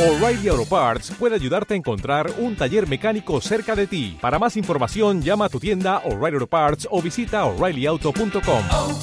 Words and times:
O'Reilly 0.00 0.48
Auto 0.48 0.64
Parts 0.64 1.10
puede 1.18 1.34
ayudarte 1.34 1.74
a 1.74 1.76
encontrar 1.76 2.30
un 2.38 2.56
taller 2.56 2.88
mecánico 2.88 3.38
cerca 3.42 3.76
de 3.76 3.86
ti. 3.86 4.16
Para 4.18 4.38
más 4.38 4.56
información, 4.56 5.20
llama 5.20 5.44
a 5.44 5.48
tu 5.50 5.60
tienda 5.60 5.98
O'Reilly 6.06 6.36
Auto 6.36 6.46
Parts 6.46 6.88
o 6.90 7.02
visita 7.02 7.44
oreillyauto.com. 7.44 8.62
oh, 8.70 8.98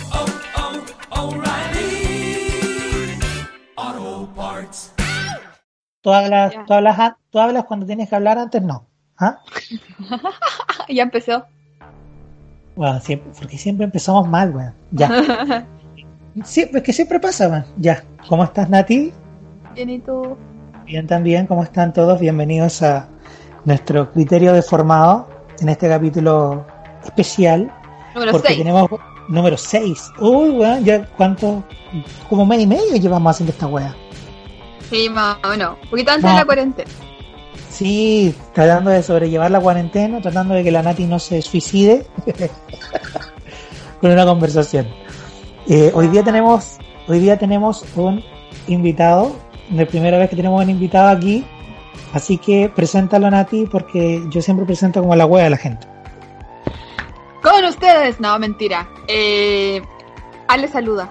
oh, 3.80 4.28
Parts. 4.36 4.92
Tú 6.02 6.12
hablas, 6.12 6.56
tú 6.66 6.74
hablas, 6.74 7.00
a- 7.00 7.18
tú 7.30 7.40
hablas 7.40 7.66
cuando 7.66 7.86
tienes 7.86 8.10
que 8.10 8.16
hablar, 8.16 8.40
antes 8.40 8.64
no. 8.64 8.88
¿Ah? 9.20 9.38
ya 10.90 11.04
empezó. 11.04 11.46
Bueno, 12.76 13.00
siempre, 13.02 13.32
porque 13.38 13.58
siempre 13.60 13.86
empezamos 13.86 14.28
mal, 14.28 14.50
weón. 14.56 14.74
Ya. 14.92 15.68
Sí, 16.44 16.70
es 16.72 16.84
que 16.84 16.94
siempre 16.94 17.20
pasa, 17.20 17.48
weón. 17.50 17.66
Ya. 17.78 18.04
¿Cómo 18.30 18.44
estás, 18.44 18.70
Nati? 18.70 19.12
Bien, 19.74 19.90
¿y 19.90 20.00
tú? 20.00 20.38
Bien 20.88 21.06
también, 21.06 21.48
¿cómo 21.48 21.64
están 21.64 21.94
todos? 21.94 22.20
Bienvenidos 22.20 22.82
a 22.82 23.08
nuestro 23.66 24.12
criterio 24.12 24.54
deformado 24.54 25.28
en 25.60 25.70
este 25.70 25.90
capítulo 25.90 26.66
especial. 27.04 27.72
Número 28.14 28.32
porque 28.32 28.48
6. 28.50 28.60
tenemos 28.60 28.90
número 29.28 29.58
6. 29.58 30.12
Uy, 30.20 30.50
weón, 30.52 30.84
ya 30.86 31.06
cuánto, 31.18 31.64
como 32.30 32.46
mes 32.46 32.62
y 32.62 32.68
medio 32.68 32.96
llevamos 32.96 33.32
haciendo 33.32 33.52
esta 33.52 33.68
weá. 33.68 33.94
Sí, 34.90 35.10
más 35.10 35.38
o 35.44 35.50
menos. 35.50 35.78
Un 35.84 35.90
poquito 35.90 36.12
antes 36.12 36.24
No. 36.24 36.30
de 36.32 36.36
la 36.38 36.46
cuarentena. 36.46 36.90
Sí, 37.70 38.34
tratando 38.54 38.90
de 38.90 39.04
sobrellevar 39.04 39.52
la 39.52 39.60
cuarentena, 39.60 40.22
tratando 40.22 40.54
de 40.54 40.64
que 40.64 40.72
la 40.72 40.82
Nati 40.82 41.06
no 41.06 41.20
se 41.20 41.42
suicide 41.42 42.08
con 44.02 44.12
una 44.12 44.26
conversación. 44.26 44.88
Eh, 45.68 45.92
hoy 45.94 46.08
día 46.08 46.24
tenemos, 46.24 46.78
hoy 47.10 47.20
día 47.20 47.38
tenemos 47.38 47.84
un 47.96 48.24
invitado, 48.68 49.36
la 49.72 49.86
primera 49.86 50.18
vez 50.18 50.30
que 50.30 50.36
tenemos 50.36 50.64
un 50.64 50.70
invitado 50.70 51.10
aquí, 51.10 51.46
así 52.14 52.38
que 52.38 52.70
preséntalo 52.74 53.30
Nati 53.30 53.66
porque 53.66 54.24
yo 54.30 54.42
siempre 54.42 54.66
presento 54.66 55.02
como 55.02 55.16
la 55.16 55.26
wea 55.26 55.48
a 55.48 55.50
la 55.50 55.58
gente. 55.58 55.88
Con 57.44 57.64
ustedes. 57.66 58.20
No, 58.20 58.38
mentira. 58.40 58.88
Eh, 59.08 59.82
Ale 60.48 60.68
saluda. 60.68 61.10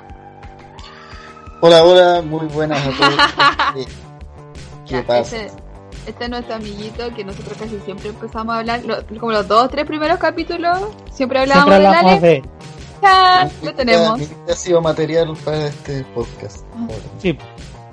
Hola, 1.60 1.84
hola, 1.84 2.22
muy 2.22 2.46
buenas 2.48 2.78
a 2.86 2.90
todos. 2.90 3.14
Eh, 3.76 3.86
¿Qué 4.86 4.94
Ya, 4.94 5.02
pasa? 5.06 5.36
Este, 5.36 5.62
este 6.06 6.24
es 6.24 6.30
nuestro 6.30 6.54
amiguito 6.54 7.12
que 7.14 7.24
nosotros 7.24 7.56
casi 7.58 7.78
siempre 7.80 8.10
empezamos 8.10 8.54
a 8.54 8.58
hablar, 8.60 8.84
lo- 8.84 9.04
como 9.18 9.32
los 9.32 9.48
dos 9.48 9.64
o 9.64 9.68
tres 9.68 9.84
primeros 9.86 10.18
capítulos, 10.18 10.78
siempre 11.10 11.40
hablábamos 11.40 11.74
Siempre 11.74 11.80
de 11.80 11.86
hablamos 11.96 12.12
Ale. 12.12 12.28
de 12.28 12.42
¡Chan! 13.02 13.50
Mi 13.62 13.66
Lo 13.66 13.74
tenemos. 13.74 14.20
ha 14.48 14.54
sido 14.54 14.80
material 14.80 15.36
para 15.44 15.66
este 15.66 16.04
podcast. 16.14 16.58
sí, 17.18 17.36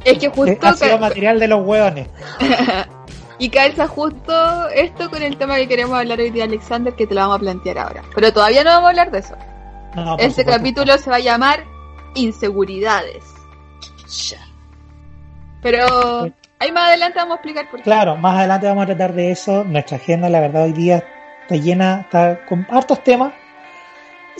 Es 0.06 0.18
que 0.18 0.30
justo 0.36 0.68
ha 0.68 0.74
sido 0.74 0.98
material 0.98 1.40
de 1.40 1.48
los 1.48 1.66
hueones. 1.66 2.08
y 3.40 3.50
calza 3.50 3.88
justo 3.88 4.70
esto 4.70 5.10
con 5.10 5.22
el 5.24 5.38
tema 5.38 5.56
que 5.58 5.68
queremos 5.68 5.98
hablar 5.98 6.20
hoy 6.20 6.30
día, 6.30 6.44
Alexander, 6.46 6.94
que 6.94 7.08
te 7.08 7.14
lo 7.14 7.22
vamos 7.22 7.38
a 7.38 7.40
plantear 7.40 7.78
ahora. 7.78 8.02
Pero 8.14 8.32
todavía 8.34 8.64
no 8.64 8.72
vamos 8.72 8.86
a 8.86 8.90
hablar 8.90 9.12
de 9.12 9.20
eso. 9.20 9.36
No, 9.96 10.18
por 10.18 10.22
Este 10.26 10.42
supuesto. 10.42 10.52
capítulo 10.52 10.98
se 10.98 11.10
va 11.10 11.16
a 11.18 11.20
llamar 11.20 11.64
Inseguridades. 12.16 13.24
Pero 15.62 16.26
ahí 16.60 16.72
más 16.72 16.90
adelante 16.90 17.18
vamos 17.20 17.34
a 17.34 17.36
explicar 17.36 17.70
por 17.70 17.80
qué. 17.80 17.84
Claro, 17.84 18.18
más 18.18 18.38
adelante 18.38 18.68
vamos 18.68 18.84
a 18.84 18.88
tratar 18.88 19.14
de 19.14 19.32
eso. 19.32 19.64
Nuestra 19.64 19.98
agenda, 19.98 20.30
la 20.30 20.40
verdad, 20.40 20.64
hoy 20.64 20.74
día 20.74 21.04
está 21.42 21.56
llena, 21.56 22.02
está 22.02 22.46
con 22.46 22.68
hartos 22.70 23.04
temas 23.04 23.34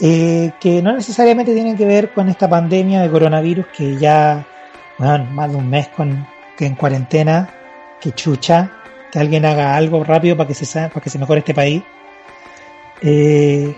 eh, 0.00 0.52
que 0.60 0.82
no 0.82 0.92
necesariamente 0.92 1.54
tienen 1.54 1.76
que 1.76 1.86
ver 1.86 2.12
con 2.12 2.28
esta 2.28 2.48
pandemia 2.48 3.00
de 3.02 3.10
coronavirus 3.10 3.66
que 3.76 3.96
ya, 3.96 4.44
bueno, 4.98 5.24
más 5.32 5.50
de 5.50 5.56
un 5.56 5.68
mes 5.68 5.88
con, 5.88 6.26
que 6.56 6.66
en 6.66 6.74
cuarentena, 6.74 7.48
que 8.00 8.12
chucha, 8.12 8.70
que 9.10 9.18
alguien 9.18 9.44
haga 9.44 9.76
algo 9.76 10.02
rápido 10.04 10.36
para 10.36 10.46
que 10.48 10.54
se, 10.54 10.88
para 10.88 11.00
que 11.00 11.10
se 11.10 11.18
mejore 11.18 11.40
este 11.40 11.54
país. 11.54 11.82
Eh, 13.02 13.74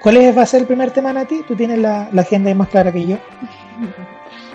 ¿Cuál 0.00 0.16
es, 0.16 0.36
va 0.36 0.42
a 0.42 0.46
ser 0.46 0.62
el 0.62 0.66
primer 0.66 0.90
tema, 0.90 1.12
Nati? 1.12 1.42
Tú 1.46 1.54
tienes 1.54 1.78
la, 1.78 2.08
la 2.12 2.22
agenda 2.22 2.48
ahí 2.48 2.54
más 2.54 2.68
clara 2.68 2.92
que 2.92 3.06
yo. 3.06 3.16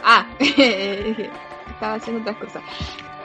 Ah, 0.09 0.25
estaba 0.39 1.95
haciendo 1.95 2.21
otras 2.21 2.37
cosas. 2.37 2.61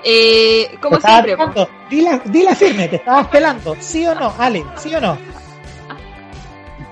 Eh, 0.04 0.76
como 0.80 0.98
siempre, 1.00 1.36
pelando. 1.36 1.68
Dila, 1.88 2.20
dila 2.24 2.54
firme, 2.56 2.88
te 2.88 2.96
estabas 2.96 3.28
pelando. 3.28 3.76
¿Sí 3.78 4.04
o 4.04 4.14
no, 4.16 4.34
Ale? 4.36 4.64
¿Sí 4.76 4.92
o 4.92 5.00
no? 5.00 5.16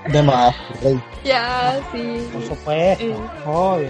De 0.07 0.23
más, 0.23 0.55
rey. 0.81 0.97
ya, 1.25 1.77
sí. 1.91 2.25
Por 2.31 2.41
supuesto, 2.43 3.03
Eh. 3.03 3.15
obvio. 3.45 3.89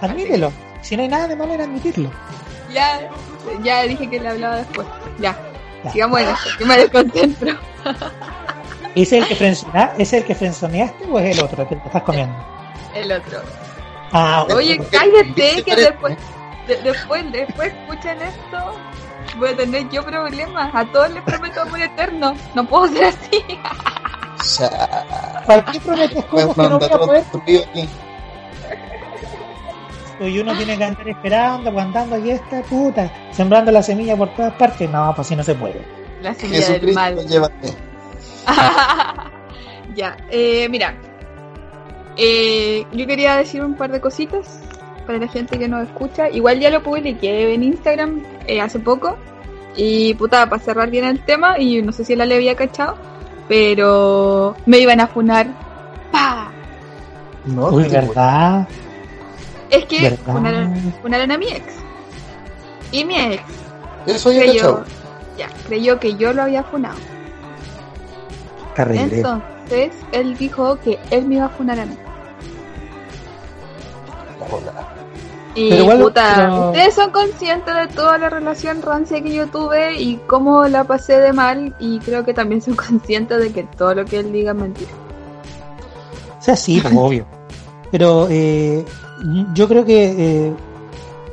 Admítelo. 0.00 0.52
Si 0.82 0.96
no 0.96 1.02
hay 1.02 1.08
nada 1.08 1.28
de 1.28 1.36
malo 1.36 1.54
en 1.54 1.60
admitirlo. 1.62 2.10
Ya, 2.72 3.08
ya 3.62 3.82
dije 3.82 4.08
que 4.10 4.20
le 4.20 4.28
hablaba 4.28 4.56
después. 4.56 4.86
Ya, 5.18 5.36
Ya. 5.84 5.90
sigamos 5.92 6.20
en 6.20 6.28
esto, 6.28 6.48
que 6.58 6.64
me 6.64 6.76
desconcentro. 6.78 7.56
¿Es 8.94 9.12
el 9.12 9.26
que 9.26 9.34
frenzona- 9.36 9.92
¿Es 9.98 10.12
el 10.12 10.24
que 10.24 10.34
frenzoneaste 10.34 11.04
o 11.10 11.18
es 11.18 11.36
el 11.38 11.44
otro 11.44 11.66
que 11.68 11.76
te 11.76 11.86
estás 11.86 12.02
comiendo? 12.02 12.34
El 12.94 13.10
otro. 13.12 13.40
Ah. 14.12 14.44
Oye, 14.54 14.78
cállate, 14.90 15.32
¿Qué 15.34 15.62
que 15.64 15.76
después, 15.76 16.16
de- 16.66 16.76
después, 16.82 17.32
después 17.32 17.72
escuchan 17.72 18.20
esto, 18.20 18.74
voy 19.38 19.48
a 19.48 19.56
tener 19.56 19.88
yo 19.88 20.04
problemas. 20.04 20.74
A 20.74 20.84
todos 20.84 21.10
les 21.10 21.22
prometo 21.22 21.62
amor 21.62 21.80
eterno. 21.80 22.34
No 22.54 22.66
puedo 22.66 22.88
ser 22.88 23.04
así. 23.06 23.42
¿Para 25.46 25.64
qué 25.66 25.80
prometes 25.80 26.16
Me 26.16 26.22
cosas 26.24 26.54
que 26.54 26.62
no 26.68 26.78
voy 26.78 26.88
a 26.90 26.98
poder? 26.98 27.24
Y 30.28 30.38
uno 30.38 30.56
tiene 30.56 30.76
que 30.76 30.84
andar 30.84 31.08
esperando, 31.08 31.70
aguantando 31.70 32.16
aquí 32.16 32.30
esta 32.30 32.62
puta, 32.62 33.10
sembrando 33.32 33.70
la 33.70 33.82
semilla 33.82 34.16
por 34.16 34.34
todas 34.34 34.52
partes. 34.54 34.88
No, 34.90 35.12
pues 35.14 35.26
así 35.26 35.36
no 35.36 35.42
se 35.42 35.54
puede. 35.54 35.82
La 36.22 36.34
semilla 36.34 36.68
del 36.68 36.80
Jesucristo, 36.80 37.00
mal. 37.00 37.26
llévate. 37.26 37.74
ya, 39.94 40.16
eh, 40.30 40.68
mira. 40.68 40.94
Eh, 42.16 42.84
yo 42.92 43.06
quería 43.06 43.36
decir 43.36 43.62
un 43.62 43.74
par 43.74 43.90
de 43.90 44.00
cositas 44.00 44.60
para 45.06 45.18
la 45.18 45.28
gente 45.28 45.58
que 45.58 45.68
nos 45.68 45.88
escucha. 45.88 46.28
Igual 46.30 46.60
ya 46.60 46.70
lo 46.70 46.82
publiqué 46.82 47.54
en 47.54 47.62
Instagram 47.62 48.22
eh, 48.46 48.60
hace 48.60 48.78
poco. 48.78 49.16
Y 49.76 50.14
puta, 50.14 50.48
para 50.48 50.62
cerrar 50.62 50.90
bien 50.90 51.04
el 51.04 51.24
tema, 51.24 51.58
y 51.58 51.80
no 51.80 51.92
sé 51.92 52.04
si 52.04 52.14
la 52.14 52.26
le 52.26 52.36
había 52.36 52.54
cachado, 52.54 52.96
pero 53.48 54.54
me 54.66 54.78
iban 54.78 55.00
a 55.00 55.06
funar. 55.06 55.46
¡Pah! 56.10 56.50
No, 57.46 57.68
Uy, 57.68 57.88
¿verdad? 57.88 58.68
Es 59.72 59.86
que 59.86 60.16
funaron 61.00 61.30
a 61.32 61.38
mi 61.38 61.46
ex. 61.46 61.64
Y 62.92 63.04
mi 63.04 63.16
ex 63.16 63.42
Eso 64.06 64.30
ya 64.30 64.40
creyó, 64.42 64.84
ya, 65.38 65.48
creyó 65.66 65.98
que 65.98 66.14
yo 66.14 66.32
lo 66.32 66.42
había 66.42 66.62
funado. 66.62 66.98
Terrible. 68.76 69.16
Entonces, 69.16 69.92
él 70.12 70.36
dijo 70.36 70.78
que 70.80 70.98
él 71.10 71.26
me 71.26 71.36
iba 71.36 71.46
a 71.46 71.48
funar 71.48 71.80
a 71.80 71.86
mí. 71.86 71.96
Hola. 74.50 74.88
Y 75.54 75.68
Pero 75.70 75.82
igual, 75.82 76.00
puta, 76.00 76.32
pero- 76.36 76.66
ustedes 76.68 76.94
son 76.94 77.10
conscientes 77.10 77.74
de 77.74 77.86
toda 77.88 78.16
la 78.18 78.30
relación 78.30 78.80
rancia 78.82 79.22
que 79.22 79.32
yo 79.34 79.46
tuve 79.48 80.00
y 80.00 80.16
cómo 80.26 80.64
la 80.64 80.84
pasé 80.84 81.18
de 81.18 81.32
mal 81.32 81.74
y 81.78 81.98
creo 82.00 82.24
que 82.24 82.32
también 82.34 82.62
son 82.62 82.74
conscientes 82.76 83.38
de 83.38 83.52
que 83.52 83.62
todo 83.64 83.94
lo 83.94 84.04
que 84.04 84.18
él 84.18 84.32
diga 84.32 84.52
es 84.52 84.58
mentira. 84.58 84.90
O 86.38 86.42
sea, 86.42 86.56
sí, 86.56 86.80
pues, 86.80 86.94
obvio. 86.96 87.24
Pero 87.90 88.26
eh, 88.30 88.84
yo 89.54 89.68
creo 89.68 89.84
que, 89.84 90.46
eh, 90.46 90.52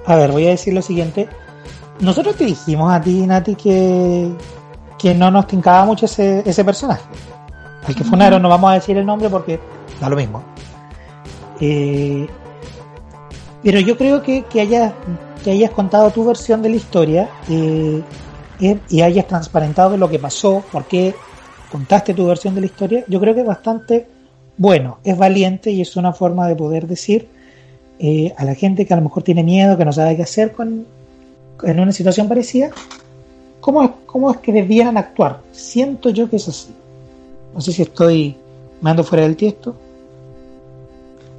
a 0.05 0.15
ver, 0.15 0.31
voy 0.31 0.47
a 0.47 0.51
decir 0.51 0.73
lo 0.73 0.81
siguiente. 0.81 1.27
Nosotros 1.99 2.35
te 2.35 2.45
dijimos 2.45 2.91
a 2.91 3.01
ti, 3.01 3.25
Nati, 3.25 3.55
que, 3.55 4.31
que 4.97 5.13
no 5.13 5.31
nos 5.31 5.47
tincaba 5.47 5.85
mucho 5.85 6.05
ese, 6.05 6.43
ese 6.45 6.63
personaje. 6.63 7.03
Al 7.85 7.95
que 7.95 8.03
funaron, 8.03 8.41
no 8.41 8.49
vamos 8.49 8.71
a 8.71 8.75
decir 8.75 8.97
el 8.97 9.05
nombre 9.05 9.29
porque 9.29 9.59
da 9.99 10.09
lo 10.09 10.15
mismo. 10.15 10.43
Eh, 11.59 12.27
pero 13.63 13.79
yo 13.79 13.97
creo 13.97 14.21
que, 14.21 14.43
que, 14.43 14.61
hayas, 14.61 14.93
que 15.43 15.51
hayas 15.51 15.71
contado 15.71 16.11
tu 16.11 16.25
versión 16.25 16.61
de 16.61 16.69
la 16.69 16.75
historia 16.75 17.29
eh, 17.49 18.01
eh, 18.61 18.79
y 18.89 19.01
hayas 19.01 19.27
transparentado 19.27 19.97
lo 19.97 20.09
que 20.09 20.19
pasó, 20.19 20.63
por 20.71 20.85
qué 20.85 21.13
contaste 21.71 22.13
tu 22.13 22.25
versión 22.25 22.55
de 22.55 22.61
la 22.61 22.67
historia, 22.67 23.03
yo 23.07 23.19
creo 23.19 23.33
que 23.33 23.41
es 23.41 23.47
bastante 23.47 24.07
bueno, 24.57 24.99
es 25.03 25.17
valiente 25.17 25.71
y 25.71 25.81
es 25.81 25.95
una 25.95 26.13
forma 26.13 26.47
de 26.47 26.55
poder 26.55 26.87
decir 26.87 27.29
eh, 27.99 28.33
a 28.37 28.45
la 28.45 28.55
gente 28.55 28.85
que 28.85 28.93
a 28.93 28.97
lo 28.97 29.03
mejor 29.03 29.23
tiene 29.23 29.43
miedo, 29.43 29.77
que 29.77 29.85
no 29.85 29.93
sabe 29.93 30.15
qué 30.15 30.23
hacer 30.23 30.53
con, 30.53 30.85
en 31.63 31.79
una 31.79 31.91
situación 31.91 32.27
parecida, 32.27 32.71
¿cómo 33.59 33.83
es, 33.83 33.91
cómo 34.05 34.31
es 34.31 34.37
que 34.37 34.53
debieran 34.53 34.97
actuar? 34.97 35.41
Siento 35.51 36.09
yo 36.09 36.29
que 36.29 36.37
es 36.37 36.47
así. 36.47 36.73
No 37.53 37.61
sé 37.61 37.73
si 37.73 37.81
estoy 37.81 38.37
me 38.81 38.89
ando 38.89 39.03
fuera 39.03 39.23
del 39.23 39.35
tiesto. 39.35 39.75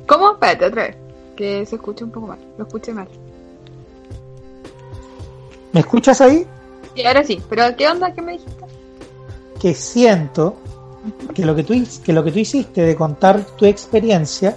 ¿Cómo? 0.07 0.33
Espérate, 0.33 0.67
otra 0.67 0.83
vez. 0.89 0.97
Que 1.37 1.65
se 1.65 1.77
escucha 1.77 2.05
un 2.05 2.11
poco 2.11 2.27
mal. 2.27 2.39
Lo 2.59 2.65
escuché 2.65 2.93
mal. 2.93 3.09
¿Me 5.73 5.81
escuchas 5.81 6.21
ahí? 6.21 6.47
Y 6.95 7.05
ahora 7.05 7.25
sí, 7.25 7.41
pero 7.49 7.65
¿qué 7.77 7.89
onda 7.89 8.13
que 8.13 8.21
me 8.21 8.33
dijiste? 8.33 8.65
Que 9.61 9.75
siento 9.75 10.57
que 11.35 11.47
lo 11.47 11.55
que 11.55 11.63
tú, 11.63 11.75
que 12.05 12.13
lo 12.13 12.25
que 12.25 12.33
tú 12.33 12.41
hiciste 12.41 12.83
de 12.83 12.97
contar 12.97 13.45
tu 13.57 13.65
experiencia 13.65 14.57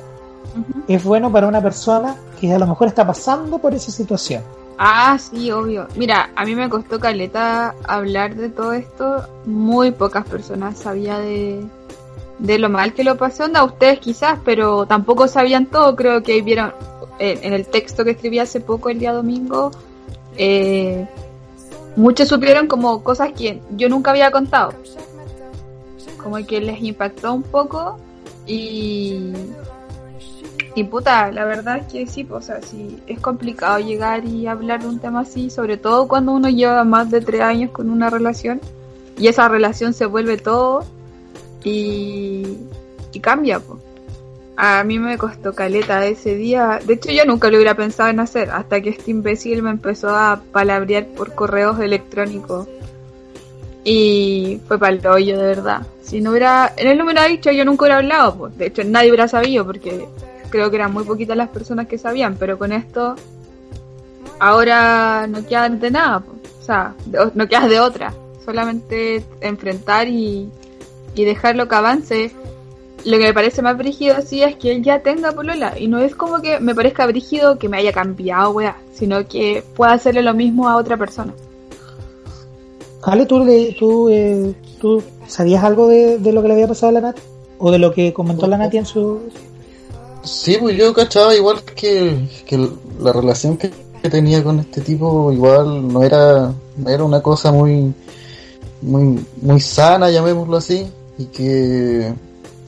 Es 0.88 1.04
bueno 1.04 1.32
para 1.32 1.48
una 1.48 1.62
persona 1.62 2.16
que 2.40 2.54
a 2.54 2.60
lo 2.60 2.68
mejor 2.68 2.88
está 2.88 3.06
pasando 3.06 3.58
por 3.58 3.74
esa 3.74 3.92
situación. 3.92 4.44
Ah, 4.78 5.18
sí, 5.18 5.52
obvio. 5.52 5.88
Mira, 5.96 6.32
a 6.36 6.46
mí 6.46 6.56
me 6.56 6.70
costó 6.70 7.00
caleta 7.00 7.76
hablar 7.86 8.36
de 8.36 8.50
todo 8.50 8.74
esto. 8.74 9.28
Muy 9.46 9.92
pocas 9.92 10.26
personas 10.26 10.80
sabían 10.80 11.22
de, 11.22 11.66
de 12.40 12.60
lo 12.60 12.70
mal 12.70 12.94
que 12.94 13.04
lo 13.04 13.18
pasó. 13.18 13.46
Onda, 13.46 13.64
ustedes 13.64 14.00
quizás, 14.00 14.40
pero 14.44 14.86
tampoco 14.86 15.28
sabían 15.28 15.68
todo. 15.68 15.96
Creo 15.96 16.24
que 16.24 16.42
vieron 16.42 16.74
eh, 17.20 17.40
en 17.44 17.54
el 17.54 17.68
texto 17.68 18.04
que 18.04 18.12
escribí 18.12 18.40
hace 18.40 18.60
poco, 18.60 18.90
el 18.90 19.00
día 19.00 19.14
domingo, 19.14 19.72
eh, 20.36 21.08
muchos 21.96 22.28
supieron 22.28 22.68
como 22.68 23.04
cosas 23.04 23.32
que 23.34 23.62
yo 23.72 23.90
nunca 23.90 24.12
había 24.12 24.32
contado. 24.32 24.74
Como 26.22 26.38
que 26.46 26.60
les 26.62 26.82
impactó 26.82 27.34
un 27.34 27.44
poco 27.44 27.98
y 28.46 29.34
y 30.76 30.84
puta, 30.86 31.32
la 31.32 31.46
verdad 31.46 31.78
es 31.78 31.92
que 31.92 32.08
sí, 32.08 32.24
pues, 32.24 32.46
o 32.46 32.48
sea, 32.48 32.62
sí, 32.62 33.00
es 33.06 33.20
complicado 33.20 33.80
llegar 33.80 34.26
y 34.26 34.48
hablar 34.48 34.82
de 34.82 34.88
un 34.88 35.00
tema 35.00 35.22
así, 35.22 35.50
sobre 35.50 35.78
todo 35.78 36.08
cuando 36.08 36.32
uno 36.32 36.50
lleva 36.50 36.84
más 36.84 37.12
de 37.12 37.22
tres 37.22 37.42
años 37.42 37.72
con 37.72 37.90
una 37.92 38.10
relación 38.10 38.60
y 39.18 39.28
esa 39.28 39.48
relación 39.48 39.94
se 39.94 40.08
vuelve 40.08 40.38
todo 40.38 40.84
y, 41.64 42.58
cambia, 43.22 43.60
pues. 43.60 43.80
A 44.56 44.84
mí 44.84 45.00
me 45.00 45.18
costó 45.18 45.54
caleta 45.54 46.06
ese 46.06 46.36
día. 46.36 46.80
De 46.86 46.94
hecho, 46.94 47.12
yo 47.12 47.26
nunca 47.26 47.50
lo 47.50 47.56
hubiera 47.56 47.76
pensado 47.76 48.10
en 48.10 48.20
hacer 48.20 48.52
hasta 48.52 48.82
que 48.82 48.90
este 48.90 49.10
imbécil 49.10 49.64
me 49.64 49.72
empezó 49.72 50.10
a 50.10 50.42
palabrear 50.52 51.08
por 51.08 51.34
correos 51.34 51.80
electrónicos. 51.80 52.68
Y 53.84 54.62
fue 54.68 54.78
para 54.78 54.94
el 54.94 55.08
hoyo, 55.08 55.38
de 55.38 55.44
verdad. 55.44 55.88
Si 56.02 56.22
no 56.22 56.32
hubiera, 56.32 56.72
en 56.78 56.88
él 56.88 56.98
no 57.00 57.06
me 57.06 57.14
hubiera 57.14 57.28
dicho, 57.28 57.52
yo 57.52 57.66
nunca 57.66 57.86
hubiera 57.86 57.98
hablado. 57.98 58.36
Pues. 58.36 58.58
De 58.58 58.68
hecho, 58.68 58.84
nadie 58.84 59.10
hubiera 59.10 59.28
sabido 59.28 59.66
porque 59.66 60.08
creo 60.54 60.70
que 60.70 60.76
eran 60.76 60.94
muy 60.94 61.04
poquitas 61.04 61.36
las 61.36 61.50
personas 61.50 61.88
que 61.88 61.98
sabían, 61.98 62.38
pero 62.38 62.60
con 62.60 62.72
esto 62.72 63.16
ahora 64.38 65.26
no 65.26 65.44
quedan 65.48 65.80
de 65.80 65.90
nada, 65.90 66.18
o 66.18 66.64
sea, 66.64 66.94
no 67.34 67.48
quedas 67.48 67.68
de 67.70 67.80
otra, 67.80 68.14
solamente 68.46 69.26
enfrentar 69.42 70.08
y, 70.08 70.48
y 71.16 71.26
dejarlo 71.26 71.68
que 71.68 71.76
avance. 71.76 72.32
Lo 73.04 73.18
que 73.18 73.24
me 73.24 73.34
parece 73.34 73.64
más 73.64 73.76
brígido 73.76 74.16
así 74.16 74.44
es 74.44 74.56
que 74.56 74.72
él 74.72 74.84
ya 74.84 75.02
tenga 75.02 75.32
polola 75.32 75.74
y 75.78 75.88
no 75.88 75.98
es 75.98 76.16
como 76.16 76.40
que 76.40 76.60
me 76.60 76.76
parezca 76.76 77.08
brígido 77.08 77.58
que 77.58 77.68
me 77.68 77.78
haya 77.78 77.92
cambiado, 77.92 78.52
weá, 78.52 78.78
sino 78.94 79.28
que 79.28 79.64
pueda 79.76 79.94
hacerle 79.94 80.22
lo 80.22 80.36
mismo 80.36 80.70
a 80.70 80.76
otra 80.76 80.98
persona. 80.98 81.34
Ale, 83.02 83.26
¿tú, 83.26 84.08
eh, 84.10 84.54
¿tú 84.80 85.02
sabías 85.26 85.64
algo 85.64 85.88
de, 85.88 86.20
de 86.20 86.32
lo 86.32 86.44
que 86.44 86.48
le 86.48 86.54
había 86.54 86.68
pasado 86.68 86.92
a 86.92 86.94
la 86.94 87.02
Nati? 87.02 87.22
¿O 87.58 87.72
de 87.72 87.80
lo 87.80 87.92
que 87.92 88.14
comentó 88.14 88.46
la 88.46 88.60
Nati 88.60 88.78
en 88.78 88.86
su... 88.86 89.20
Sí, 90.24 90.58
pues 90.60 90.78
yo 90.78 90.94
cachaba 90.94 91.36
igual 91.36 91.64
que, 91.64 92.30
que 92.46 92.70
la 93.00 93.12
relación 93.12 93.58
que, 93.58 93.72
que 94.02 94.10
tenía 94.10 94.44
con 94.44 94.60
este 94.60 94.82
tipo 94.82 95.32
igual 95.32 95.88
no 95.92 96.02
era, 96.04 96.54
era 96.86 97.04
una 97.04 97.22
cosa 97.22 97.52
muy, 97.52 97.94
muy, 98.82 99.26
muy 99.42 99.60
sana, 99.60 100.10
llamémoslo 100.10 100.58
así, 100.58 100.88
y 101.18 101.26
que 101.26 102.14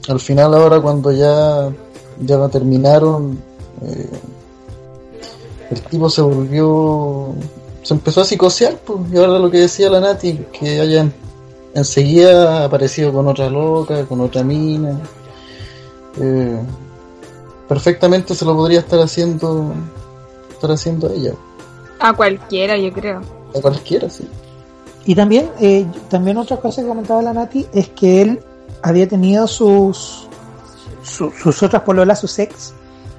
al 0.08 0.20
final 0.20 0.54
ahora 0.54 0.80
cuando 0.80 1.12
ya, 1.12 1.70
ya 2.20 2.36
la 2.36 2.48
terminaron, 2.48 3.38
eh, 3.82 4.10
el 5.70 5.82
tipo 5.82 6.10
se 6.10 6.22
volvió, 6.22 7.34
se 7.82 7.94
empezó 7.94 8.20
a 8.20 8.24
psicosear, 8.24 8.78
pues, 8.78 9.00
y 9.12 9.16
ahora 9.16 9.38
lo 9.38 9.50
que 9.50 9.60
decía 9.60 9.90
la 9.90 10.00
Nati, 10.00 10.40
que 10.58 10.80
hayan 10.80 11.12
enseguida 11.74 12.64
aparecido 12.64 13.12
con 13.12 13.28
otra 13.28 13.50
loca, 13.50 14.04
con 14.06 14.20
otra 14.20 14.42
mina, 14.42 15.00
eh, 16.20 16.58
perfectamente 17.68 18.34
se 18.34 18.44
lo 18.44 18.54
podría 18.54 18.80
estar 18.80 19.00
haciendo 19.00 19.72
estar 20.50 20.70
haciendo 20.70 21.10
ella 21.10 21.32
A 22.00 22.12
cualquiera, 22.12 22.76
yo 22.76 22.92
creo. 22.92 23.20
a 23.56 23.60
cualquiera 23.60 24.08
sí 24.08 24.28
Y 25.04 25.14
también, 25.14 25.50
eh, 25.60 25.86
también 26.08 26.36
otra 26.38 26.56
cosa 26.58 26.82
que 26.82 26.88
comentaba 26.88 27.22
la 27.22 27.32
Nati 27.32 27.66
es 27.72 27.88
que 27.90 28.22
él 28.22 28.40
había 28.82 29.08
tenido 29.08 29.46
sus, 29.46 30.26
su- 31.02 31.30
sus 31.30 31.62
otras 31.62 31.82
pololas, 31.82 32.20
sus 32.20 32.38
ex, 32.38 32.72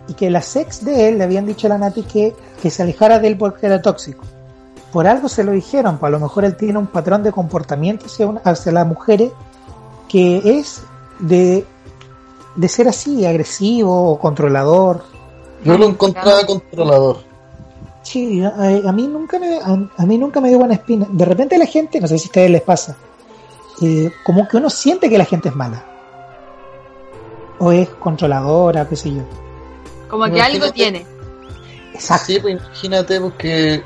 y 0.10 0.14
que 0.14 0.30
las 0.30 0.56
ex 0.56 0.84
de 0.86 1.10
él 1.10 1.18
le 1.18 1.24
habían 1.26 1.46
dicho 1.46 1.68
a 1.68 1.70
la 1.72 1.78
Nati 1.78 2.04
que, 2.04 2.36
que 2.62 2.70
se 2.70 2.84
alejara 2.84 3.20
de 3.20 3.28
él 3.30 3.38
porque 3.38 3.66
era 3.68 3.82
tóxico. 3.82 4.24
Por 4.92 5.06
algo 5.08 5.28
se 5.30 5.44
lo 5.44 5.52
dijeron, 5.52 5.98
pues 5.98 6.08
a 6.10 6.12
lo 6.12 6.20
mejor 6.20 6.46
él 6.46 6.56
tiene 6.56 6.78
un 6.80 6.88
patrón 6.88 7.22
de 7.24 7.32
comportamiento 7.32 8.06
hacia, 8.06 8.28
una- 8.28 8.42
hacia 8.42 8.72
las 8.72 8.88
mujeres 8.88 9.32
que 10.10 10.60
es 10.60 10.82
de, 11.20 11.66
de 12.58 12.68
ser 12.68 12.88
así, 12.90 13.26
agresivo 13.26 14.12
o 14.12 14.20
controlador. 14.20 15.04
yo 15.64 15.78
lo 15.78 15.86
encontraba 15.86 16.46
controlador 16.46 17.26
Sí, 18.04 18.42
a, 18.42 18.50
a 18.88 18.92
mí 18.94 19.06
nunca 19.06 19.38
me, 19.38 19.58
a, 19.58 19.78
a 19.98 20.06
mí 20.06 20.18
nunca 20.18 20.40
me 20.40 20.48
dio 20.48 20.60
buena 20.60 20.76
espina. 20.76 21.06
De 21.10 21.26
repente 21.26 21.58
la 21.58 21.66
gente, 21.66 22.00
no 22.00 22.08
sé 22.08 22.18
si 22.18 22.26
a 22.26 22.30
ustedes 22.30 22.52
les 22.52 22.62
pasa, 22.62 22.96
eh, 23.82 24.10
como 24.26 24.48
que 24.48 24.56
uno 24.56 24.70
siente 24.70 25.10
que 25.10 25.18
la 25.18 25.26
gente 25.26 25.50
es 25.50 25.56
mala. 25.56 25.84
O 27.60 27.72
es 27.74 27.90
controladora, 27.90 28.88
qué 28.88 28.96
sé 28.96 29.14
yo. 29.14 29.24
Como 30.10 30.24
que 30.24 30.38
Imagínate. 30.38 30.54
algo 30.56 30.72
tiene. 30.72 31.06
Exacto. 31.94 32.26
sí 32.28 32.40
pues 32.40 32.54
imagínate 32.62 33.20
porque 33.20 33.84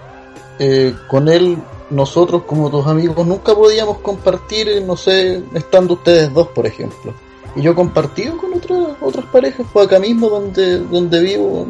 eh, 0.60 0.94
con 1.10 1.28
él 1.28 1.58
nosotros 1.90 2.44
como 2.44 2.70
tus 2.70 2.86
amigos 2.86 3.26
nunca 3.26 3.56
podíamos 3.56 4.00
compartir 4.00 4.84
no 4.86 4.98
sé 4.98 5.42
estando 5.54 5.94
ustedes 5.94 6.34
dos 6.34 6.48
por 6.50 6.66
ejemplo 6.68 7.14
y 7.56 7.62
yo 7.62 7.72
he 7.72 7.76
compartido 7.76 8.38
con 8.38 8.54
otras 8.54 8.80
otras 9.02 9.26
parejas 9.26 9.66
pues 9.72 9.86
acá 9.86 10.00
mismo 10.00 10.30
donde 10.30 10.80
donde 10.80 11.22
vivo 11.22 11.68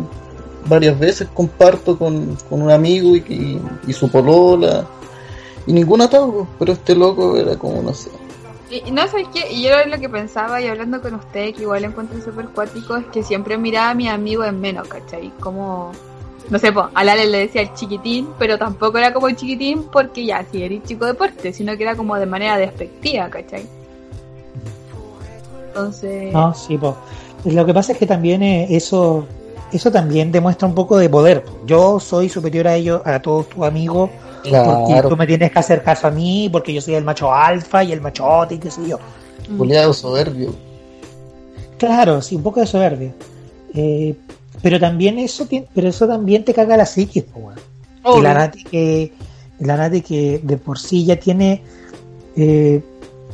varias 0.67 0.97
veces 0.99 1.27
comparto 1.33 1.97
con, 1.97 2.35
con 2.49 2.61
un 2.61 2.71
amigo 2.71 3.15
y, 3.15 3.19
y, 3.27 3.61
y 3.87 3.93
su 3.93 4.09
polola 4.09 4.85
y 5.65 5.73
ningún 5.73 6.01
atado 6.01 6.47
pero 6.59 6.73
este 6.73 6.95
loco 6.95 7.35
era 7.37 7.57
como 7.57 7.81
no 7.81 7.93
sé 7.93 8.09
Y, 8.69 8.91
no 8.91 9.05
sé 9.07 9.25
qué, 9.33 9.51
y 9.51 9.63
yo 9.63 9.71
lo 9.85 9.99
que 9.99 10.07
pensaba 10.07 10.61
y 10.61 10.67
hablando 10.67 11.01
con 11.01 11.15
usted, 11.15 11.53
que 11.53 11.63
igual 11.63 11.83
encuentro 11.83 12.21
súper 12.21 12.47
cuático, 12.47 12.95
es 12.95 13.05
que 13.07 13.21
siempre 13.21 13.57
miraba 13.57 13.89
a 13.89 13.93
mi 13.93 14.07
amigo 14.07 14.45
en 14.45 14.61
menos, 14.61 14.87
¿cachai? 14.87 15.29
Como, 15.41 15.91
no 16.49 16.57
sé, 16.57 16.71
pues, 16.71 16.85
a 16.93 17.03
Lale 17.03 17.25
le 17.25 17.39
decía 17.39 17.63
el 17.63 17.73
chiquitín, 17.73 18.29
pero 18.39 18.57
tampoco 18.57 18.97
era 18.97 19.11
como 19.11 19.27
el 19.27 19.35
chiquitín 19.35 19.83
porque 19.91 20.25
ya, 20.25 20.45
si 20.49 20.63
eres 20.63 20.83
chico 20.83 21.05
deporte, 21.05 21.51
sino 21.51 21.75
que 21.75 21.83
era 21.83 21.97
como 21.97 22.15
de 22.15 22.25
manera 22.25 22.57
despectiva, 22.57 23.29
¿cachai? 23.29 23.67
Entonces, 25.73 26.33
No, 26.33 26.53
sí, 26.53 26.77
po. 26.77 26.95
Lo 27.45 27.65
que 27.65 27.73
pasa 27.73 27.94
es 27.94 27.97
que 27.97 28.06
también 28.06 28.44
eh, 28.44 28.68
eso, 28.69 29.25
eso 29.71 29.91
también 29.91 30.31
demuestra 30.31 30.68
un 30.68 30.75
poco 30.75 30.97
de 30.97 31.09
poder. 31.09 31.44
po. 31.44 31.51
Yo 31.65 32.00
soy 32.00 32.29
superior 32.29 32.68
a 32.68 32.75
ellos, 32.75 33.01
a 33.06 33.21
todos 33.21 33.50
tus 33.50 33.63
amigos, 33.63 34.09
porque 34.44 34.85
claro 34.85 35.09
tú 35.09 35.18
me 35.18 35.25
tienes 35.27 35.51
que 35.51 35.59
hacer 35.59 35.83
caso 35.83 36.07
a 36.07 36.12
mí, 36.12 36.50
porque 36.51 36.74
yo 36.74 36.81
soy 36.81 36.95
el 36.95 37.03
macho 37.03 37.34
alfa 37.34 37.84
y 37.84 37.91
el 37.91 38.01
machote 38.01 38.55
y 38.55 38.57
qué 38.60 38.69
sé 38.72 38.88
yo. 38.88 39.00
mm, 39.50 39.57
Juliado 39.57 39.93
soberbio 39.93 40.53
Claro, 41.77 42.22
sí, 42.22 42.36
un 42.36 42.43
poco 42.43 42.60
de 42.60 42.67
soberbia. 42.67 43.12
Eh, 43.74 44.15
pero 44.62 44.79
también 44.79 45.17
eso 45.17 45.45
tiene, 45.45 45.67
pero 45.74 45.88
eso 45.89 46.07
también 46.07 46.43
te 46.45 46.53
caga 46.53 46.77
la 46.77 46.86
psiquis. 46.86 47.24
Y 48.17 48.22
la 48.22 48.34
Nati 48.34 48.63
que, 48.63 49.13
la 49.60 49.77
Nati 49.77 50.01
que 50.01 50.39
de 50.43 50.57
por 50.57 50.77
sí 50.77 51.05
ya 51.05 51.15
tiene 51.15 51.62
eh, 52.36 52.84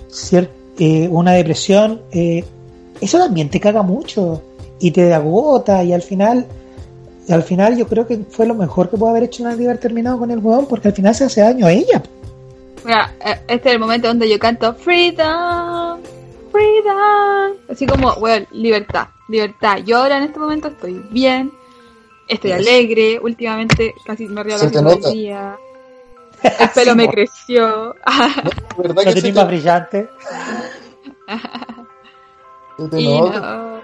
cier- 0.10 0.50
eh, 0.80 1.08
una 1.10 1.34
depresión, 1.34 2.02
eh, 2.12 2.44
eso 3.02 3.18
también 3.18 3.50
te 3.50 3.60
caga 3.60 3.82
mucho 3.82 4.42
y 4.80 4.92
te 4.92 5.14
agota 5.14 5.84
y 5.84 5.94
al 5.94 6.02
final, 6.02 6.46
al 7.30 7.44
final 7.44 7.78
yo 7.78 7.88
creo 7.88 8.06
que 8.08 8.18
fue 8.30 8.46
lo 8.46 8.56
mejor 8.56 8.90
que 8.90 8.98
puede 8.98 9.12
haber 9.12 9.24
hecho 9.24 9.44
Nati 9.44 9.66
haber 9.66 9.80
terminado 9.80 10.20
con 10.20 10.32
el 10.32 10.40
weón 10.40 10.68
porque 10.68 10.90
al 10.90 10.94
final 10.94 11.16
se 11.16 11.26
hace 11.26 11.42
daño 11.42 11.66
a 11.66 11.72
ella. 11.72 12.02
Mira, 12.86 13.14
eh, 13.26 13.40
este 13.48 13.70
es 13.70 13.74
el 13.76 13.80
momento 13.80 14.08
donde 14.08 14.30
yo 14.30 14.40
canto 14.40 14.74
Freedom, 14.76 16.00
Freedom. 16.52 17.58
Así 17.70 17.86
como, 17.86 18.16
bueno, 18.16 18.46
libertad, 18.52 19.08
libertad. 19.30 19.80
Yo 19.86 19.98
ahora 19.98 20.18
en 20.18 20.24
este 20.24 20.40
momento 20.40 20.68
estoy 20.70 21.02
bien, 21.12 21.52
estoy 22.28 22.52
alegre. 22.52 23.20
Últimamente 23.20 23.94
casi 24.06 24.28
me 24.28 24.44
río 24.44 24.56
casi 24.56 24.68
te 24.68 24.80
todo 24.80 24.92
el 24.92 25.00
nota. 25.00 25.10
día. 25.12 25.58
El 26.60 26.70
pelo 26.74 26.96
me 26.96 27.08
creció. 27.10 27.96
¿verdad 28.78 28.96
No 28.96 29.04
que 29.04 29.12
se 29.14 29.22
te, 29.22 29.34
más 29.34 29.48
brillante. 29.48 30.10
te 32.92 33.04
no, 33.04 33.80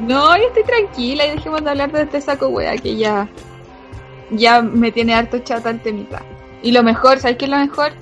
no, 0.00 0.36
yo 0.36 0.44
estoy 0.48 0.64
tranquila 0.64 1.26
y 1.26 1.30
dejemos 1.30 1.64
de 1.64 1.70
hablar 1.70 1.90
de 1.92 2.02
este 2.02 2.20
saco 2.20 2.48
wea 2.48 2.76
que 2.76 2.96
ya, 2.96 3.28
ya 4.30 4.60
me 4.62 4.92
tiene 4.92 5.14
harto 5.14 5.38
chata 5.40 5.70
el 5.70 5.80
temita. 5.80 6.22
Y 6.62 6.72
lo 6.72 6.82
mejor, 6.82 7.18
¿sabes 7.18 7.36
qué 7.36 7.46
es 7.46 7.50
lo 7.50 7.56
mejor? 7.58 7.92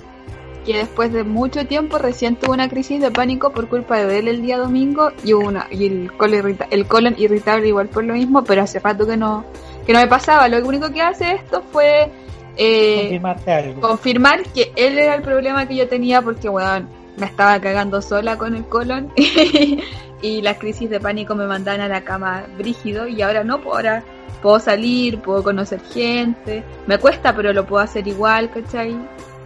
Que 0.65 0.77
después 0.79 1.13
de 1.13 1.23
mucho 1.23 1.65
tiempo 1.65 1.97
recién 1.97 2.35
tuve 2.35 2.51
una 2.55 2.67
crisis 2.69 2.99
de 2.99 3.09
pánico 3.09 3.51
por 3.51 3.69
culpa 3.69 3.97
de 4.03 4.19
él 4.19 4.27
el 4.27 4.41
día 4.41 4.57
domingo 4.57 5.11
y 5.23 5.33
hubo 5.33 5.47
una 5.47 5.67
y 5.71 5.85
el 5.87 6.11
colon, 6.17 6.39
irrita- 6.41 6.67
el 6.71 6.85
colon 6.87 7.15
irritable 7.17 7.69
igual 7.69 7.87
por 7.87 8.03
lo 8.03 8.13
mismo, 8.13 8.43
pero 8.43 8.63
hace 8.63 8.79
rato 8.79 9.07
que 9.07 9.15
no 9.15 9.45
que 9.85 9.93
no 9.93 9.99
me 9.99 10.07
pasaba. 10.07 10.49
Lo 10.49 10.57
único 10.67 10.91
que 10.91 11.01
hace 11.01 11.31
esto 11.35 11.63
fue 11.71 12.11
eh, 12.57 12.99
Confirmarte 13.01 13.51
algo. 13.53 13.81
confirmar 13.81 14.43
que 14.53 14.71
él 14.75 14.97
era 14.97 15.15
el 15.15 15.21
problema 15.21 15.67
que 15.67 15.75
yo 15.75 15.87
tenía 15.87 16.21
porque, 16.21 16.49
weón, 16.49 16.87
me 17.17 17.25
estaba 17.25 17.59
cagando 17.59 18.01
sola 18.01 18.37
con 18.37 18.55
el 18.55 18.65
colon 18.65 19.11
y 20.21 20.41
las 20.41 20.57
crisis 20.57 20.89
de 20.89 20.99
pánico 20.99 21.35
me 21.35 21.45
mandaban 21.47 21.81
a 21.81 21.87
la 21.87 22.01
cama 22.03 22.43
brígido 22.57 23.07
y 23.07 23.21
ahora 23.21 23.43
no, 23.43 23.59
pues 23.61 23.75
ahora 23.75 24.03
puedo 24.41 24.59
salir, 24.59 25.19
puedo 25.21 25.43
conocer 25.43 25.79
gente. 25.93 26.63
Me 26.85 26.97
cuesta, 26.99 27.35
pero 27.35 27.53
lo 27.53 27.65
puedo 27.65 27.83
hacer 27.83 28.07
igual, 28.07 28.49
¿cachai? 28.51 28.95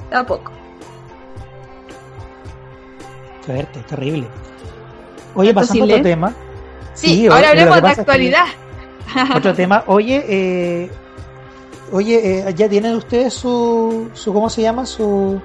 Da 0.10 0.25
poco. 0.25 0.51
Fuerte, 3.46 3.80
terrible. 3.88 4.27
Oye, 5.34 5.53
¿Tanto 5.53 5.62
pasando 5.68 5.84
a 5.86 5.88
otro 5.98 6.03
tema. 6.03 6.34
Sí, 6.94 7.27
ahora 7.27 7.50
hablemos 7.50 7.75
de 7.77 7.82
que- 7.82 7.88
actualidad. 8.01 8.46
Otro 9.36 9.53
tema. 9.56 9.84
Oye, 9.88 10.25
eh, 10.27 10.91
oye, 11.91 12.39
eh, 12.39 12.53
¿ya 12.55 12.69
tienen 12.69 12.95
ustedes 12.95 13.33
su, 13.33 14.10
su, 14.13 14.33
¿cómo 14.33 14.50
se 14.50 14.62
llama? 14.62 14.86
Su, 14.86 15.41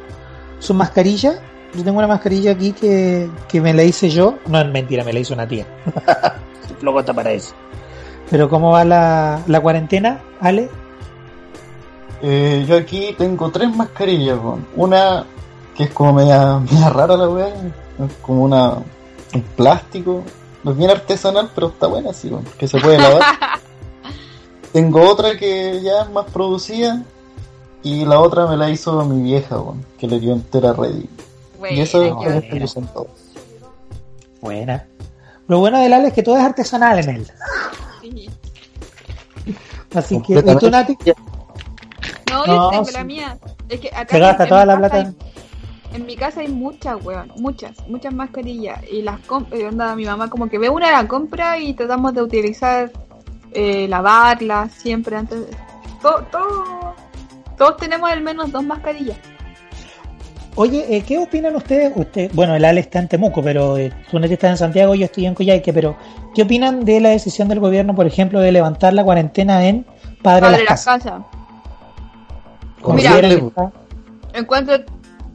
su 0.58 0.74
mascarilla. 0.74 1.40
Yo 1.74 1.84
tengo 1.84 1.98
una 1.98 2.06
mascarilla 2.06 2.52
aquí 2.52 2.72
que, 2.72 3.28
que 3.48 3.60
me 3.60 3.74
la 3.74 3.82
hice 3.82 4.08
yo. 4.08 4.38
No 4.46 4.60
es 4.60 4.68
mentira, 4.68 5.04
me 5.04 5.12
la 5.12 5.20
hizo 5.20 5.34
una 5.34 5.46
tía. 5.46 5.66
Luego 6.80 7.00
está 7.00 7.12
para 7.12 7.32
eso. 7.32 7.54
Pero 8.30 8.48
¿cómo 8.48 8.70
va 8.70 8.84
la, 8.84 9.42
la 9.46 9.60
cuarentena, 9.60 10.20
Ale? 10.40 10.68
Eh, 12.22 12.64
yo 12.66 12.76
aquí 12.76 13.14
tengo 13.16 13.50
tres 13.50 13.74
mascarillas, 13.74 14.38
weón. 14.38 14.66
Una 14.74 15.26
que 15.76 15.84
es 15.84 15.90
como 15.90 16.14
media, 16.14 16.58
media 16.58 16.88
rara 16.88 17.16
la 17.16 17.28
weá, 17.28 17.48
es 17.48 18.12
como 18.22 18.44
una 18.44 18.78
un 19.34 19.42
plástico, 19.54 20.22
no 20.64 20.70
es 20.70 20.76
bien 20.76 20.90
artesanal, 20.90 21.50
pero 21.54 21.68
está 21.68 21.86
buena, 21.86 22.12
sí, 22.12 22.28
weón, 22.28 22.44
que 22.58 22.66
se 22.66 22.80
puede 22.80 22.98
lavar. 22.98 23.22
tengo 24.76 25.00
otra 25.10 25.38
que 25.38 25.80
ya 25.82 26.02
es 26.02 26.10
más 26.10 26.26
producida 26.26 27.02
y 27.82 28.04
la 28.04 28.20
otra 28.20 28.46
me 28.46 28.58
la 28.58 28.68
hizo 28.68 29.02
mi 29.06 29.22
vieja, 29.22 29.58
weón, 29.58 29.82
que 29.98 30.06
le 30.06 30.20
dio 30.20 30.34
entera 30.34 30.74
ready. 30.74 31.08
y 31.70 31.80
eso 31.80 32.02
es 32.02 32.12
Buena, 32.12 32.34
lo 32.34 32.40
que 32.40 32.46
estoy 32.46 32.62
usando 32.64 32.90
ahora. 32.94 33.10
Buena. 34.42 34.86
Lo 35.48 35.60
bueno 35.60 35.78
del 35.80 35.94
Ale 35.94 36.08
es 36.08 36.12
que 36.14 36.22
todo 36.22 36.36
es 36.36 36.42
artesanal 36.42 36.98
en 36.98 37.08
él. 37.08 37.26
sí. 38.02 38.28
Así 39.94 40.20
que, 40.20 40.34
¿y 40.40 40.56
tú. 40.58 40.68
Nati? 40.70 40.94
No, 42.30 42.44
yo 42.44 42.68
tengo 42.70 42.84
sí. 42.84 42.92
la 42.92 43.04
mía. 43.04 43.38
Es 43.70 43.80
que 43.80 43.88
acá 43.88 44.08
Se 44.14 44.18
gasta 44.18 44.42
en 44.42 44.48
toda 44.50 44.60
mi 44.62 44.66
la 44.66 44.74
casa 44.74 44.88
plata. 44.90 45.08
hay- 45.08 45.96
En 45.96 46.04
mi 46.04 46.16
casa 46.16 46.40
hay 46.40 46.48
muchas, 46.48 47.02
weón, 47.02 47.32
muchas, 47.38 47.72
muchas 47.88 48.12
mascarillas. 48.12 48.80
Y 48.92 49.00
las 49.00 49.20
com- 49.20 49.46
eh, 49.52 49.64
onda, 49.66 49.96
mi 49.96 50.04
mamá 50.04 50.28
como 50.28 50.50
que 50.50 50.58
ve 50.58 50.68
una, 50.68 50.90
la 50.92 51.08
compra 51.08 51.58
y 51.58 51.72
tratamos 51.72 52.12
de 52.12 52.20
utilizar, 52.22 52.92
eh, 53.56 53.88
lavarlas 53.88 54.70
siempre 54.72 55.16
antes 55.16 55.40
de... 55.40 55.56
Todo, 56.02 56.22
todo- 56.30 56.94
todos 57.58 57.76
tenemos 57.78 58.10
al 58.10 58.20
menos 58.20 58.52
dos 58.52 58.62
mascarillas. 58.64 59.16
Oye, 60.56 60.84
eh, 60.96 61.02
¿qué 61.02 61.18
opinan 61.18 61.54
ustedes? 61.56 61.92
Usted, 61.96 62.30
bueno, 62.34 62.54
el 62.54 62.64
Ale 62.64 62.80
está 62.80 62.98
en 62.98 63.08
Temuco, 63.08 63.42
pero 63.42 63.76
eh, 63.76 63.92
tú 64.10 64.18
Nati 64.18 64.34
estás 64.34 64.50
en 64.52 64.56
Santiago, 64.56 64.94
yo 64.94 65.04
estoy 65.06 65.26
en 65.26 65.34
Coyhaique, 65.34 65.72
pero 65.72 65.96
¿qué 66.34 66.42
opinan 66.42 66.84
de 66.84 67.00
la 67.00 67.10
decisión 67.10 67.48
del 67.48 67.60
gobierno, 67.60 67.94
por 67.94 68.06
ejemplo, 68.06 68.40
de 68.40 68.52
levantar 68.52 68.92
la 68.94 69.04
cuarentena 69.04 69.66
en 69.66 69.84
Padre, 70.22 70.40
Padre 70.42 70.50
Las 70.50 70.58
de 70.58 70.64
las 70.64 70.84
Casas? 70.84 71.02
casas. 71.04 71.22
¿Consideran 72.80 73.30
Mira. 73.34 73.46
está- 73.48 73.72
Encuentro, 74.34 74.74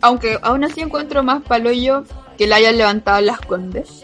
aunque 0.01 0.37
aún 0.41 0.63
así 0.63 0.81
encuentro 0.81 1.23
más 1.23 1.41
paloyo 1.43 2.03
que 2.37 2.47
la 2.47 2.57
hayan 2.57 2.77
levantado 2.77 3.19
las 3.21 3.39
condes. 3.41 4.03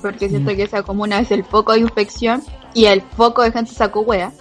Porque 0.00 0.28
siento 0.28 0.52
Mm. 0.52 0.56
que 0.56 0.62
esa 0.64 0.82
comuna 0.82 1.20
es 1.20 1.30
el 1.30 1.44
foco 1.44 1.72
de 1.72 1.80
infección 1.80 2.42
y 2.74 2.86
el 2.86 3.02
foco 3.02 3.42
de 3.42 3.52
gente 3.52 3.72
sacó 3.72 4.00
wea. 4.00 4.32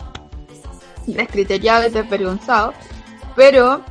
Descriteriado 1.08 1.88
y 1.88 1.92
desvergonzado. 1.92 2.74
Pero 3.36 3.82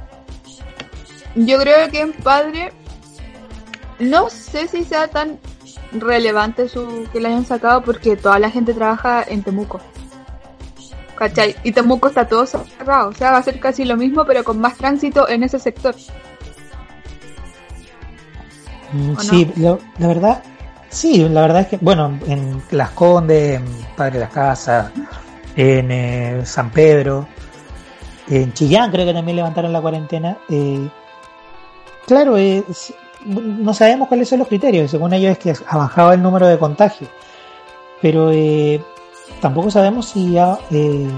yo 1.34 1.58
creo 1.58 1.90
que 1.90 2.00
en 2.00 2.12
padre 2.12 2.72
no 3.98 4.30
sé 4.30 4.68
si 4.68 4.84
sea 4.84 5.08
tan 5.08 5.38
relevante 5.92 6.68
su 6.68 7.06
que 7.12 7.20
la 7.20 7.28
hayan 7.30 7.44
sacado 7.44 7.82
porque 7.82 8.16
toda 8.16 8.38
la 8.38 8.50
gente 8.50 8.72
trabaja 8.74 9.22
en 9.26 9.42
Temuco. 9.42 9.80
¿Cachai? 11.16 11.54
Y 11.64 11.72
Temuco 11.72 12.08
está 12.08 12.26
todo 12.26 12.46
cerrado. 12.46 13.10
O 13.10 13.12
sea, 13.12 13.32
va 13.32 13.38
a 13.38 13.42
ser 13.42 13.60
casi 13.60 13.84
lo 13.84 13.96
mismo, 13.96 14.24
pero 14.24 14.42
con 14.42 14.58
más 14.58 14.76
tránsito 14.78 15.28
en 15.28 15.42
ese 15.42 15.58
sector. 15.58 15.94
Mm, 18.92 19.16
¿O 19.16 19.20
Sí, 19.20 19.52
lo- 19.56 19.78
la 19.98 20.06
verdad, 20.08 20.42
sí, 20.90 21.26
la 21.28 21.40
verdad 21.42 21.62
es 21.62 21.68
que, 21.68 21.78
bueno, 21.80 22.18
en 22.26 22.62
Las 22.70 22.90
Condes, 22.90 23.56
en 23.60 23.64
Padre 23.96 24.12
de 24.14 24.18
las 24.20 24.30
Casas, 24.32 24.90
en 25.56 25.90
eh, 25.90 26.42
San 26.44 26.70
Pedro, 26.70 27.26
en 28.28 28.52
Chillán 28.52 28.90
creo 28.90 29.06
que 29.06 29.14
también 29.14 29.36
levantaron 29.36 29.72
la 29.72 29.80
cuarentena. 29.80 30.36
eh, 30.48 30.88
claro, 32.06 32.36
eh, 32.36 32.62
sí, 32.72 32.94
no 33.24 33.72
sabemos 33.74 34.08
cuáles 34.08 34.28
son 34.28 34.38
los 34.40 34.48
criterios, 34.48 34.90
según 34.90 35.12
ellos 35.12 35.32
es 35.32 35.38
que 35.38 35.54
ha 35.66 35.76
bajado 35.76 36.12
el 36.12 36.22
número 36.22 36.46
de 36.46 36.58
contagios, 36.58 37.10
pero 38.00 38.30
eh, 38.32 38.82
tampoco 39.40 39.70
sabemos 39.70 40.08
si 40.08 40.32
ya, 40.32 40.58
eh, 40.70 41.08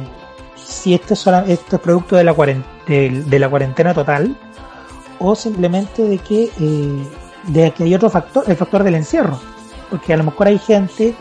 si 0.56 0.94
esto 0.94 1.14
es, 1.14 1.20
sola- 1.20 1.44
esto 1.46 1.76
es 1.76 1.82
producto 1.82 2.16
de 2.16 2.24
la, 2.24 2.34
de, 2.34 3.22
de 3.26 3.38
la 3.38 3.48
cuarentena 3.48 3.94
total 3.94 4.36
o 5.18 5.34
simplemente 5.36 6.02
de 6.02 6.18
que 6.18 6.50
eh, 6.60 7.08
de 7.44 7.70
que 7.72 7.84
hay 7.84 7.94
otro 7.94 8.08
factor, 8.10 8.44
el 8.48 8.56
factor 8.56 8.82
del 8.84 8.94
encierro, 8.96 9.38
porque 9.92 10.14
a 10.14 10.16
lo 10.16 10.24
mejor 10.24 10.46
hay 10.46 10.58
gente 10.58 11.14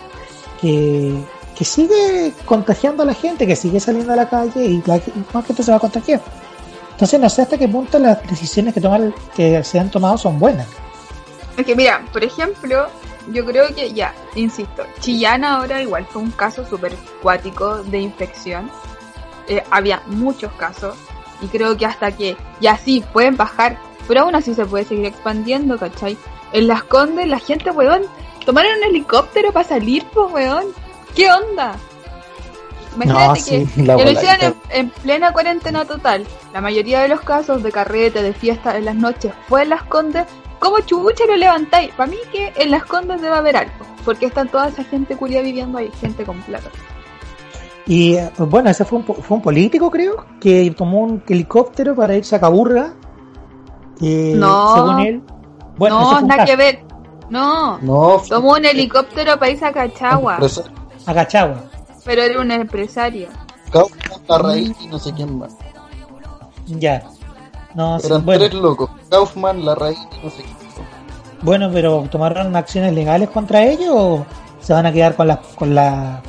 que, 0.61 1.13
que 1.57 1.65
sigue 1.65 2.31
contagiando 2.45 3.03
a 3.03 3.05
la 3.05 3.13
gente, 3.13 3.45
que 3.45 3.57
sigue 3.57 3.81
saliendo 3.81 4.13
a 4.13 4.15
la 4.15 4.29
calle 4.29 4.63
y 4.63 4.81
la, 4.85 4.97
más 5.33 5.45
gente 5.45 5.61
se 5.61 5.71
va 5.71 5.77
a 5.77 5.79
contagiar. 5.81 6.21
Entonces 6.91 7.19
no 7.19 7.29
sé 7.29 7.41
hasta 7.41 7.57
qué 7.57 7.67
punto 7.67 7.99
las 7.99 8.25
decisiones 8.29 8.73
que 8.73 8.79
toman 8.79 9.13
que 9.35 9.61
se 9.65 9.77
han 9.77 9.91
tomado 9.91 10.17
son 10.17 10.39
buenas. 10.39 10.69
Es 11.57 11.65
que 11.65 11.75
mira, 11.75 12.01
por 12.13 12.23
ejemplo, 12.23 12.87
yo 13.33 13.45
creo 13.45 13.75
que 13.75 13.91
ya, 13.91 14.15
insisto, 14.35 14.85
Chillán 15.01 15.43
ahora 15.43 15.81
igual 15.81 16.05
fue 16.05 16.21
un 16.21 16.31
caso 16.31 16.65
súper 16.65 16.95
cuático 17.21 17.83
de 17.83 17.99
infección. 17.99 18.71
Eh, 19.49 19.61
había 19.69 20.01
muchos 20.05 20.53
casos 20.53 20.95
y 21.41 21.47
creo 21.47 21.75
que 21.75 21.85
hasta 21.85 22.13
que 22.13 22.37
ya 22.61 22.77
sí 22.77 23.03
pueden 23.11 23.35
bajar, 23.35 23.77
pero 24.07 24.21
aún 24.21 24.35
así 24.35 24.53
se 24.53 24.65
puede 24.65 24.85
seguir 24.85 25.07
expandiendo, 25.07 25.77
¿cachai? 25.77 26.17
En 26.53 26.67
Las 26.67 26.83
Condes 26.83 27.27
la 27.27 27.39
gente, 27.39 27.69
weón, 27.71 28.03
tomaron 28.45 28.71
un 28.77 28.83
helicóptero 28.83 29.51
para 29.51 29.67
salir, 29.67 30.05
pues, 30.13 30.31
weón. 30.31 30.65
¿Qué 31.15 31.29
onda? 31.31 31.75
Imagínate 32.95 33.27
No, 33.27 33.33
que, 33.33 33.39
sí, 33.41 33.67
que 33.75 33.83
lo 33.83 34.11
hicieran 34.11 34.39
en, 34.41 34.55
en 34.69 34.89
plena 34.89 35.31
cuarentena 35.31 35.85
total. 35.85 36.25
La 36.53 36.61
mayoría 36.61 37.01
de 37.01 37.07
los 37.07 37.21
casos 37.21 37.63
de 37.63 37.71
carrete, 37.71 38.21
de 38.21 38.33
fiesta 38.33 38.77
en 38.77 38.85
las 38.85 38.95
noches 38.95 39.33
fue 39.47 39.63
en 39.63 39.69
Las 39.69 39.83
Condes. 39.83 40.25
¿Cómo 40.59 40.79
chubucha 40.81 41.25
lo 41.25 41.35
levantáis? 41.37 41.91
Para 41.93 42.11
mí 42.11 42.17
que 42.31 42.53
en 42.55 42.71
Las 42.71 42.85
Condes 42.85 43.21
debe 43.21 43.35
haber 43.35 43.57
algo. 43.57 43.71
Porque 44.05 44.25
está 44.25 44.45
toda 44.45 44.67
esa 44.67 44.83
gente 44.83 45.15
culia 45.15 45.41
viviendo 45.41 45.77
ahí, 45.77 45.89
gente 45.99 46.23
con 46.23 46.41
plata. 46.41 46.69
Y 47.87 48.17
bueno, 48.37 48.69
ese 48.69 48.85
fue 48.85 48.99
un, 48.99 49.05
fue 49.05 49.37
un 49.37 49.41
político, 49.41 49.89
creo, 49.89 50.25
que 50.39 50.73
tomó 50.77 50.99
un 50.99 51.23
helicóptero 51.27 51.95
para 51.95 52.15
irse 52.15 52.35
a 52.35 52.39
Caburga. 52.39 52.93
No. 53.99 54.75
Según 54.75 54.99
él. 54.99 55.21
Bueno, 55.77 55.99
no, 55.99 56.21
nada 56.21 56.45
que 56.45 56.55
ver. 56.55 56.90
No, 57.31 57.79
No, 57.79 58.21
tomó 58.27 58.51
un 58.51 58.65
helicóptero 58.65 59.39
para 59.39 59.51
irse 59.51 59.65
a 59.65 59.71
Cachagua. 59.71 60.37
A 61.05 61.13
Cachagua. 61.13 61.63
Pero 62.03 62.21
era 62.23 62.41
un 62.41 62.51
empresario. 62.51 63.29
Kaufman, 63.71 64.21
la 64.27 64.37
raíz 64.37 64.75
y 64.81 64.87
no 64.87 64.99
sé 64.99 65.13
quién 65.13 65.39
más. 65.39 65.53
Ya. 66.67 67.03
No, 67.73 67.99
sí, 67.99 68.07
Eran 68.07 68.25
bueno, 68.25 68.39
tres 68.41 68.53
locos. 68.53 68.89
Kaufman, 69.09 69.63
la 69.65 69.75
raíz 69.75 69.97
y 70.21 70.25
no 70.25 70.29
sé 70.29 70.43
quién 70.43 70.55
más. 70.55 71.41
bueno, 71.41 71.69
pero 71.71 72.05
¿tomaron 72.11 72.53
acciones 72.55 72.93
legales 72.93 73.29
contra 73.29 73.63
ellos 73.63 73.91
o 73.93 74.25
se 74.59 74.73
van 74.73 74.85
a 74.85 74.91
quedar 74.91 75.15
con 75.15 75.27
las 75.29 75.39
con 75.55 75.73
la, 75.73 76.21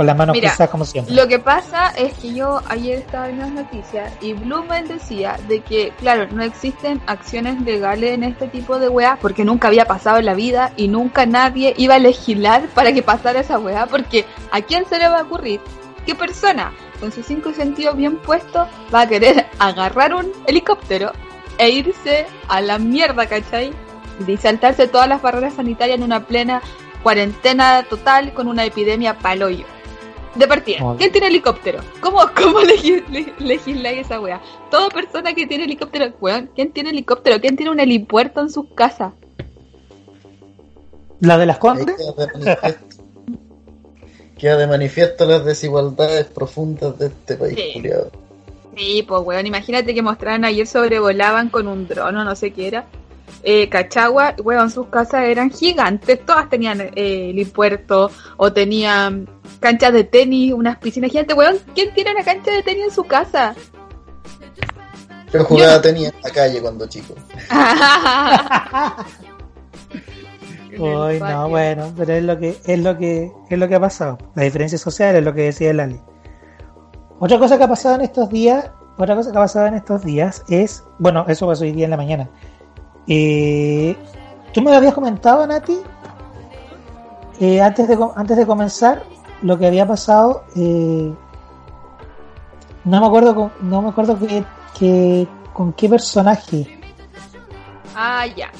con 0.00 0.06
las 0.06 0.16
manos 0.16 0.32
Mira, 0.32 0.48
cruzadas 0.48 0.70
como 0.70 0.86
siempre? 0.86 1.14
Lo 1.14 1.28
que 1.28 1.38
pasa 1.38 1.90
es 1.90 2.14
que 2.14 2.32
yo 2.32 2.62
ayer 2.70 3.00
estaba 3.00 3.28
en 3.28 3.38
las 3.38 3.50
noticias 3.50 4.10
y 4.22 4.32
Blumen 4.32 4.88
decía 4.88 5.36
de 5.46 5.60
que, 5.60 5.92
claro, 5.98 6.26
no 6.32 6.42
existen 6.42 7.02
acciones 7.06 7.60
legales 7.60 8.12
en 8.14 8.24
este 8.24 8.48
tipo 8.48 8.78
de 8.78 8.88
weá 8.88 9.18
porque 9.20 9.44
nunca 9.44 9.68
había 9.68 9.84
pasado 9.84 10.16
en 10.16 10.24
la 10.24 10.32
vida 10.32 10.72
y 10.78 10.88
nunca 10.88 11.26
nadie 11.26 11.74
iba 11.76 11.96
a 11.96 11.98
legislar 11.98 12.66
para 12.68 12.94
que 12.94 13.02
pasara 13.02 13.40
esa 13.40 13.58
weá 13.58 13.84
porque 13.84 14.24
¿a 14.50 14.62
quién 14.62 14.86
se 14.86 14.96
le 14.96 15.06
va 15.06 15.18
a 15.18 15.22
ocurrir? 15.24 15.60
¿Qué 16.06 16.14
persona 16.14 16.72
con 16.98 17.12
sus 17.12 17.26
cinco 17.26 17.52
sentidos 17.52 17.94
bien 17.94 18.16
puestos 18.16 18.68
va 18.94 19.02
a 19.02 19.06
querer 19.06 19.48
agarrar 19.58 20.14
un 20.14 20.32
helicóptero 20.46 21.12
e 21.58 21.68
irse 21.68 22.24
a 22.48 22.62
la 22.62 22.78
mierda, 22.78 23.26
¿cachai? 23.26 23.74
Y 24.26 24.36
saltarse 24.38 24.88
todas 24.88 25.08
las 25.08 25.20
barreras 25.20 25.52
sanitarias 25.52 25.98
en 25.98 26.04
una 26.04 26.24
plena 26.24 26.62
cuarentena 27.02 27.82
total 27.82 28.32
con 28.32 28.48
una 28.48 28.64
epidemia 28.64 29.18
paloyo. 29.18 29.66
De 30.34 30.46
partida. 30.46 30.78
¿quién 30.96 31.10
tiene 31.10 31.26
helicóptero? 31.26 31.80
¿Cómo, 32.00 32.18
cómo 32.36 32.60
legi- 32.60 33.04
le- 33.08 33.32
legisláis 33.38 34.06
esa 34.06 34.20
wea? 34.20 34.40
Toda 34.70 34.88
persona 34.88 35.34
que 35.34 35.46
tiene 35.46 35.64
helicóptero, 35.64 36.12
weón, 36.20 36.50
¿quién 36.54 36.70
tiene 36.72 36.90
helicóptero? 36.90 37.40
¿Quién 37.40 37.56
tiene 37.56 37.72
un 37.72 37.80
helipuerto 37.80 38.40
en 38.40 38.50
sus 38.50 38.66
casas? 38.74 39.12
¿La 41.20 41.36
de 41.36 41.46
las 41.46 41.58
Condes? 41.58 41.96
queda 44.38 44.56
de 44.56 44.66
manifiesto. 44.66 45.26
Las 45.26 45.44
desigualdades 45.44 46.26
profundas 46.26 46.98
de 46.98 47.06
este 47.08 47.36
país, 47.36 47.54
Sí. 47.56 47.72
culiado. 47.74 48.10
Sí, 48.76 49.04
pues 49.06 49.22
weón, 49.24 49.46
imagínate 49.46 49.92
que 49.94 50.00
mostraran 50.02 50.44
ayer 50.44 50.66
sobrevolaban 50.66 51.50
con 51.50 51.66
un 51.68 51.86
dron 51.88 52.16
o 52.16 52.24
no 52.24 52.36
sé 52.36 52.52
qué 52.52 52.68
era. 52.68 52.86
eh, 53.42 53.68
Cachagua, 53.68 54.34
weón, 54.42 54.70
sus 54.70 54.86
casas 54.88 55.24
eran 55.24 55.50
gigantes, 55.50 56.24
todas 56.26 56.48
tenían 56.50 56.80
eh, 56.80 57.30
helipuerto 57.30 58.10
o 58.36 58.52
tenían 58.52 59.28
canchas 59.60 59.92
de 59.92 60.04
tenis, 60.04 60.52
unas 60.52 60.78
piscinas 60.78 61.10
gigantes, 61.10 61.36
weón, 61.36 61.58
¿quién 61.74 61.92
tiene 61.94 62.12
una 62.12 62.24
cancha 62.24 62.50
de 62.50 62.62
tenis 62.62 62.84
en 62.86 62.90
su 62.90 63.04
casa? 63.04 63.54
Yo 65.32 65.44
jugaba 65.44 65.80
tenis 65.80 66.08
en 66.08 66.14
la 66.22 66.30
calle 66.30 66.60
cuando 66.60 66.86
chico. 66.88 67.14
Uy, 70.78 71.20
no, 71.20 71.48
bueno, 71.48 71.92
pero 71.96 72.14
es 72.14 72.24
lo 72.24 72.38
que 72.38 72.56
es 72.64 72.78
lo 72.78 72.96
que 72.96 73.30
es 73.48 73.58
lo 73.58 73.68
que 73.68 73.74
ha 73.74 73.80
pasado. 73.80 74.18
La 74.34 74.44
diferencia 74.44 74.78
social 74.78 75.14
es 75.14 75.22
lo 75.22 75.34
que 75.34 75.42
decía 75.42 75.70
el 75.70 75.80
Ali. 75.80 76.00
Otra 77.18 77.38
cosa 77.38 77.58
que 77.58 77.64
ha 77.64 77.68
pasado 77.68 77.96
en 77.96 78.00
estos 78.00 78.30
días, 78.30 78.70
otra 78.96 79.14
cosa 79.14 79.30
que 79.30 79.36
ha 79.36 79.42
pasado 79.42 79.66
en 79.66 79.74
estos 79.74 80.04
días 80.04 80.42
es, 80.48 80.82
bueno, 80.98 81.26
eso 81.28 81.46
pasó 81.46 81.64
hoy 81.64 81.72
día 81.72 81.84
en 81.84 81.90
la 81.90 81.96
mañana. 81.96 82.30
Eh, 83.06 83.96
Tú 84.52 84.62
me 84.62 84.74
habías 84.74 84.94
comentado, 84.94 85.46
Nati, 85.46 85.78
eh, 87.38 87.60
antes 87.60 87.86
de 87.86 87.96
antes 88.16 88.36
de 88.36 88.46
comenzar, 88.46 89.04
lo 89.42 89.58
que 89.58 89.66
había 89.66 89.86
pasado. 89.86 90.44
eh, 90.56 91.12
no 92.84 93.00
me 93.00 93.06
acuerdo 93.06 93.34
con, 93.34 93.52
no 93.62 93.82
me 93.82 93.88
acuerdo 93.90 94.18
que, 94.18 94.42
que- 94.78 95.28
con 95.52 95.72
qué 95.74 95.88
personaje. 95.88 96.80
Ah, 97.94 98.24
ya. 98.26 98.50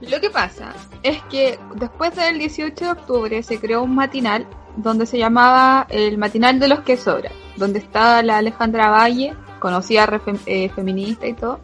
Lo 0.00 0.20
que 0.20 0.28
pasa 0.28 0.74
es 1.02 1.22
que 1.30 1.58
después 1.76 2.14
del 2.14 2.38
18 2.38 2.84
de 2.84 2.90
octubre 2.90 3.42
se 3.42 3.58
creó 3.58 3.82
un 3.84 3.94
matinal 3.94 4.46
donde 4.76 5.06
se 5.06 5.16
llamaba 5.18 5.86
el 5.88 6.18
Matinal 6.18 6.58
de 6.58 6.68
los 6.68 6.80
que 6.80 6.96
sobran, 6.96 7.32
donde 7.56 7.78
está 7.78 8.22
la 8.22 8.38
Alejandra 8.38 8.90
Valle, 8.90 9.32
conocida 9.60 10.06
fem- 10.08 10.40
eh, 10.46 10.68
feminista 10.70 11.26
y 11.26 11.32
todo. 11.34 11.60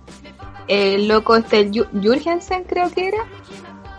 El 0.68 1.08
loco 1.08 1.34
este, 1.36 1.58
el 1.60 1.72
Jürgensen 2.00 2.62
creo 2.64 2.88
que 2.90 3.08
era. 3.08 3.18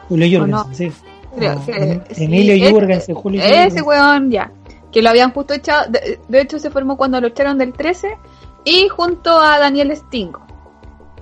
Julio. 0.07 0.39
Jürgensen, 0.45 0.73
sí. 0.73 0.91
Creo 1.35 1.55
No, 1.55 1.65
que- 1.65 1.71
Em- 1.71 2.01
sí, 2.11 2.23
Emilio 2.25 2.53
ese- 2.55 2.71
Jürgensen, 2.71 3.15
Julio 3.15 3.41
Ese 3.41 3.49
Jürgensen. 3.53 3.83
weón, 3.85 4.31
ya. 4.31 4.51
Que 4.91 5.01
lo 5.01 5.09
habían 5.09 5.31
justo 5.31 5.53
echado. 5.53 5.89
De, 5.89 6.19
de 6.27 6.41
hecho, 6.41 6.59
se 6.59 6.69
formó 6.69 6.97
cuando 6.97 7.19
lo 7.21 7.27
echaron 7.27 7.57
del 7.57 7.73
13. 7.73 8.17
Y 8.65 8.87
junto 8.89 9.39
a 9.39 9.57
Daniel 9.57 9.95
Stingo. 9.95 10.41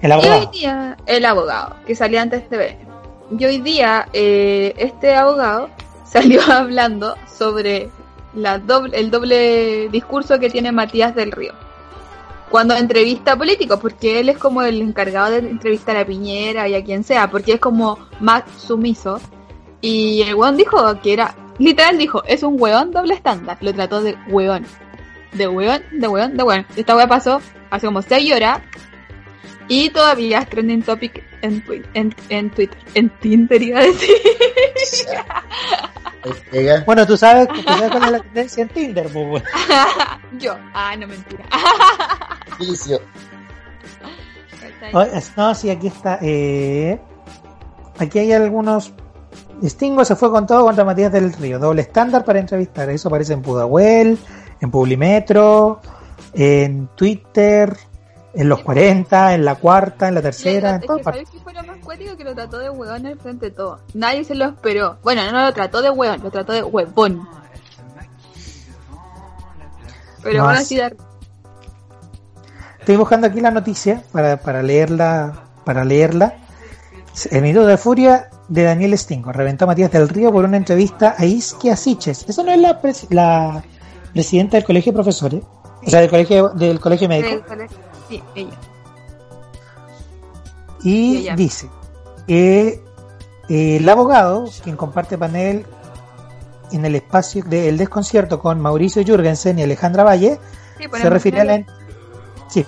El 0.02 0.10
Y 0.10 0.14
hoy 0.14 0.20
abogado. 0.20 0.52
día, 0.52 0.98
el 1.06 1.26
abogado, 1.26 1.76
que 1.86 1.96
salía 1.96 2.22
antes 2.22 2.50
de 2.50 2.58
ver. 2.58 2.78
Y 3.38 3.46
hoy 3.46 3.60
día, 3.62 4.08
eh, 4.14 4.74
este 4.78 5.16
abogado 5.16 5.70
salió 6.06 6.42
hablando 6.52 7.16
sobre 7.38 7.90
la 8.34 8.58
doble, 8.60 8.98
el 8.98 9.12
doble 9.12 9.90
discurso 9.90 10.40
que 10.40 10.50
tiene 10.50 10.72
Matías 10.72 11.14
del 11.16 11.32
Río. 11.32 11.54
Cuando 12.50 12.76
entrevista 12.76 13.34
a 13.34 13.36
políticos, 13.38 13.80
porque 13.80 14.20
él 14.20 14.30
es 14.30 14.38
como 14.40 14.64
el 14.64 14.82
encargado 14.82 15.32
de 15.32 15.38
entrevistar 15.50 15.96
a 15.98 16.06
Piñera 16.06 16.68
y 16.68 16.74
a 16.76 16.84
quien 16.84 17.04
sea, 17.04 17.30
porque 17.30 17.54
es 17.54 17.60
como 17.60 18.00
más 18.20 18.44
sumiso. 18.58 19.20
Y 19.82 20.22
el 20.24 20.36
weón 20.36 20.58
dijo 20.58 21.00
que 21.02 21.14
era, 21.14 21.34
literal 21.58 21.98
dijo, 21.98 22.24
es 22.26 22.44
un 22.44 22.56
weón 22.60 22.92
doble 22.92 23.14
estándar. 23.14 23.58
Lo 23.62 23.74
trató 23.74 24.02
de 24.02 24.18
weón. 24.28 24.66
De 25.34 25.48
weón, 25.48 25.82
de 25.92 26.08
weón, 26.08 26.36
de 26.38 26.44
weón. 26.44 26.66
Esta 26.76 26.96
weá 26.96 27.08
pasó 27.08 27.42
hace 27.70 27.86
como 27.86 28.02
6 28.02 28.34
horas 28.34 28.60
y 29.68 29.90
todavía 29.90 30.40
es 30.40 30.50
trending 30.50 30.82
topic 30.82 31.24
en, 31.42 31.64
twi- 31.64 31.86
en, 31.94 32.14
en 32.30 32.50
Twitter. 32.50 32.78
En 32.96 33.10
Tinder 33.20 33.62
iba 33.62 33.80
a 33.80 33.84
decir. 33.84 34.16
Bueno, 36.86 37.06
tú 37.08 37.16
sabes, 37.16 37.48
tú 37.48 37.62
sabes 37.64 37.90
cuál 37.92 38.04
es 38.04 38.12
la 38.12 38.20
tendencia 38.20 38.64
en 38.64 38.70
Tinder, 38.70 39.08
pues, 39.10 39.28
bueno. 39.28 39.46
Yo. 40.40 40.56
Ah, 40.74 40.96
no 40.98 41.08
mentira. 41.08 41.46
Vicio. 42.60 43.00
No, 45.38 45.56
sí, 45.56 45.70
aquí 45.70 45.88
está. 45.88 46.20
eh, 46.22 47.00
aquí 48.00 48.20
hay 48.20 48.34
algunos. 48.34 48.94
Stingo 49.64 50.06
se 50.06 50.16
fue 50.16 50.32
con 50.32 50.48
todo 50.48 50.64
contra 50.64 50.86
Matías 50.86 51.12
del 51.12 51.34
Río. 51.34 51.60
Doble 51.60 51.82
estándar 51.82 52.24
para 52.24 52.40
entrevistar. 52.40 52.90
Eso 52.90 53.10
aparece 53.10 53.34
en 53.34 53.42
Pudahuel, 53.42 54.18
en 54.62 54.72
Publimetro, 54.72 55.82
en 56.34 56.88
Twitter, 56.96 57.76
en 58.34 58.50
los 58.50 58.62
40, 58.62 59.34
en 59.34 59.46
la 59.46 59.56
cuarta, 59.56 60.08
en 60.08 60.16
la 60.16 60.22
tercera, 60.22 60.76
en 60.76 60.82
Es 60.82 60.86
todas 60.86 61.00
que 61.00 61.04
partes. 61.04 61.28
¿sabes 61.28 61.38
qué 61.38 61.44
fue 61.44 61.54
lo 61.54 61.64
más 61.64 61.78
cuático? 61.84 62.16
Que 62.16 62.24
lo 62.24 62.36
trató 62.36 62.60
de 62.60 62.70
huevón 62.70 63.06
al 63.06 63.20
frente 63.20 63.48
de 63.48 63.52
todo. 63.52 63.80
Nadie 63.94 64.24
se 64.24 64.36
lo 64.36 64.46
esperó. 64.46 64.98
Bueno, 65.04 65.30
no 65.32 65.44
lo 65.44 65.54
trató 65.54 65.82
de 65.82 65.90
huevón, 65.90 66.22
lo 66.24 66.32
trató 66.32 66.54
de 66.54 66.64
huevón. 66.64 67.28
Pero 70.24 70.44
ahora 70.44 70.62
sí 70.62 70.78
dar. 70.78 70.96
Estoy 72.80 72.98
buscando 72.98 73.28
aquí 73.28 73.42
la 73.42 73.52
noticia 73.52 74.04
para, 74.12 74.38
para 74.38 74.64
leerla. 74.64 75.44
Para 75.66 75.84
leerla. 75.84 76.36
El 77.32 77.42
minuto 77.42 77.68
de 77.68 77.78
furia 77.78 78.30
de 78.50 78.64
Daniel 78.64 78.98
Stingo. 78.98 79.32
Reventó 79.32 79.64
a 79.64 79.68
Matías 79.68 79.92
del 79.92 80.10
Río 80.10 80.32
por 80.32 80.44
una 80.46 80.58
entrevista 80.58 81.16
a 81.18 81.26
Isquia 81.26 81.76
Siches. 81.78 82.26
Eso 82.28 82.44
no 82.44 82.52
es 82.52 82.60
la, 82.60 82.82
pres- 82.82 83.08
la 83.10 83.64
presidenta 84.14 84.58
del 84.58 84.66
colegio 84.66 84.92
de 84.92 84.96
profesores. 84.98 85.44
O 85.86 85.90
sea, 85.90 86.02
del 86.02 86.10
colegio, 86.10 86.50
del 86.50 86.80
colegio 86.80 87.08
médico. 87.08 87.44
Sí, 88.10 88.22
ella. 88.36 88.50
Y 90.84 91.18
ella. 91.18 91.36
dice 91.36 91.70
que 92.28 92.82
eh, 93.50 93.78
el 93.78 93.88
abogado, 93.90 94.46
quien 94.64 94.76
comparte 94.76 95.18
panel 95.18 95.66
en 96.72 96.86
el 96.86 96.96
espacio 96.96 97.44
del 97.44 97.78
desconcierto 97.78 98.40
con 98.40 98.60
Mauricio 98.60 99.04
Jürgensen 99.04 99.60
y 99.60 99.64
Alejandra 99.64 100.04
Valle, 100.04 100.40
Sí, 100.78 100.86
se 101.02 101.10
refirió 101.10 101.42
a 101.42 101.44
la, 101.46 101.66
sí. 102.48 102.64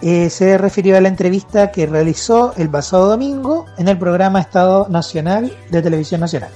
Eh, 0.00 0.30
se 0.30 0.56
refirió 0.58 0.96
a 0.96 1.00
la 1.00 1.08
entrevista 1.08 1.72
que 1.72 1.86
realizó 1.86 2.52
el 2.56 2.70
pasado 2.70 3.08
domingo 3.08 3.66
en 3.78 3.88
el 3.88 3.98
programa 3.98 4.40
Estado 4.40 4.86
Nacional 4.88 5.52
de 5.70 5.82
Televisión 5.82 6.20
Nacional. 6.20 6.50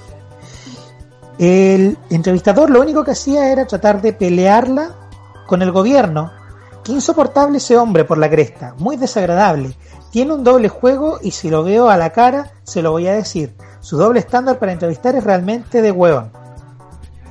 El 1.39 1.99
entrevistador 2.11 2.71
lo 2.71 2.81
único 2.81 3.03
que 3.03 3.11
hacía 3.11 3.51
era 3.51 3.67
tratar 3.67 4.01
de 4.01 4.13
pelearla 4.13 4.93
con 5.49 5.61
el 5.61 5.73
gobierno. 5.73 6.31
Qué 6.85 6.93
insoportable 6.93 7.59
ese 7.59 7.77
hombre 7.77 8.05
por 8.05 8.19
la 8.19 8.31
cresta, 8.31 8.75
muy 8.79 8.97
desagradable. 8.97 9.77
Tiene 10.13 10.35
un 10.35 10.45
doble 10.45 10.69
juego 10.69 11.19
y 11.21 11.33
si 11.33 11.51
lo 11.51 11.65
veo 11.65 11.89
a 11.89 11.97
la 11.97 12.11
cara, 12.11 12.53
se 12.63 12.81
lo 12.81 12.93
voy 12.93 13.09
a 13.09 13.15
decir. 13.15 13.57
Su 13.81 13.97
doble 13.97 14.21
estándar 14.21 14.61
para 14.61 14.73
entrevistar 14.73 15.17
es 15.17 15.25
realmente 15.25 15.83
de 15.83 15.91
huevón. 15.91 16.31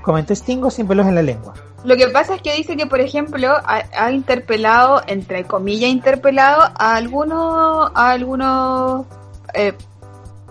Comentó 0.01 0.35
Stingo 0.35 0.69
sin 0.71 0.87
pelos 0.87 1.07
en 1.07 1.15
la 1.15 1.21
lengua. 1.21 1.53
Lo 1.83 1.95
que 1.97 2.07
pasa 2.09 2.35
es 2.35 2.41
que 2.41 2.55
dice 2.55 2.77
que, 2.77 2.85
por 2.85 2.99
ejemplo, 2.99 3.53
ha, 3.65 4.11
interpelado, 4.11 5.01
entre 5.07 5.45
comillas, 5.45 5.89
interpelado 5.89 6.61
a 6.75 6.95
algunos, 6.95 7.91
a 7.95 8.11
algunos 8.11 9.05
eh, 9.53 9.73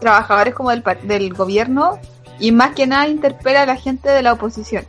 trabajadores 0.00 0.54
como 0.54 0.70
del, 0.70 0.82
del 1.04 1.32
gobierno 1.32 1.98
y 2.40 2.50
más 2.50 2.74
que 2.74 2.86
nada 2.86 3.06
interpela 3.06 3.62
a 3.62 3.66
la 3.66 3.76
gente 3.76 4.10
de 4.10 4.22
la 4.22 4.32
oposición. 4.32 4.84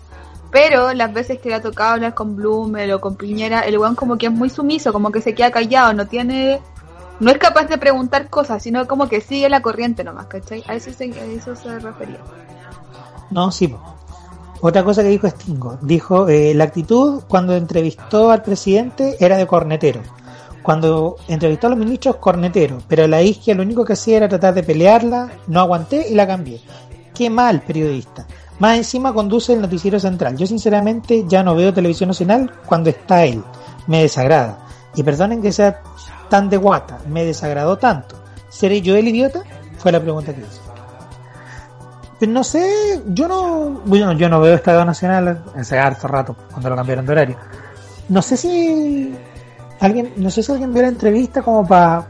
Pero 0.52 0.94
las 0.94 1.14
veces 1.14 1.40
que 1.40 1.50
le 1.50 1.56
ha 1.56 1.62
tocado 1.62 1.94
hablar 1.94 2.14
con 2.14 2.36
Blumel 2.36 2.92
o 2.94 3.00
con 3.00 3.16
Piñera, 3.16 3.62
el 3.62 3.78
weón 3.78 3.96
como 3.96 4.18
que 4.18 4.26
es 4.26 4.32
muy 4.32 4.50
sumiso, 4.50 4.92
como 4.92 5.12
que 5.12 5.22
se 5.22 5.36
queda 5.36 5.52
callado, 5.52 5.94
no 5.94 6.08
tiene, 6.08 6.60
no 7.20 7.32
es 7.32 7.38
capaz 7.38 7.66
de 7.66 7.78
preguntar 7.78 8.30
cosas, 8.30 8.64
sino 8.64 8.88
como 8.88 9.08
que 9.08 9.22
sigue 9.22 9.48
la 9.48 9.62
corriente 9.62 10.04
nomás, 10.04 10.26
¿cachai? 10.26 10.64
A 10.68 10.76
eso 10.76 10.92
se, 10.92 11.06
a 11.06 11.26
eso 11.26 11.56
se 11.56 11.80
refería. 11.80 12.20
No, 13.30 13.50
sí. 13.52 13.74
Otra 14.62 14.84
cosa 14.84 15.02
que 15.02 15.10
dijo 15.10 15.28
Stingo, 15.28 15.80
dijo, 15.82 16.30
eh, 16.30 16.54
la 16.54 16.66
actitud 16.66 17.24
cuando 17.28 17.56
entrevistó 17.56 18.30
al 18.30 18.44
presidente 18.44 19.18
era 19.20 19.36
de 19.38 19.48
cornetero. 19.48 20.02
Cuando 20.62 21.16
entrevistó 21.28 21.66
a 21.66 21.72
los 21.72 21.80
ministros, 21.80 22.18
cornetero. 22.18 22.78
Pero 22.88 23.08
la 23.08 23.24
isquia 23.24 23.56
lo 23.56 23.64
único 23.64 23.84
que 23.84 23.94
hacía 23.94 24.18
era 24.18 24.30
tratar 24.30 24.54
de 24.54 24.62
pelearla, 24.62 25.32
no 25.48 25.60
aguanté 25.60 26.08
y 26.08 26.14
la 26.14 26.28
cambié. 26.28 26.62
Qué 27.16 27.30
mal 27.32 27.62
periodista. 27.62 28.28
Más 28.60 28.78
encima 28.78 29.12
conduce 29.12 29.54
el 29.54 29.62
noticiero 29.62 30.00
central. 30.00 30.38
Yo 30.38 30.46
sinceramente 30.46 31.26
ya 31.28 31.42
no 31.42 31.56
veo 31.56 31.74
televisión 31.74 32.10
nacional 32.10 32.52
cuando 32.68 32.92
está 32.92 33.26
él. 33.26 33.44
Me 33.88 34.04
desagrada. 34.04 34.68
Y 34.94 35.02
perdonen 35.02 35.42
que 35.42 35.52
sea 35.52 35.82
tan 36.30 36.50
de 36.50 36.58
guata, 36.58 37.00
me 37.10 37.26
desagradó 37.26 37.78
tanto. 37.78 38.16
¿Seré 38.50 38.82
yo 38.82 38.96
el 38.96 39.08
idiota? 39.08 39.42
Fue 39.80 39.92
la 39.92 40.00
pregunta 40.00 40.36
que 40.36 40.42
hizo. 40.42 40.61
Pero 42.22 42.34
no 42.34 42.44
sé, 42.44 43.02
yo 43.08 43.28
no, 43.28 43.82
bueno, 43.84 44.12
yo 44.12 44.30
no 44.30 44.40
veo 44.40 44.54
Estado 44.54 44.86
Nacional 44.86 45.44
hace 45.56 45.80
harto 45.80 46.08
rato, 46.08 46.36
cuando 46.52 46.70
lo 46.70 46.76
cambiaron 46.76 47.04
de 47.08 47.12
horario. 47.14 47.36
No 48.10 48.22
sé 48.22 48.38
si 48.38 49.12
alguien, 49.80 50.14
no 50.18 50.30
sé 50.30 50.44
si 50.44 50.52
alguien 50.52 50.72
vio 50.72 50.84
la 50.84 50.90
entrevista 50.90 51.42
como 51.42 51.68
para 51.68 52.06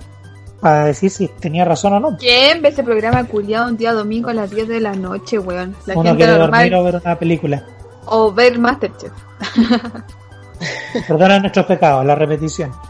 decir 0.83 1.09
si 1.09 1.29
tenía 1.29 1.63
razón 1.63 1.93
o 1.93 1.99
no. 2.01 2.17
¿Quién 2.17 2.61
ve 2.61 2.67
ese 2.69 2.83
programa 2.83 3.23
culiado 3.23 3.69
un 3.69 3.77
día 3.77 3.93
domingo 3.93 4.29
a 4.29 4.33
las 4.33 4.49
10 4.51 4.67
de 4.67 4.81
la 4.81 4.91
noche, 4.95 5.39
weón? 5.39 5.77
La 5.85 5.93
Uno 5.93 6.03
gente 6.09 6.17
quiere 6.25 6.37
normal. 6.37 6.69
dormir 6.69 6.75
o 6.75 6.83
ver 6.83 7.01
una 7.05 7.17
película. 7.17 7.65
O 8.07 8.33
ver 8.33 8.59
Masterchef. 8.59 9.13
Perdona 11.07 11.39
nuestros 11.39 11.65
pecados, 11.67 12.05
la 12.05 12.15
repetición. 12.15 12.71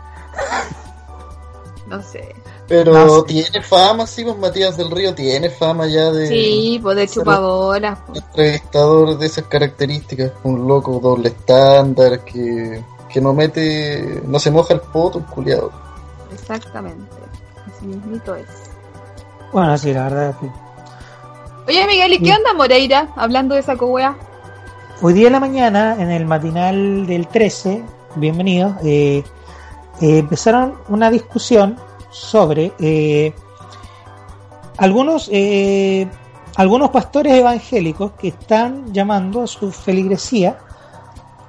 No 1.87 2.01
sé. 2.01 2.33
Pero 2.71 2.93
No 2.93 3.15
sé. 3.19 3.23
tiene 3.27 3.61
fama, 3.61 4.07
sí, 4.07 4.23
pues 4.23 4.37
Matías 4.37 4.77
del 4.77 4.89
Río 4.89 5.13
tiene 5.13 5.49
fama 5.49 5.87
ya 5.87 6.09
de 6.09 6.27
Sí, 6.27 6.79
pues 6.81 6.95
de 6.95 7.05
chupabolas. 7.05 7.99
po. 7.99 8.13
entrevistador 8.15 9.17
de 9.17 9.25
esas 9.25 9.43
características. 9.47 10.31
Un 10.43 10.65
loco 10.69 10.97
doble 11.03 11.27
estándar 11.27 12.23
que, 12.23 12.81
que 13.09 13.19
no 13.19 13.33
mete, 13.33 14.21
no 14.25 14.39
se 14.39 14.51
moja 14.51 14.73
el 14.73 14.79
poto, 14.79 15.17
un 15.17 15.25
culiado. 15.25 15.69
Exactamente. 16.31 17.13
Así 17.67 17.87
mismito 17.87 18.35
es. 18.35 18.47
Bueno, 19.51 19.77
sí, 19.77 19.93
la 19.93 20.03
verdad. 20.03 20.35
sí. 20.39 20.47
Oye, 21.67 21.85
Miguel, 21.87 22.13
¿y 22.13 22.19
qué 22.23 22.31
onda 22.33 22.53
Moreira 22.53 23.09
hablando 23.17 23.53
de 23.55 23.63
saco 23.63 23.87
wea? 23.87 24.15
Hoy 25.01 25.11
día 25.13 25.27
en 25.27 25.33
la 25.33 25.39
mañana, 25.41 25.95
en 25.99 26.09
el 26.09 26.25
matinal 26.25 27.05
del 27.05 27.27
13, 27.27 27.83
bienvenidos, 28.15 28.73
eh, 28.85 29.23
eh, 29.99 30.17
empezaron 30.19 30.75
una 30.87 31.09
discusión 31.11 31.77
sobre 32.11 32.73
eh, 32.79 33.33
algunos, 34.77 35.29
eh, 35.31 36.07
algunos 36.55 36.89
pastores 36.89 37.33
evangélicos 37.33 38.13
que 38.13 38.29
están 38.29 38.93
llamando 38.93 39.43
a 39.43 39.47
su 39.47 39.71
feligresía 39.71 40.57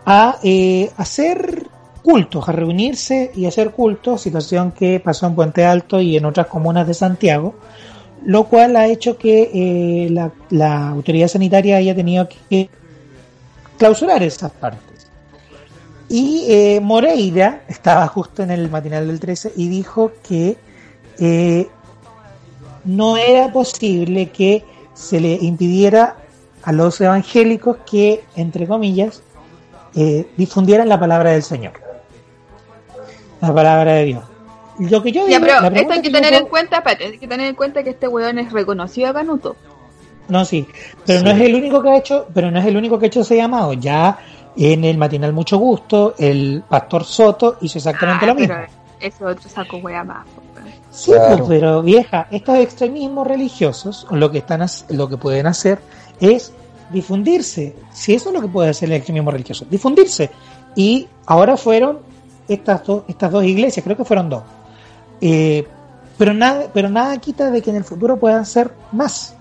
a 0.05 0.39
eh, 0.43 0.91
hacer 0.97 1.69
cultos, 2.03 2.49
a 2.49 2.53
reunirse 2.53 3.31
y 3.35 3.47
hacer 3.47 3.71
cultos, 3.71 4.21
situación 4.21 4.73
que 4.73 5.01
pasó 5.01 5.27
en 5.27 5.35
Puente 5.35 5.65
Alto 5.65 6.01
y 6.01 6.17
en 6.17 6.25
otras 6.25 6.49
comunas 6.49 6.87
de 6.87 6.95
Santiago, 6.95 7.55
lo 8.25 8.45
cual 8.45 8.77
ha 8.77 8.87
hecho 8.87 9.17
que 9.17 9.51
eh, 9.55 10.11
la, 10.11 10.33
la 10.51 10.89
autoridad 10.89 11.29
sanitaria 11.29 11.77
haya 11.77 11.95
tenido 11.95 12.29
que 12.29 12.69
clausurar 13.79 14.23
esas 14.23 14.51
partes. 14.51 14.92
Y 16.09 16.47
eh, 16.49 16.81
Moreira 16.83 17.63
estaba 17.69 18.07
justo 18.09 18.43
en 18.43 18.51
el 18.51 18.71
matinal 18.71 19.07
del 19.07 19.21
13 19.21 19.53
y 19.57 19.69
dijo 19.69 20.13
que 20.27 20.57
eh, 21.19 21.69
no 22.85 23.17
era 23.17 23.53
posible 23.53 24.31
que 24.31 24.65
se 24.95 25.21
le 25.21 25.35
impidiera 25.35 26.17
a 26.63 26.73
los 26.73 27.01
evangélicos 27.01 27.79
que, 27.89 28.25
entre 28.37 28.67
comillas, 28.67 29.23
eh, 29.95 30.27
difundieran 30.37 30.89
la 30.89 30.99
palabra 30.99 31.33
del 31.33 31.43
Señor, 31.43 31.73
la 33.41 33.55
palabra 33.55 33.95
de 33.95 34.05
Dios. 34.05 34.25
Lo 34.79 35.03
que 35.03 35.13
yo 35.13 35.29
Ya, 35.29 35.39
digo, 35.39 35.47
pero 35.47 35.71
la 35.71 35.81
esto 35.81 35.93
hay 35.93 36.03
que 36.03 36.11
tener 36.11 36.33
en 36.35 36.47
cuenta, 36.47 36.83
hay 36.85 37.19
que 37.19 37.29
tener 37.29 37.47
en 37.49 37.55
cuenta 37.55 37.83
que 37.83 37.91
este 37.91 38.09
weón 38.09 38.39
es 38.39 38.53
reconocido 38.53 39.09
a 39.09 39.13
Canuto. 39.13 39.57
No, 40.29 40.45
sí, 40.45 40.67
pero 41.05 41.23
no 41.23 41.31
es 41.31 41.41
el 41.41 41.55
único 41.55 41.83
que 41.83 41.91
ha 41.91 41.97
hecho, 41.99 42.27
pero 42.33 42.51
no 42.51 42.59
es 42.59 42.67
el 42.67 42.77
único 42.77 42.99
que 42.99 43.07
ha 43.07 43.09
hecho 43.09 43.21
ese 43.21 43.37
llamado. 43.37 43.75
Ya 43.75 44.19
en 44.57 44.85
el 44.85 44.99
matinal 44.99 45.33
Mucho 45.33 45.57
Gusto, 45.59 46.15
el 46.19 46.63
pastor 46.69 47.05
Soto 47.05 47.57
hizo 47.63 47.79
exactamente 47.79 48.25
Ah, 48.25 48.29
lo 48.29 48.35
mismo. 48.35 48.55
pero 48.55 48.69
eso 49.01 49.27
otro 49.27 49.49
saco 49.49 49.77
wea 49.79 50.05
más. 50.05 50.27
weón. 50.55 50.69
Sí, 50.91 51.11
Claro. 51.13 51.37
pues, 51.39 51.49
pero 51.49 51.83
vieja, 51.83 52.29
estos 52.31 52.57
extremismos 52.59 53.27
religiosos 53.27 54.07
lo 54.11 54.31
que 54.31 54.39
están 54.39 54.65
lo 54.91 55.09
que 55.09 55.17
pueden 55.17 55.47
hacer 55.47 55.81
es 56.21 56.53
difundirse. 56.91 57.75
Si 57.93 58.15
eso 58.15 58.29
es 58.29 58.35
lo 58.35 58.41
que 58.43 58.49
puede 58.49 58.71
hacer 58.71 58.91
el 58.91 58.97
extremismo 58.97 59.31
religioso, 59.31 59.65
difundirse. 59.71 60.31
Y 60.77 61.09
ahora 61.27 61.57
fueron 61.57 62.01
estas 62.49 62.85
dos, 62.85 63.05
estas 63.09 63.33
dos 63.33 63.45
iglesias, 63.45 63.83
creo 63.85 63.97
que 63.97 64.05
fueron 64.05 64.29
dos. 64.29 64.43
Eh, 65.21 65.67
pero 66.19 66.35
nada, 66.35 66.67
pero 66.73 66.89
nada 66.91 67.17
quita 67.19 67.51
de 67.51 67.63
que 67.63 67.71
en 67.71 67.77
el 67.77 67.85
futuro 67.85 68.19
puedan 68.19 68.45
ser 68.45 68.73
más. 68.93 69.35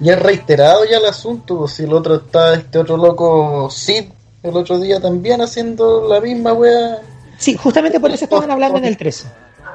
Y 0.00 0.08
es 0.08 0.18
reiterado 0.20 0.84
ya 0.90 0.96
el 0.98 1.04
asunto, 1.04 1.58
pues, 1.58 1.72
si 1.72 1.84
el 1.84 1.92
otro 1.92 2.16
está, 2.16 2.54
este 2.54 2.78
otro 2.78 2.96
loco 2.96 3.68
Sid, 3.70 4.06
el 4.44 4.56
otro 4.56 4.78
día 4.78 5.00
también 5.00 5.40
haciendo 5.40 6.06
la 6.08 6.20
misma 6.20 6.52
wea 6.52 6.98
Sí, 7.38 7.56
justamente 7.56 7.98
por 7.98 8.10
eso 8.12 8.24
estaban 8.26 8.50
hablando 8.50 8.78
en 8.78 8.84
el 8.84 8.96
13. 8.96 9.26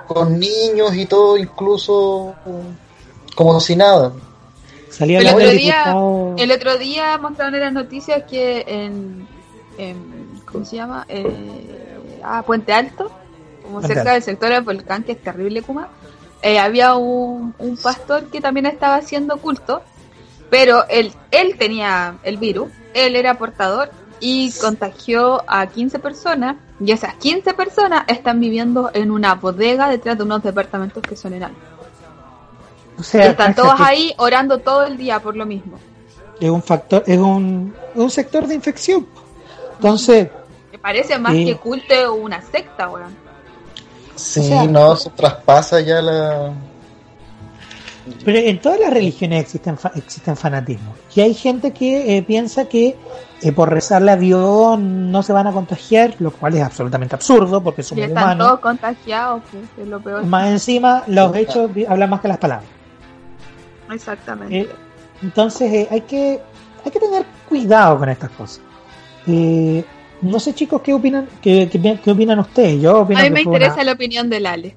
con 0.07 0.39
niños 0.39 0.95
y 0.95 1.05
todo, 1.05 1.37
incluso 1.37 2.33
como 3.35 3.59
si 3.59 3.75
nada. 3.75 4.13
Salía 4.89 5.19
El 5.19 5.27
otro 5.27 5.39
el 5.41 5.57
día- 5.57 5.73
diputado. 5.83 6.35
El 6.37 6.51
otro 6.51 6.77
día 6.77 7.17
mostraron 7.17 7.55
en 7.55 7.61
las 7.61 7.73
noticias 7.73 8.23
que 8.29 8.63
en, 8.67 9.27
en- 9.77 10.41
¿cómo 10.51 10.63
se 10.65 10.77
llama? 10.77 11.05
Eh, 11.09 12.19
ah, 12.23 12.43
Puente 12.45 12.71
Alto, 12.73 13.11
como 13.63 13.73
Puente 13.79 13.87
cerca 13.89 14.01
Alto. 14.01 14.13
del 14.13 14.23
sector 14.23 14.49
del 14.49 14.61
volcán, 14.63 15.03
que 15.03 15.11
es 15.13 15.21
terrible, 15.21 15.61
Kuma, 15.61 15.89
eh, 16.41 16.57
había 16.59 16.95
un, 16.95 17.53
un 17.59 17.77
pastor 17.77 18.25
que 18.31 18.39
también 18.41 18.65
estaba 18.67 18.95
haciendo 18.95 19.37
culto, 19.37 19.81
pero 20.49 20.87
él, 20.89 21.11
él 21.31 21.55
tenía 21.57 22.17
el 22.23 22.37
virus, 22.37 22.69
él 22.93 23.15
era 23.15 23.37
portador 23.37 23.91
y 24.19 24.51
contagió 24.59 25.43
a 25.47 25.67
15 25.67 25.99
personas, 25.99 26.55
y 26.79 26.91
esas 26.91 27.15
15 27.15 27.53
personas 27.53 28.03
están 28.07 28.39
viviendo 28.39 28.89
en 28.93 29.11
una 29.11 29.35
bodega 29.35 29.89
detrás 29.89 30.17
de 30.17 30.23
unos 30.23 30.43
departamentos 30.43 31.01
que 31.03 31.15
son 31.15 31.33
enanos. 31.33 31.57
O 32.97 33.03
sea, 33.03 33.27
Están 33.27 33.55
todos 33.55 33.75
que 33.75 33.83
ahí 33.83 34.13
orando 34.17 34.57
todo 34.59 34.83
el 34.83 34.97
día 34.97 35.19
por 35.21 35.35
lo 35.35 35.45
mismo. 35.45 35.77
Es 36.39 36.49
un 36.49 36.61
factor, 36.63 37.03
es 37.05 37.17
un, 37.17 37.73
un 37.95 38.09
sector 38.09 38.45
de 38.47 38.55
infección. 38.55 39.05
Entonces, 39.75 40.29
Me 40.71 40.77
parece 40.79 41.17
más 41.17 41.33
que 41.33 41.55
culto 41.57 42.13
una 42.15 42.41
secta, 42.41 42.89
weón. 42.89 43.15
Sí, 44.15 44.41
O 44.41 44.43
sea- 44.43 44.63
no, 44.65 44.95
se 44.97 45.09
traspasa 45.11 45.79
ya 45.79 46.01
la... 46.01 46.51
pero 48.25 48.37
en 48.39 48.59
todas 48.59 48.79
las 48.79 48.91
religiones 48.93 49.41
existen 49.41 49.77
fa- 49.77 49.91
existen 49.95 50.35
fanatismos. 50.35 50.95
Y 51.15 51.21
hay 51.21 51.33
gente 51.33 51.71
que 51.71 52.17
eh, 52.17 52.23
piensa 52.23 52.65
que 52.65 52.95
eh, 53.41 53.51
por 53.51 53.69
rezarle 53.69 54.11
a 54.11 54.17
Dios 54.17 54.79
no 54.79 55.23
se 55.23 55.31
van 55.33 55.47
a 55.47 55.51
contagiar, 55.51 56.15
lo 56.19 56.31
cual 56.31 56.55
es 56.55 56.63
absolutamente 56.63 57.15
absurdo 57.15 57.61
porque 57.63 57.81
Y 57.81 57.83
somos 57.85 58.05
están 58.05 58.23
humanos. 58.23 58.47
todos 58.47 58.59
contagiados, 58.59 59.43
pues, 59.51 59.63
es 59.77 59.87
lo 59.87 59.99
peor. 60.01 60.23
Más 60.25 60.49
encima, 60.49 61.03
los 61.07 61.35
hechos 61.35 61.69
hablan 61.87 62.09
más 62.09 62.21
que 62.21 62.27
las 62.27 62.37
palabras. 62.37 62.67
Exactamente. 63.91 64.59
Eh, 64.61 64.69
entonces 65.23 65.71
eh, 65.73 65.87
hay 65.91 66.01
que 66.01 66.39
hay 66.85 66.91
que 66.91 66.99
tener 66.99 67.25
cuidado 67.47 67.97
con 67.99 68.09
estas 68.09 68.29
cosas. 68.31 68.61
Eh, 69.27 69.83
no 70.21 70.39
sé 70.39 70.53
chicos 70.53 70.81
qué 70.81 70.93
opinan 70.93 71.27
qué, 71.41 71.67
qué- 71.71 71.99
qué 72.03 72.11
opinan 72.11 72.39
ustedes. 72.39 72.81
Yo 72.81 73.01
opino 73.01 73.19
a 73.19 73.23
mí 73.23 73.27
que 73.29 73.33
me 73.33 73.41
interesa 73.41 73.75
una- 73.75 73.83
la 73.85 73.91
opinión 73.93 74.29
del 74.29 74.45
Ale. 74.45 74.75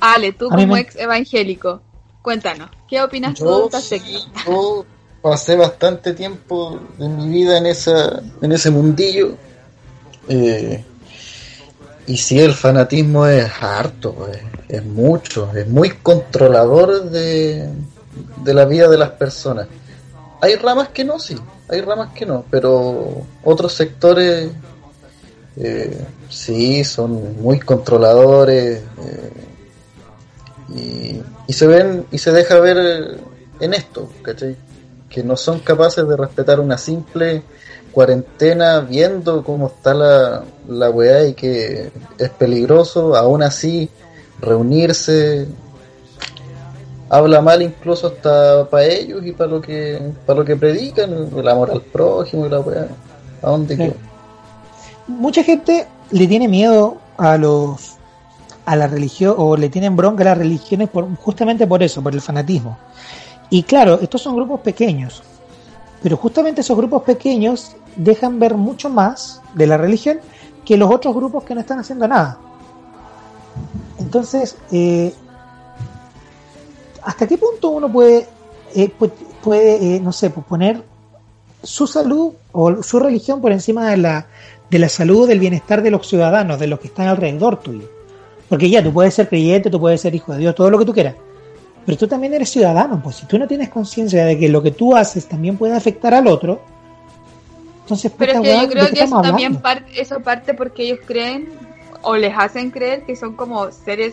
Ale, 0.00 0.32
tú 0.32 0.46
A 0.46 0.56
como 0.56 0.74
me- 0.74 0.80
ex 0.80 0.96
evangélico, 0.96 1.80
cuéntanos, 2.22 2.70
¿qué 2.88 3.02
opinas 3.02 3.34
tú 3.36 3.50
de 3.50 3.58
Yo, 3.58 3.64
esta 3.64 3.80
secta? 3.80 4.18
yo 4.46 4.84
pasé 5.20 5.56
bastante 5.56 6.14
tiempo 6.14 6.80
de 6.98 7.08
mi 7.08 7.28
vida 7.28 7.58
en 7.58 7.66
esa 7.66 8.22
en 8.40 8.52
ese 8.52 8.70
mundillo. 8.70 9.36
Eh, 10.28 10.84
y 12.06 12.16
sí, 12.16 12.38
el 12.40 12.54
fanatismo 12.54 13.26
es 13.26 13.50
harto, 13.60 14.28
es, 14.32 14.40
es 14.68 14.84
mucho, 14.84 15.50
es 15.54 15.68
muy 15.68 15.90
controlador 15.90 17.10
de, 17.10 17.68
de 18.44 18.54
la 18.54 18.64
vida 18.64 18.88
de 18.88 18.98
las 18.98 19.10
personas. 19.10 19.68
Hay 20.40 20.56
ramas 20.56 20.88
que 20.88 21.04
no, 21.04 21.20
sí, 21.20 21.36
hay 21.68 21.80
ramas 21.80 22.10
que 22.12 22.26
no, 22.26 22.44
pero 22.50 23.24
otros 23.44 23.72
sectores 23.72 24.50
eh, 25.56 26.04
sí 26.28 26.82
son 26.84 27.40
muy 27.40 27.60
controladores 27.60 28.80
eh, 28.80 29.32
y, 30.74 31.22
y 31.46 31.52
se 31.52 31.66
ven 31.66 32.06
y 32.10 32.18
se 32.18 32.32
deja 32.32 32.58
ver 32.60 33.18
en 33.60 33.74
esto, 33.74 34.10
¿cachai? 34.22 34.56
Que 35.08 35.22
no 35.22 35.36
son 35.36 35.60
capaces 35.60 36.06
de 36.08 36.16
respetar 36.16 36.60
una 36.60 36.78
simple 36.78 37.42
cuarentena 37.92 38.80
viendo 38.80 39.44
cómo 39.44 39.66
está 39.66 39.92
la, 39.92 40.44
la 40.68 40.90
weá 40.90 41.26
y 41.26 41.34
que 41.34 41.90
es 42.18 42.30
peligroso, 42.30 43.14
aún 43.16 43.42
así 43.42 43.90
reunirse 44.40 45.46
habla 47.10 47.42
mal 47.42 47.60
incluso 47.60 48.06
hasta 48.06 48.64
para 48.70 48.86
ellos 48.86 49.20
y 49.24 49.32
para 49.32 49.50
lo 49.50 49.60
que 49.60 50.00
para 50.26 50.38
lo 50.38 50.44
que 50.46 50.56
predican, 50.56 51.12
el 51.36 51.48
amor 51.48 51.70
al 51.70 51.82
prójimo 51.82 52.46
y 52.46 52.48
la 52.48 52.60
weá. 52.60 52.88
¿A 53.42 53.50
dónde 53.50 53.76
Sí. 53.76 53.92
mucha 55.08 55.42
gente 55.44 55.86
le 56.10 56.26
tiene 56.26 56.48
miedo 56.48 56.96
a 57.18 57.36
los 57.36 57.96
a 58.64 58.76
la 58.76 58.86
religión 58.86 59.34
o 59.38 59.56
le 59.56 59.68
tienen 59.68 59.96
bronca 59.96 60.22
a 60.22 60.26
las 60.26 60.38
religiones 60.38 60.88
por, 60.88 61.14
justamente 61.16 61.66
por 61.66 61.82
eso, 61.82 62.02
por 62.02 62.14
el 62.14 62.20
fanatismo. 62.20 62.78
Y 63.50 63.64
claro, 63.64 63.98
estos 64.00 64.22
son 64.22 64.36
grupos 64.36 64.60
pequeños, 64.60 65.22
pero 66.02 66.16
justamente 66.16 66.60
esos 66.62 66.76
grupos 66.76 67.02
pequeños 67.02 67.76
dejan 67.96 68.38
ver 68.38 68.54
mucho 68.54 68.88
más 68.88 69.42
de 69.54 69.66
la 69.66 69.76
religión 69.76 70.18
que 70.64 70.76
los 70.76 70.90
otros 70.90 71.14
grupos 71.14 71.44
que 71.44 71.54
no 71.54 71.60
están 71.60 71.78
haciendo 71.80 72.06
nada. 72.08 72.38
Entonces, 73.98 74.56
eh, 74.70 75.12
¿hasta 77.02 77.26
qué 77.26 77.36
punto 77.36 77.70
uno 77.70 77.90
puede, 77.90 78.26
eh, 78.74 78.90
pu- 78.98 79.10
puede 79.42 79.96
eh, 79.96 80.00
no 80.00 80.12
sé, 80.12 80.30
pues 80.30 80.46
poner 80.46 80.82
su 81.62 81.86
salud 81.86 82.32
o 82.52 82.82
su 82.82 82.98
religión 82.98 83.40
por 83.40 83.52
encima 83.52 83.90
de 83.90 83.96
la, 83.98 84.26
de 84.70 84.78
la 84.78 84.88
salud, 84.88 85.28
del 85.28 85.38
bienestar 85.40 85.82
de 85.82 85.90
los 85.90 86.06
ciudadanos, 86.08 86.58
de 86.58 86.66
los 86.68 86.80
que 86.80 86.88
están 86.88 87.08
alrededor 87.08 87.58
tuyo? 87.60 87.88
Porque 88.52 88.68
ya, 88.68 88.84
tú 88.84 88.92
puedes 88.92 89.14
ser 89.14 89.30
creyente, 89.30 89.70
tú 89.70 89.80
puedes 89.80 89.98
ser 89.98 90.14
hijo 90.14 90.30
de 90.32 90.40
Dios, 90.40 90.54
todo 90.54 90.68
lo 90.68 90.78
que 90.78 90.84
tú 90.84 90.92
quieras. 90.92 91.14
Pero 91.86 91.96
tú 91.96 92.06
también 92.06 92.34
eres 92.34 92.50
ciudadano, 92.50 93.00
pues 93.02 93.16
si 93.16 93.24
tú 93.24 93.38
no 93.38 93.48
tienes 93.48 93.70
conciencia 93.70 94.26
de 94.26 94.38
que 94.38 94.46
lo 94.50 94.62
que 94.62 94.72
tú 94.72 94.94
haces 94.94 95.26
también 95.26 95.56
puede 95.56 95.74
afectar 95.74 96.12
al 96.12 96.26
otro, 96.26 96.60
entonces, 97.80 98.12
Pero 98.14 98.32
es 98.32 98.40
que 98.42 98.60
yo 98.60 98.68
creo 98.68 98.84
¿de 98.84 98.90
qué 98.90 98.96
que 98.96 99.04
eso 99.04 99.22
también 99.22 99.56
parte, 99.56 99.98
eso 99.98 100.20
parte 100.20 100.52
porque 100.52 100.82
ellos 100.82 100.98
creen 101.06 101.48
o 102.02 102.14
les 102.14 102.34
hacen 102.36 102.70
creer 102.70 103.04
que 103.04 103.16
son 103.16 103.36
como 103.36 103.72
seres 103.72 104.12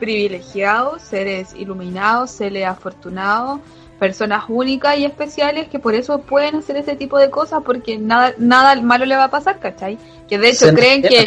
privilegiados, 0.00 1.02
seres 1.02 1.54
iluminados, 1.56 2.32
seres 2.32 2.66
afortunados, 2.66 3.60
personas 4.00 4.46
únicas 4.48 4.98
y 4.98 5.04
especiales 5.04 5.68
que 5.68 5.78
por 5.78 5.94
eso 5.94 6.22
pueden 6.22 6.56
hacer 6.56 6.76
ese 6.76 6.96
tipo 6.96 7.18
de 7.20 7.30
cosas 7.30 7.62
porque 7.64 7.98
nada 7.98 8.34
nada 8.36 8.74
malo 8.82 9.06
le 9.06 9.14
va 9.14 9.26
a 9.26 9.30
pasar, 9.30 9.60
¿cachai? 9.60 9.96
Que 10.28 10.38
de 10.38 10.48
hecho 10.48 10.66
Se 10.66 10.74
creen 10.74 11.02
que 11.02 11.24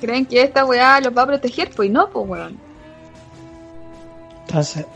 creen 0.00 0.26
que 0.26 0.42
esta 0.42 0.64
weá 0.64 1.00
los 1.00 1.16
va 1.16 1.22
a 1.22 1.26
proteger, 1.26 1.70
pues 1.74 1.90
no, 1.90 2.08
pues 2.10 2.28
weón. 2.28 2.58
Entonces, 4.46 4.86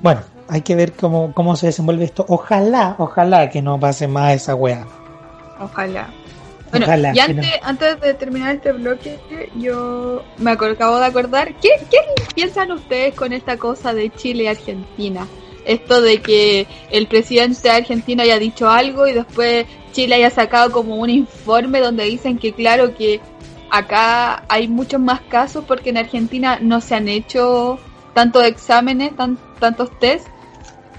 bueno, 0.00 0.22
hay 0.48 0.62
que 0.62 0.74
ver 0.74 0.92
cómo, 0.92 1.32
cómo 1.34 1.56
se 1.56 1.66
desenvuelve 1.66 2.04
esto. 2.04 2.24
Ojalá, 2.28 2.96
ojalá 2.98 3.50
que 3.50 3.62
no 3.62 3.78
pase 3.78 4.08
más 4.08 4.34
esa 4.34 4.54
weá. 4.54 4.86
Ojalá. 5.60 6.08
Bueno, 6.70 6.86
Ojalá 6.86 7.12
y 7.14 7.18
antes, 7.18 7.46
antes 7.62 8.00
de 8.00 8.14
terminar 8.14 8.54
este 8.56 8.72
bloque, 8.72 9.18
yo 9.58 10.22
me 10.38 10.52
acabo 10.52 10.98
de 10.98 11.04
acordar, 11.04 11.54
¿qué, 11.60 11.68
¿qué 11.90 11.98
piensan 12.34 12.72
ustedes 12.72 13.14
con 13.14 13.34
esta 13.34 13.58
cosa 13.58 13.92
de 13.92 14.10
Chile 14.10 14.44
y 14.44 14.46
Argentina? 14.46 15.28
Esto 15.66 16.00
de 16.00 16.22
que 16.22 16.66
el 16.90 17.06
presidente 17.06 17.60
de 17.62 17.70
Argentina 17.70 18.22
haya 18.22 18.38
dicho 18.38 18.70
algo 18.70 19.06
y 19.06 19.12
después 19.12 19.66
Chile 19.92 20.14
haya 20.14 20.30
sacado 20.30 20.72
como 20.72 20.96
un 20.96 21.10
informe 21.10 21.80
donde 21.80 22.04
dicen 22.04 22.38
que 22.38 22.54
claro 22.54 22.94
que 22.96 23.20
acá 23.72 24.44
hay 24.48 24.68
muchos 24.68 25.00
más 25.00 25.22
casos 25.22 25.64
porque 25.66 25.90
en 25.90 25.96
Argentina 25.96 26.58
no 26.60 26.80
se 26.80 26.94
han 26.94 27.08
hecho 27.08 27.78
tantos 28.14 28.44
exámenes, 28.44 29.16
tan, 29.16 29.38
tantos 29.58 29.90
test. 29.98 30.26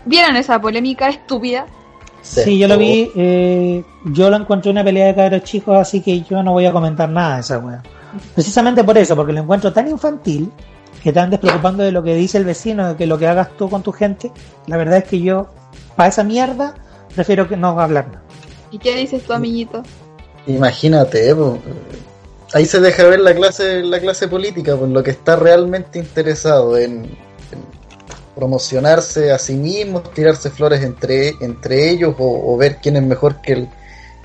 ¿Vieron 0.05 0.35
esa 0.35 0.59
polémica 0.59 1.07
estúpida? 1.07 1.67
Sí, 2.23 2.57
yo 2.57 2.67
lo 2.67 2.77
vi, 2.77 3.11
eh, 3.15 3.83
yo 4.05 4.29
lo 4.29 4.37
encontré 4.37 4.71
una 4.71 4.83
pelea 4.83 5.07
de 5.07 5.15
cabros 5.15 5.43
chicos, 5.43 5.77
así 5.77 6.01
que 6.01 6.21
yo 6.21 6.41
no 6.41 6.53
voy 6.53 6.65
a 6.65 6.71
comentar 6.71 7.07
nada 7.09 7.35
de 7.35 7.41
esa 7.41 7.59
weá. 7.59 7.83
Precisamente 8.33 8.83
por 8.83 8.97
eso, 8.97 9.15
porque 9.15 9.33
lo 9.33 9.41
encuentro 9.41 9.71
tan 9.71 9.87
infantil, 9.87 10.51
que 11.03 11.13
te 11.13 11.19
andes 11.19 11.39
preocupando 11.39 11.83
de 11.83 11.91
lo 11.91 12.01
que 12.01 12.15
dice 12.15 12.39
el 12.39 12.45
vecino, 12.45 12.89
de 12.89 12.95
que 12.95 13.05
lo 13.05 13.19
que 13.19 13.27
hagas 13.27 13.55
tú 13.55 13.69
con 13.69 13.83
tu 13.83 13.91
gente, 13.91 14.31
la 14.65 14.77
verdad 14.77 14.97
es 14.97 15.03
que 15.03 15.21
yo, 15.21 15.49
para 15.95 16.09
esa 16.09 16.23
mierda, 16.23 16.73
prefiero 17.13 17.47
que 17.47 17.55
no 17.55 17.79
hablar 17.79 18.07
nada. 18.07 18.23
¿Y 18.71 18.79
qué 18.79 18.95
dices 18.95 19.21
tú, 19.23 19.33
amiguito? 19.33 19.83
Imagínate, 20.47 21.35
po. 21.35 21.59
Ahí 22.53 22.65
se 22.65 22.79
deja 22.79 23.03
ver 23.03 23.19
la 23.19 23.33
clase, 23.33 23.83
la 23.83 23.99
clase 23.99 24.27
política, 24.27 24.75
por 24.75 24.87
lo 24.87 25.03
que 25.03 25.11
está 25.11 25.35
realmente 25.35 25.99
interesado 25.99 26.77
en, 26.77 27.05
en 27.05 27.63
promocionarse 28.35 29.31
a 29.31 29.39
sí 29.39 29.55
mismos, 29.55 30.11
tirarse 30.13 30.49
flores 30.49 30.83
entre, 30.83 31.29
entre 31.41 31.89
ellos 31.89 32.15
o, 32.19 32.53
o 32.53 32.57
ver 32.57 32.77
quién 32.81 32.95
es 32.95 33.03
mejor 33.03 33.41
que 33.41 33.53
el, 33.53 33.69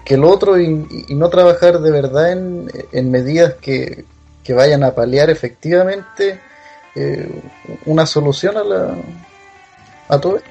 que 0.04 0.14
el 0.14 0.24
otro 0.24 0.60
y, 0.60 0.86
y 1.08 1.14
no 1.14 1.28
trabajar 1.28 1.80
de 1.80 1.90
verdad 1.90 2.32
en, 2.32 2.70
en 2.92 3.10
medidas 3.10 3.54
que, 3.60 4.04
que 4.44 4.54
vayan 4.54 4.82
a 4.82 4.94
paliar 4.94 5.30
efectivamente 5.30 6.40
eh, 6.94 7.42
una 7.86 8.06
solución 8.06 8.56
a 8.56 8.64
la 8.64 8.94
a 10.08 10.18
todo 10.18 10.36
esto. 10.38 10.50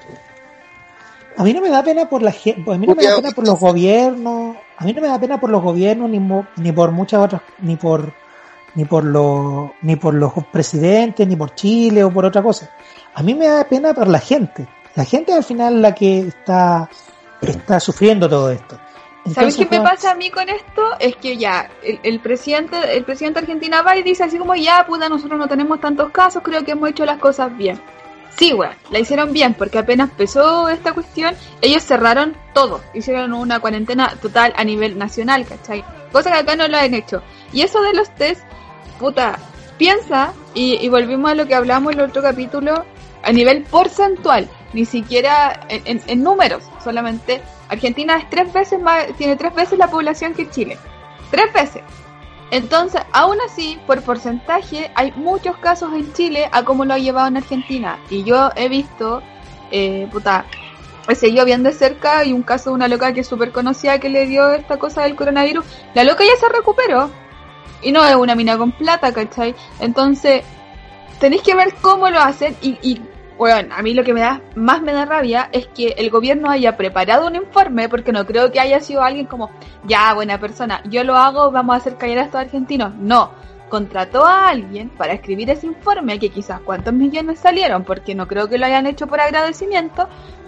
A 1.35 1.43
mí 1.43 1.53
no 1.53 1.61
me 1.61 1.69
da 1.69 1.83
pena 1.83 2.07
por 2.07 2.21
la 2.21 2.31
gente, 2.31 2.71
a 2.71 2.77
mí 2.77 2.85
no 2.85 2.95
me 2.95 3.03
da 3.03 3.15
pena 3.15 3.31
por 3.31 3.45
los 3.45 3.59
gobiernos, 3.59 4.55
a 4.77 4.85
mí 4.85 4.93
no 4.93 5.01
me 5.01 5.07
da 5.07 5.19
pena 5.19 5.39
por 5.39 5.49
los 5.49 5.61
gobiernos 5.61 6.09
ni, 6.09 6.19
ni 6.57 6.71
por 6.71 6.91
muchas 6.91 7.19
otras, 7.21 7.41
ni 7.59 7.75
por 7.75 8.13
ni 8.75 8.85
por 8.85 9.03
los 9.03 9.71
ni 9.81 9.95
por 9.95 10.13
los 10.13 10.31
presidentes, 10.51 11.27
ni 11.27 11.35
por 11.35 11.55
Chile 11.55 12.03
o 12.03 12.11
por 12.11 12.25
otra 12.25 12.43
cosa. 12.43 12.69
A 13.15 13.23
mí 13.23 13.33
me 13.33 13.47
da 13.47 13.63
pena 13.63 13.93
por 13.93 14.07
la 14.07 14.19
gente. 14.19 14.67
La 14.95 15.03
gente 15.03 15.33
al 15.33 15.43
final 15.43 15.81
la 15.81 15.95
que 15.95 16.19
está 16.19 16.89
está 17.41 17.79
sufriendo 17.79 18.29
todo 18.29 18.51
esto. 18.51 18.79
¿Sabes 19.33 19.57
qué 19.57 19.67
me 19.69 19.81
pasa 19.81 20.11
a 20.11 20.15
mí 20.15 20.29
con 20.29 20.47
esto? 20.47 20.81
Es 20.99 21.15
que 21.17 21.37
ya, 21.37 21.69
el, 21.83 21.99
el 22.03 22.19
presidente 22.19 22.77
el 22.95 23.03
presidente 23.03 23.39
de 23.39 23.45
Argentina 23.45 23.81
va 23.81 23.97
y 23.97 24.03
dice 24.03 24.23
así 24.23 24.37
como, 24.37 24.55
ya, 24.55 24.85
puta, 24.85 25.09
nosotros 25.09 25.37
no 25.37 25.47
tenemos 25.47 25.81
tantos 25.81 26.11
casos, 26.11 26.41
creo 26.43 26.63
que 26.63 26.71
hemos 26.71 26.89
hecho 26.89 27.05
las 27.05 27.17
cosas 27.17 27.55
bien. 27.57 27.81
Sí, 28.37 28.53
weón, 28.53 28.73
la 28.91 28.99
hicieron 28.99 29.33
bien, 29.33 29.55
porque 29.55 29.79
apenas 29.79 30.11
empezó 30.11 30.69
esta 30.69 30.93
cuestión, 30.93 31.35
ellos 31.61 31.83
cerraron 31.83 32.37
todo, 32.53 32.81
hicieron 32.93 33.33
una 33.33 33.59
cuarentena 33.59 34.15
total 34.21 34.53
a 34.55 34.63
nivel 34.63 34.97
nacional, 34.97 35.45
¿cachai? 35.47 35.83
Cosa 36.11 36.31
que 36.31 36.37
acá 36.37 36.55
no 36.55 36.67
lo 36.67 36.77
han 36.77 36.93
hecho. 36.93 37.23
Y 37.51 37.61
eso 37.61 37.81
de 37.81 37.93
los 37.93 38.13
test, 38.13 38.41
puta, 38.99 39.39
piensa, 39.79 40.33
y, 40.53 40.75
y 40.75 40.87
volvimos 40.89 41.31
a 41.31 41.35
lo 41.35 41.47
que 41.47 41.55
hablamos 41.55 41.93
en 41.93 41.99
el 41.99 42.09
otro 42.09 42.21
capítulo, 42.21 42.85
a 43.23 43.31
nivel 43.31 43.63
porcentual, 43.63 44.47
ni 44.71 44.85
siquiera 44.85 45.61
en, 45.67 45.81
en- 45.85 46.03
en 46.05 46.23
números, 46.23 46.63
solamente 46.83 47.41
Argentina 47.69 48.17
es 48.17 48.29
tres 48.29 48.53
veces 48.53 48.79
más, 48.79 49.07
tiene 49.17 49.35
tres 49.35 49.55
veces 49.55 49.79
la 49.79 49.87
población 49.89 50.35
que 50.35 50.47
Chile. 50.49 50.77
Tres 51.31 51.51
veces. 51.53 51.81
Entonces, 52.49 53.01
aún 53.11 53.37
así, 53.45 53.79
por 53.85 54.01
porcentaje, 54.01 54.89
hay 54.95 55.11
muchos 55.15 55.57
casos 55.57 55.93
en 55.93 56.13
Chile 56.13 56.49
a 56.51 56.63
como 56.63 56.85
lo 56.85 56.93
ha 56.93 56.97
llevado 56.97 57.27
en 57.27 57.37
Argentina. 57.37 57.99
Y 58.09 58.23
yo 58.23 58.51
he 58.55 58.69
visto, 58.69 59.21
eh, 59.69 60.07
puta, 60.11 60.45
he 61.09 61.15
seguido 61.15 61.45
bien 61.45 61.63
de 61.63 61.73
cerca 61.73 62.23
y 62.23 62.31
un 62.33 62.43
caso 62.43 62.69
de 62.69 62.75
una 62.75 62.87
loca 62.87 63.13
que 63.13 63.21
es 63.21 63.27
súper 63.27 63.51
conocida 63.51 63.99
que 63.99 64.09
le 64.09 64.25
dio 64.25 64.51
esta 64.53 64.77
cosa 64.77 65.03
del 65.03 65.15
coronavirus. 65.15 65.65
La 65.93 66.03
loca 66.03 66.23
ya 66.23 66.39
se 66.39 66.53
recuperó. 66.53 67.09
Y 67.81 67.91
no 67.91 68.03
es 68.03 68.15
una 68.15 68.33
mina 68.33 68.57
con 68.57 68.71
plata, 68.71 69.13
¿cachai? 69.13 69.53
Entonces, 69.79 70.43
tenéis 71.19 71.43
que 71.43 71.53
ver 71.53 71.75
cómo 71.81 72.09
lo 72.09 72.19
hacen 72.19 72.55
y, 72.61 72.77
y 72.81 73.01
bueno, 73.37 73.73
a 73.75 73.81
mí 73.81 73.93
lo 73.93 74.03
que 74.03 74.13
me 74.13 74.21
da 74.21 74.41
más 74.55 74.81
me 74.81 74.93
da 74.93 75.05
rabia 75.05 75.49
es 75.51 75.67
que 75.67 75.89
el 75.97 76.09
gobierno 76.09 76.49
haya 76.49 76.75
preparado 76.75 77.27
un 77.27 77.35
informe, 77.35 77.87
porque 77.87 78.11
no 78.11 78.25
creo 78.25 78.51
que 78.51 78.59
haya 78.59 78.79
sido 78.79 79.03
alguien 79.03 79.27
como, 79.27 79.51
ya, 79.85 80.13
buena 80.13 80.39
persona, 80.39 80.81
yo 80.85 81.03
lo 81.03 81.15
hago, 81.15 81.51
vamos 81.51 81.75
a 81.75 81.77
hacer 81.77 81.97
callar 81.97 82.19
a 82.19 82.23
estos 82.23 82.41
argentinos. 82.41 82.95
No, 82.95 83.31
contrató 83.69 84.25
a 84.25 84.49
alguien 84.49 84.89
para 84.89 85.13
escribir 85.13 85.49
ese 85.49 85.67
informe, 85.67 86.19
que 86.19 86.29
quizás 86.29 86.61
cuántos 86.61 86.93
millones 86.93 87.39
salieron, 87.39 87.83
porque 87.83 88.15
no 88.15 88.27
creo 88.27 88.49
que 88.49 88.57
lo 88.57 88.65
hayan 88.65 88.87
hecho 88.87 89.07
por 89.07 89.19
agradecimiento, 89.19 90.07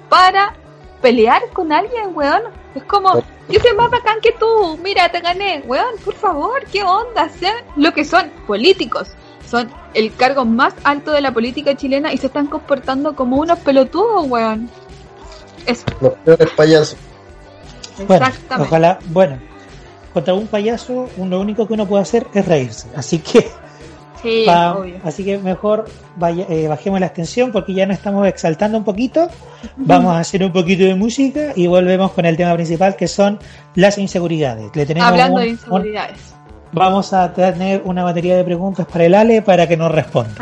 para 0.10 0.56
pelear 1.02 1.44
con 1.54 1.72
alguien, 1.72 2.12
weón. 2.14 2.42
Es 2.76 2.84
como, 2.84 3.24
yo 3.50 3.60
soy 3.60 3.74
más 3.76 3.90
bacán 3.90 4.20
que 4.22 4.32
tú, 4.34 4.80
mira, 4.84 5.10
te 5.10 5.22
gané, 5.22 5.64
weón, 5.66 5.96
por 6.04 6.16
favor, 6.16 6.64
¿qué 6.72 6.84
onda? 6.84 7.30
Lo 7.76 7.94
que 7.94 8.06
son 8.06 8.30
políticos. 8.48 9.16
Son 9.50 9.70
el 9.94 10.14
cargo 10.16 10.46
más 10.46 10.74
alto 10.84 11.12
de 11.12 11.22
la 11.22 11.32
política 11.34 11.76
chilena 11.76 12.14
y 12.14 12.18
se 12.18 12.28
están 12.28 12.48
comportando 12.48 13.16
como 13.16 13.38
unos 13.38 13.58
pelotudos, 13.60 14.26
weón. 14.28 14.70
Eso, 15.66 15.84
Los 16.02 16.14
peores 16.24 16.50
payasos. 16.56 16.98
Bueno, 18.08 18.26
exactamente. 18.28 18.68
ojalá, 18.68 19.00
bueno, 19.08 19.38
contra 20.14 20.34
un 20.34 20.48
payaso, 20.48 21.10
un- 21.18 21.30
lo 21.30 21.40
único 21.42 21.68
que 21.68 21.74
uno 21.74 21.86
puede 21.86 22.04
hacer 22.04 22.28
es 22.34 22.46
reírse. 22.48 22.88
Así 22.96 23.20
que, 23.20 23.48
Sí, 24.22 24.46
obvio. 24.48 24.98
así 25.04 25.24
que 25.26 25.38
mejor 25.38 25.86
vaya- 26.16 26.46
eh, 26.50 26.68
bajemos 26.68 27.00
la 27.00 27.08
extensión 27.08 27.52
porque 27.52 27.74
ya 27.74 27.86
nos 27.86 27.98
estamos 27.98 28.28
exaltando 28.28 28.78
un 28.78 28.84
poquito. 28.84 29.30
Vamos 29.78 30.14
a 30.14 30.20
hacer 30.20 30.44
un 30.44 30.52
poquito 30.54 30.84
de 30.84 30.96
música 30.96 31.54
y 31.56 31.68
volvemos 31.68 32.12
con 32.12 32.26
el 32.26 32.38
tema 32.38 32.54
principal 32.54 32.96
que 32.96 33.08
son 33.08 33.40
las 33.76 33.98
inseguridades. 33.98 34.70
Le 34.76 34.86
tenemos 34.86 35.10
Hablando 35.10 35.36
un- 35.36 35.42
de 35.42 35.48
un- 35.48 35.54
inseguridades. 35.56 36.36
Vamos 36.72 37.14
a 37.14 37.34
tener 37.34 37.82
una 37.86 38.04
batería 38.04 38.36
de 38.36 38.44
preguntas 38.44 38.86
para 38.86 39.06
el 39.06 39.16
Ale 39.16 39.42
para 39.42 39.68
que 39.68 39.78
nos 39.78 39.92
responda. 39.92 40.36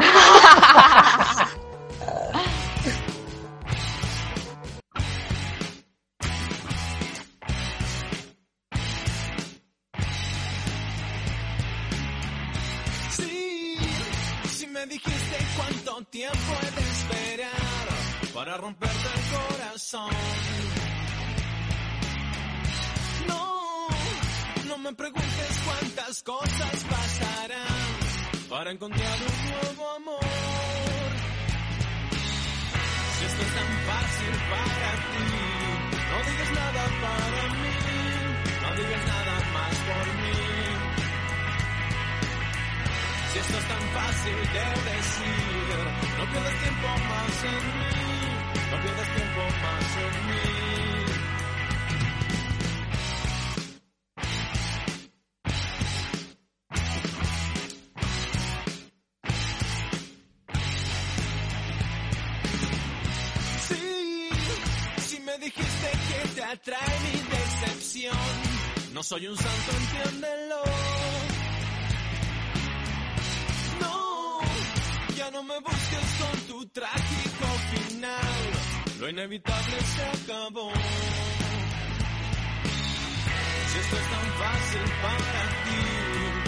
Esto 83.88 83.96
es 83.96 84.10
tan 84.10 84.28
fácil 84.44 84.82
para 85.02 85.44
ti, 85.64 85.82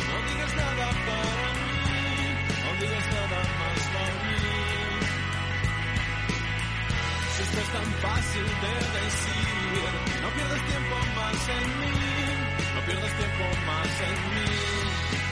no 0.10 0.15
digas 0.28 0.56
nada 0.56 0.88
para 1.08 1.47
mí, 1.56 2.04
no 2.63 2.71
digas 2.82 3.08
nada 3.15 3.39
más 3.60 3.80
para 3.93 4.13
mí. 4.23 4.39
tan 7.71 7.93
fácil 8.02 8.45
de 8.63 8.73
decir. 8.99 9.39
No 10.21 10.30
pierdas 10.36 10.62
tiempo 10.67 10.95
más 11.15 11.49
en 11.58 11.65
mí, 11.80 11.95
no 12.75 12.82
pierdas 12.86 13.13
tiempo 13.17 13.45
más 13.67 14.02
en 14.08 14.15
mí. 14.36 15.29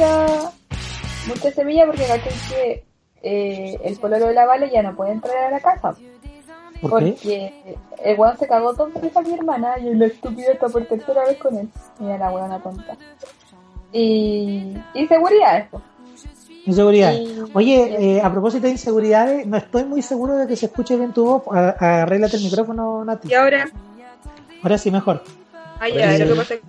Mucha, 0.00 0.52
mucha 1.28 1.50
semilla 1.50 1.86
porque 1.86 2.06
caché 2.06 2.30
que 2.48 2.84
eh, 3.22 3.78
el 3.84 3.96
pololo 3.98 4.26
de 4.26 4.34
la 4.34 4.46
Vale 4.46 4.70
ya 4.70 4.82
no 4.82 4.96
puede 4.96 5.12
entrar 5.12 5.36
a 5.36 5.50
la 5.50 5.60
casa. 5.60 5.94
¿Por 6.80 6.98
qué? 6.98 7.10
Porque 7.10 7.76
el 8.02 8.18
weón 8.18 8.38
se 8.38 8.48
cagó 8.48 8.72
veces 8.72 9.16
a 9.16 9.20
mi 9.20 9.34
hermana 9.34 9.78
y 9.78 9.94
la 9.94 10.06
estúpida 10.06 10.52
está 10.52 10.68
por 10.68 10.86
tercera 10.86 11.24
vez 11.26 11.36
con 11.38 11.56
él. 11.56 11.68
Mira 11.98 12.16
la 12.16 12.30
weona 12.30 12.62
tonta. 12.62 12.96
Y 13.92 14.74
inseguridad 14.94 15.58
esto. 15.58 15.82
Inseguridad. 16.64 17.12
Oye, 17.52 18.16
eh, 18.16 18.22
a 18.22 18.30
propósito 18.30 18.66
de 18.66 18.72
inseguridades, 18.72 19.46
no 19.46 19.56
estoy 19.56 19.84
muy 19.84 20.00
seguro 20.00 20.36
de 20.36 20.46
que 20.46 20.56
se 20.56 20.66
escuche 20.66 20.96
bien 20.96 21.12
tu 21.12 21.24
voz. 21.24 21.42
Arréglate 21.50 22.36
el 22.36 22.44
micrófono, 22.44 23.04
Nati. 23.04 23.28
Y 23.28 23.34
ahora, 23.34 23.68
Ahora 24.62 24.78
sí, 24.78 24.90
mejor. 24.90 25.22
Ah 25.80 25.88
ya, 25.88 26.16
Sí. 26.16 26.24
lo 26.24 26.34
que 26.34 26.40
pasa 26.40 26.54
es 26.54 26.60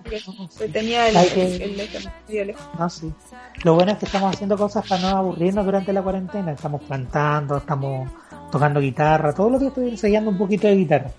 que 0.58 0.68
tenía 0.68 1.08
el, 1.08 1.16
el, 1.16 1.80
el-. 2.28 2.54
No, 2.78 2.90
sí. 2.90 3.12
Lo 3.62 3.74
bueno 3.74 3.92
es 3.92 3.98
que 3.98 4.06
estamos 4.06 4.34
haciendo 4.34 4.56
cosas 4.56 4.86
para 4.88 5.02
no 5.02 5.08
aburrirnos 5.08 5.64
durante 5.64 5.92
la 5.92 6.02
cuarentena. 6.02 6.52
Estamos 6.52 6.82
plantando, 6.82 7.58
estamos 7.58 8.10
tocando 8.50 8.80
guitarra. 8.80 9.32
Todos 9.32 9.52
los 9.52 9.60
días 9.60 9.70
estoy 9.72 9.90
ensayando 9.90 10.30
un 10.30 10.38
poquito 10.38 10.66
de 10.66 10.76
guitarra. 10.76 11.10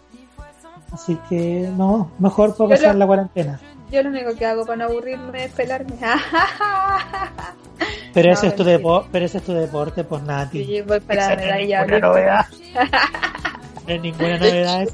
Así 0.91 1.17
que, 1.29 1.69
no, 1.75 2.11
mejor 2.19 2.55
para 2.55 2.71
pasar 2.71 2.95
la 2.95 3.07
cuarentena. 3.07 3.59
Yo 3.91 4.01
lo 4.03 4.09
único 4.09 4.35
que 4.35 4.45
hago 4.45 4.65
para 4.65 4.77
no 4.77 4.85
aburrirme 4.85 5.45
es 5.45 5.51
pelarme. 5.51 5.93
Pero 8.13 8.27
No, 8.27 8.33
ese 8.33 8.47
es 8.47 8.55
tu 8.55 8.63
deporte, 8.63 9.09
pero 9.11 9.25
ese 9.25 9.39
es 9.39 9.43
tu 9.43 9.53
deporte, 9.53 10.03
pues 10.03 10.21
Nati. 10.23 10.59
y 10.61 10.81
voy 10.81 10.99
para 10.99 11.35
la 11.35 11.35
no 11.35 11.43
es 11.43 11.67
ninguna 11.67 11.99
novedad. 11.99 12.45
No 13.87 13.93
es 13.93 14.01
ninguna 14.01 14.37
novedad. 14.37 14.87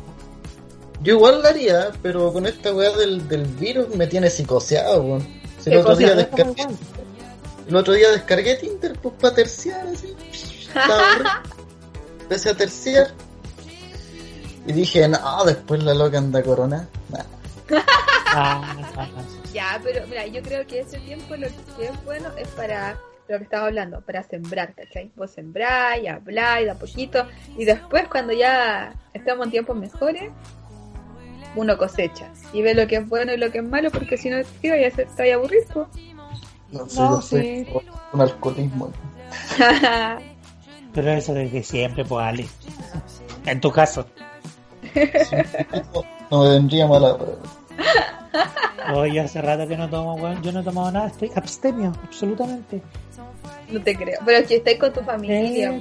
Yo 1.02 1.14
igual 1.14 1.42
lo 1.42 1.48
haría, 1.48 1.92
pero 2.02 2.32
con 2.34 2.46
esta 2.46 2.74
weá 2.74 2.92
del, 2.92 3.28
del 3.28 3.46
virus 3.46 3.96
me 3.96 4.08
tiene 4.08 4.30
psicoseado, 4.30 5.02
weón. 5.02 5.28
Si 5.60 5.70
el, 5.70 5.76
¿Qué 5.76 5.82
otro 5.82 5.96
día 5.96 6.16
descargué, 6.16 6.68
el 7.68 7.76
otro 7.76 7.94
día 7.94 8.12
descargué 8.12 8.56
Tinder 8.56 8.94
pues 9.00 9.16
para 9.20 9.36
terciar 9.36 9.88
así. 9.88 10.16
Empecé 12.22 12.50
a 12.50 12.58
terciar. 12.58 13.08
Y 14.66 14.74
dije, 14.74 15.08
no, 15.08 15.46
después 15.46 15.84
la 15.84 15.94
loca 15.94 16.18
anda 16.18 16.44
corona. 16.44 16.88
Nah. 17.10 17.24
Ya, 19.54 19.82
pero 19.84 20.06
mira, 20.08 20.28
yo 20.28 20.44
creo 20.44 20.68
que 20.68 20.82
ese 20.82 21.00
tiempo 21.00 21.36
lo 21.36 21.48
que 21.76 21.86
es 21.86 22.06
bueno 22.06 22.30
es 22.38 22.48
para 22.50 23.00
lo 23.28 23.38
que 23.38 23.44
estaba 23.44 23.66
hablando, 23.66 24.02
para 24.02 24.22
sembrar, 24.24 24.76
¿cachai? 24.76 25.12
Vos 25.16 25.32
sembráis, 25.32 26.08
habláis 26.08 26.66
de 26.66 26.72
a 26.72 26.76
poquito, 26.76 27.28
y 27.58 27.66
después 27.66 28.08
cuando 28.08 28.34
ya 28.34 28.94
estamos 29.14 29.48
en 29.48 29.52
tiempos 29.52 29.76
mejores, 29.76 30.32
uno 31.56 31.78
cosecha 31.78 32.28
y 32.54 32.62
ve 32.62 32.74
lo 32.74 32.88
que 32.88 32.98
es 32.98 33.08
bueno 33.10 33.34
y 33.34 33.38
lo 33.38 33.52
que 33.52 33.60
es 33.60 33.64
malo, 33.64 33.92
porque 33.92 34.18
si 34.18 34.30
no 34.30 34.38
te 34.62 34.70
vaya 34.70 34.88
a 34.88 34.92
te 35.16 35.34
aburrir, 35.34 35.64
pues. 35.74 35.88
No 36.72 36.88
sé, 36.88 37.00
No, 37.02 37.16
yo 37.16 37.22
soy 37.22 37.42
sí. 37.66 37.68
un 38.14 38.22
alcoholismo. 38.22 38.92
Pero 40.94 41.12
eso 41.12 41.34
desde 41.34 41.64
siempre, 41.64 42.04
pues 42.06 42.26
Ale. 42.26 42.48
En 43.46 43.60
tu 43.62 43.72
caso. 43.72 44.06
No, 44.92 46.04
no 46.32 46.44
me 46.44 46.50
vendría 46.50 46.88
mala. 46.88 47.18
Oye, 48.94 49.20
hace 49.20 49.42
rato 49.42 49.68
que 49.68 49.78
no 49.78 49.90
tomo, 49.90 50.16
weón. 50.16 50.42
Yo 50.42 50.52
no 50.52 50.62
he 50.62 50.64
tomado 50.64 50.92
nada, 50.92 51.08
estoy 51.08 51.32
abstemio, 51.36 51.94
absolutamente. 52.04 52.82
no 53.70 53.82
te 53.82 53.96
creo. 53.96 54.20
Pero 54.26 54.38
es 54.40 54.48
que 54.48 54.56
estáis 54.58 54.80
con 54.80 54.94
tu 54.94 55.02
familia. 55.02 55.74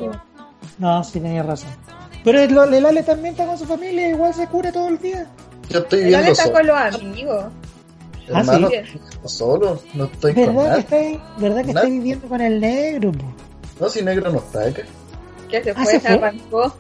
No, 0.79 1.03
sí 1.05 1.21
tenías 1.21 1.47
razón. 1.47 1.71
Pero 2.25 2.41
el, 2.41 2.75
el 2.75 2.87
Ale 2.87 3.03
también 3.03 3.33
está 3.33 3.47
con 3.47 3.59
su 3.59 3.65
familia, 3.65 4.09
igual 4.11 4.35
se 4.35 4.47
cura 4.49 4.73
todo 4.73 4.89
el 4.89 4.99
día. 4.99 5.27
Yo 5.71 5.79
estoy 5.81 5.99
El 6.01 6.05
viviendo 6.07 6.19
Ale 6.25 6.31
está 6.33 6.43
solo. 6.45 6.57
con 6.57 6.67
los 6.67 6.77
amigos. 6.95 7.45
Ah, 8.33 8.41
Hermano, 8.41 8.69
sí. 8.69 8.75
estoy 8.75 8.93
viviendo 9.01 9.29
solo. 9.29 9.83
No 9.95 10.05
estoy 10.05 10.35
con 10.35 10.45
¿Verdad 10.47 10.63
que 10.63 10.69
nadie. 10.69 10.81
estáis, 10.81 11.19
verdad 11.39 11.63
que 11.65 11.69
estáis 11.71 11.93
viviendo 11.93 12.29
con 12.29 12.41
el 12.41 12.61
negro? 12.61 13.13
po? 13.13 13.25
No, 13.81 13.89
si 13.89 14.03
negro 14.03 14.31
no 14.33 14.39
está 14.39 14.65
acá. 14.67 14.83
Que 15.49 15.63
se 15.65 15.71
Ah, 15.71 15.75
fue, 15.75 15.85
¿se 15.87 15.91
se 15.93 16.01
fue? 16.01 16.11
arrancó. 16.15 16.75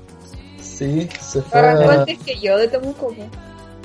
Sí, 0.60 1.08
se 1.20 1.42
fue. 1.42 1.60
Arrancó 1.60 1.90
antes 1.90 2.18
que 2.18 2.38
yo 2.38 2.56
de 2.58 2.68
Temuco. 2.68 3.14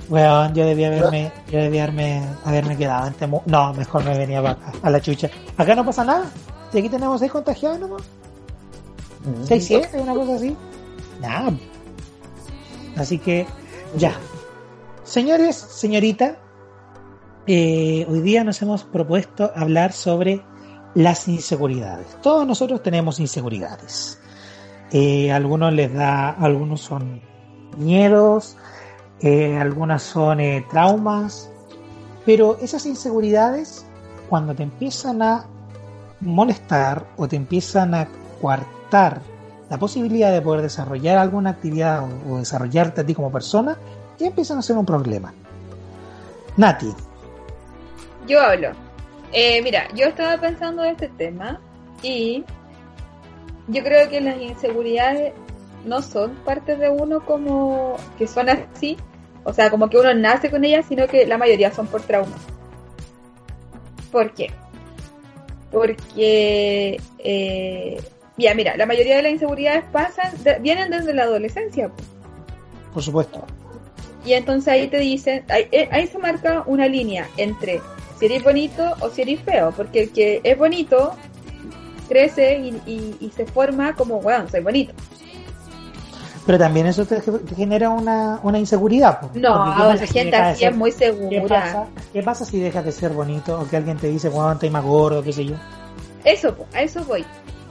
Weón, 0.10 0.54
yo 0.54 0.66
debía 0.66 0.88
haberme, 0.88 1.32
yo 1.50 1.60
debía 1.60 1.84
haberme, 1.84 2.22
haberme 2.44 2.76
quedado 2.78 3.08
en 3.08 3.14
Temu. 3.14 3.42
No, 3.46 3.74
mejor 3.74 4.04
me 4.04 4.18
venía 4.18 4.42
para 4.42 4.54
acá, 4.56 4.74
a 4.82 4.90
la 4.90 5.00
chucha. 5.02 5.30
Acá 5.58 5.76
no 5.76 5.86
pasa 5.86 6.04
nada. 6.04 6.26
Si 6.72 6.80
aquí 6.80 6.90
tenemos 6.90 7.20
seis 7.22 7.32
contagiados 7.32 7.80
nomás. 7.80 8.02
Mm. 9.24 9.46
Seis, 9.48 9.66
siete, 9.66 9.98
una 10.02 10.14
cosa 10.14 10.36
así. 10.36 10.56
Nada. 11.22 11.54
Así 12.98 13.18
que, 13.18 13.46
ya. 13.96 14.14
Señores, 15.14 15.56
señorita, 15.56 16.38
eh, 17.46 18.04
hoy 18.10 18.22
día 18.22 18.44
nos 18.44 18.60
hemos 18.64 18.84
propuesto 18.84 19.52
hablar 19.56 19.92
sobre 19.92 20.44
las 20.96 21.28
inseguridades. 21.28 22.18
Todos 22.24 22.48
nosotros 22.48 22.82
tenemos 22.82 23.20
inseguridades. 23.20 24.20
Eh, 24.92 25.32
algunos 25.32 25.72
les 25.72 25.94
da, 25.94 26.32
algunos 26.32 26.82
son 26.82 27.22
miedos, 27.78 28.58
eh, 29.22 29.56
algunas 29.56 30.02
son 30.02 30.40
eh, 30.40 30.66
traumas, 30.72 31.52
pero 32.26 32.58
esas 32.60 32.88
inseguridades, 32.88 33.86
cuando 34.30 34.56
te 34.56 34.64
empiezan 34.64 35.22
a 35.22 35.46
molestar 36.22 37.06
o 37.18 37.28
te 37.28 37.36
empiezan 37.36 37.94
a 37.94 38.08
coartar 38.42 39.22
la 39.70 39.78
posibilidad 39.78 40.32
de 40.32 40.42
poder 40.42 40.64
desarrollar 40.64 41.20
alguna 41.20 41.52
actividad 41.52 42.02
o, 42.02 42.34
o 42.34 42.38
desarrollarte 42.40 43.02
a 43.02 43.06
ti 43.06 43.14
como 43.14 43.32
persona, 43.32 43.78
ya 44.20 44.28
empiezan 44.28 44.58
a 44.58 44.62
ser 44.62 44.78
un 44.78 44.86
problema. 44.86 45.34
Nati, 46.58 46.94
Yo 48.28 48.40
hablo. 48.42 48.70
Eh, 49.32 49.62
mira, 49.64 49.88
yo 49.96 50.06
estaba 50.06 50.38
pensando 50.38 50.84
en 50.84 50.92
este 50.92 51.08
tema 51.10 51.60
y 52.04 52.44
yo 53.68 53.84
creo 53.84 54.08
que 54.10 54.22
las 54.22 54.38
inseguridades 54.40 55.34
no 55.86 56.02
son 56.02 56.36
parte 56.46 56.76
de 56.78 56.90
uno 56.90 57.26
como 57.26 57.98
que 58.18 58.28
son 58.28 58.50
así, 58.50 58.96
o 59.44 59.52
sea, 59.52 59.70
como 59.72 59.90
que 59.90 59.98
uno 59.98 60.14
nace 60.14 60.50
con 60.52 60.64
ellas, 60.64 60.86
sino 60.88 61.08
que 61.08 61.26
la 61.26 61.38
mayoría 61.38 61.72
son 61.74 61.88
por 61.88 62.02
trauma. 62.04 62.36
¿Por 64.12 64.32
qué? 64.34 64.52
Porque, 65.72 67.02
eh, 67.18 68.02
ya 68.38 68.54
mira, 68.54 68.78
la 68.78 68.86
mayoría 68.86 69.16
de 69.18 69.24
las 69.24 69.32
inseguridades 69.32 69.84
pasan, 69.92 70.32
de- 70.44 70.60
vienen 70.60 70.92
desde 70.92 71.14
la 71.14 71.24
adolescencia. 71.24 71.90
pues. 71.90 72.08
por 72.94 73.02
supuesto. 73.02 73.44
Y 74.26 74.34
entonces 74.34 74.68
ahí 74.70 74.88
te 74.88 75.00
dicen, 75.00 75.44
ahí, 75.50 75.68
eh, 75.72 75.90
ahí 75.92 76.08
se 76.08 76.18
marca 76.18 76.64
una 76.66 76.88
línea 76.88 77.28
entre 77.38 77.82
si 78.20 78.26
eres 78.26 78.44
bonito 78.44 78.96
o 79.02 79.10
si 79.10 79.22
eres 79.24 79.42
feo, 79.42 79.72
porque 79.76 80.04
el 80.04 80.10
que 80.12 80.40
es 80.44 80.58
bonito 80.58 81.14
crece 82.08 82.58
y, 82.60 82.68
y- 82.86 83.18
y 83.20 83.30
se 83.32 83.46
forma 83.46 83.96
como, 83.96 84.22
bueno, 84.22 84.48
soy 84.50 84.62
bonito. 84.62 84.94
Pero 86.46 86.58
también 86.58 86.88
eso 86.88 87.06
te, 87.06 87.22
te 87.22 87.56
genera 87.56 87.90
una, 87.90 88.40
una 88.44 88.60
inseguridad. 88.60 89.22
No, 89.34 89.74
¿qué 89.78 89.84
la 89.96 90.08
gente 90.08 90.36
así 90.36 90.66
es 90.66 90.76
muy 90.76 90.92
¿Qué 90.92 90.98
segura. 90.98 91.48
pasa, 91.62 91.86
¿Qué 92.12 92.22
pasa 92.24 92.46
si 92.46 92.60
dejas 92.60 92.84
de 92.84 92.92
ser 92.92 93.12
bonito 93.12 93.60
o 93.62 93.68
que 93.70 93.78
alguien 93.78 93.98
te 93.98 94.08
dice, 94.08 94.28
bueno, 94.28 94.52
estoy 94.52 94.70
más 94.70 94.84
gordo, 94.84 95.24
qué 95.24 95.32
sé 95.32 95.46
yo? 95.46 95.56
Eso, 96.26 96.56
a 96.74 96.82
eso 96.82 97.04
voy. 97.06 97.24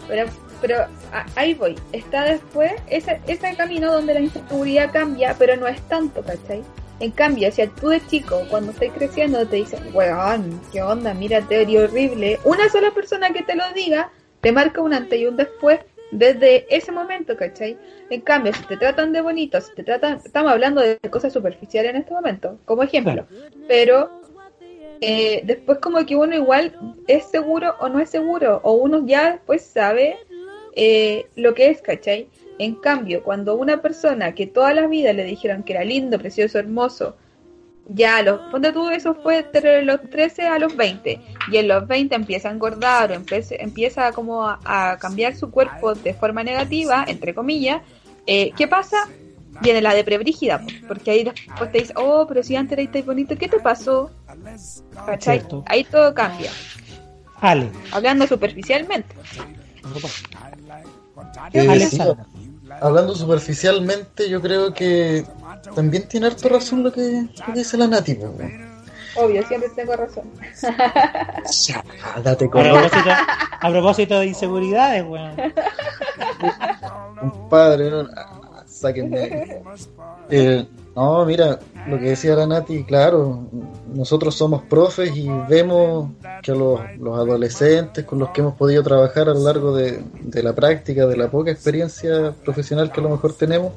Pero, 0.09 0.31
pero 0.63 0.87
a- 1.13 1.27
ahí 1.37 1.53
voy. 1.53 1.75
Está 1.93 2.25
después 2.25 2.73
ese, 2.89 3.21
ese 3.27 3.55
camino 3.57 3.93
donde 3.93 4.15
la 4.15 4.21
inseguridad 4.21 4.91
cambia, 4.93 5.37
pero 5.39 5.57
no 5.57 5.67
es 5.67 5.81
tanto, 5.83 6.23
¿cachai? 6.23 6.63
En 7.01 7.11
cambio, 7.11 7.51
si 7.51 7.67
tú 7.67 7.89
de 7.89 8.01
chico, 8.07 8.41
cuando 8.49 8.71
estás 8.73 8.91
creciendo, 8.95 9.47
te 9.47 9.57
dicen, 9.57 9.81
weón, 9.93 10.61
qué 10.73 10.83
onda, 10.83 11.13
mírate, 11.13 11.63
eres 11.63 11.91
horrible. 11.91 12.39
Una 12.45 12.69
sola 12.69 12.93
persona 12.93 13.31
que 13.31 13.43
te 13.43 13.57
lo 13.57 13.65
diga, 13.75 14.11
te 14.41 14.53
marca 14.53 14.81
un 14.81 14.95
antes 14.95 15.19
y 15.19 15.27
un 15.27 15.37
después 15.37 15.81
desde 16.13 16.67
ese 16.75 16.93
momento, 16.93 17.37
¿cachai? 17.37 17.77
En 18.11 18.21
cambio, 18.21 18.53
si 18.55 18.63
te 18.65 18.77
tratan 18.77 19.13
de 19.13 19.21
bonito, 19.21 19.61
si 19.61 19.75
te 19.75 19.83
tratan, 19.83 20.21
estamos 20.25 20.53
hablando 20.53 20.81
de 20.81 20.97
cosas 21.11 21.33
superficiales 21.33 21.91
en 21.91 21.97
este 22.03 22.13
momento, 22.13 22.59
como 22.67 22.83
ejemplo, 22.85 23.27
pero 23.67 24.21
eh, 25.01 25.41
después 25.45 25.79
como 25.79 26.05
que 26.07 26.15
uno 26.15 26.35
igual 26.37 26.77
es 27.09 27.25
seguro 27.25 27.75
o 27.81 27.89
no 27.89 27.99
es 27.99 28.11
seguro, 28.11 28.61
o 28.63 28.73
uno 28.75 29.05
ya 29.05 29.33
después 29.33 29.63
sabe 29.63 30.19
eh, 30.75 31.27
lo 31.37 31.55
que 31.55 31.71
es, 31.71 31.83
¿cachai? 31.83 32.29
En 32.59 32.77
cambio, 32.77 33.23
cuando 33.23 33.55
una 33.57 33.83
persona 33.83 34.35
que 34.35 34.47
toda 34.47 34.75
la 34.75 34.87
vida 34.87 35.13
le 35.13 35.25
dijeron 35.25 35.63
que 35.63 35.73
era 35.73 35.85
lindo, 35.85 36.19
precioso, 36.19 36.59
hermoso, 36.59 37.17
ya 37.89 38.19
a 38.19 38.23
los, 38.23 38.41
ponte 38.51 38.73
tú, 38.73 38.89
eso 38.91 39.15
fue 39.15 39.39
entre 39.39 39.83
los 39.83 40.01
13 40.09 40.47
a 40.47 40.59
los 40.59 40.77
20, 40.77 41.21
y 41.51 41.57
en 41.57 41.69
los 41.69 41.87
20 41.87 42.15
empieza 42.15 42.49
a 42.49 42.53
engordar 42.53 43.11
o 43.11 43.15
empieza, 43.15 43.55
empieza 43.57 44.13
como 44.13 44.47
a, 44.47 44.61
a 44.65 44.99
cambiar 44.99 45.35
su 45.35 45.51
cuerpo 45.51 45.95
de 45.95 46.15
forma 46.15 46.45
negativa, 46.45 47.05
entre 47.09 47.35
comillas, 47.35 47.83
eh, 48.27 48.53
¿qué 48.57 48.69
pasa? 48.69 49.09
Viene 49.61 49.83
la 49.83 49.95
deprebrígida, 49.95 50.61
po, 50.61 50.67
porque 50.89 51.11
ahí 51.11 51.25
después 51.25 51.71
te 51.73 51.79
dice, 51.79 51.93
oh, 51.97 52.27
pero 52.27 52.43
si 52.43 52.57
antes 52.57 52.79
erais 52.79 53.05
bonito, 53.05 53.37
¿qué 53.37 53.49
te 53.49 53.61
pasó? 53.61 54.11
¿Cachai? 55.07 55.39
Cierto. 55.39 55.65
Ahí 55.67 55.85
todo 55.85 56.15
cambia, 56.15 56.51
Ale, 57.41 57.69
hablando 57.91 58.27
superficialmente. 58.27 59.15
Eh, 61.53 61.89
sí, 61.91 61.99
hablando 62.81 63.15
superficialmente, 63.15 64.29
yo 64.29 64.41
creo 64.41 64.73
que 64.73 65.27
también 65.75 66.09
tiene 66.09 66.27
harto 66.27 66.49
razón 66.49 66.83
lo 66.83 66.93
que, 66.93 67.29
lo 67.39 67.47
que 67.47 67.53
dice 67.53 67.77
la 67.77 67.87
Nati. 67.87 68.15
pues. 68.15 68.53
Obvio, 69.15 69.47
siempre 69.47 69.69
tengo 69.77 69.95
razón. 69.95 70.25
Ah, 72.03 72.21
date 72.21 72.47
A 72.47 72.51
propósito, 72.51 73.11
a 73.61 73.71
propósito 73.71 74.19
de 74.21 74.27
inseguridades, 74.27 75.05
weón. 75.05 75.37
compadre, 77.21 77.91
no, 77.91 78.09
ah, 78.17 78.32
Eh, 80.31 80.65
no, 80.97 81.27
mira, 81.27 81.59
lo 81.89 81.99
que 81.99 82.11
decía 82.11 82.35
la 82.35 82.47
Nati, 82.47 82.85
claro, 82.85 83.49
nosotros 83.93 84.35
somos 84.35 84.63
profes 84.63 85.15
y 85.15 85.29
vemos 85.49 86.11
que 86.43 86.53
los, 86.53 86.81
los 86.99 87.19
adolescentes 87.19 88.07
con 88.07 88.19
los 88.19 88.31
que 88.31 88.41
hemos 88.41 88.55
podido 88.55 88.83
trabajar 88.83 89.29
a 89.29 89.35
lo 89.35 89.41
largo 89.41 89.77
de, 89.77 90.03
de 90.23 90.43
la 90.43 90.55
práctica, 90.55 91.07
de 91.07 91.17
la 91.17 91.31
poca 91.31 91.51
experiencia 91.51 92.33
profesional 92.45 92.91
que 92.91 93.01
a 93.01 93.03
lo 93.03 93.11
mejor 93.11 93.35
tenemos, 93.35 93.73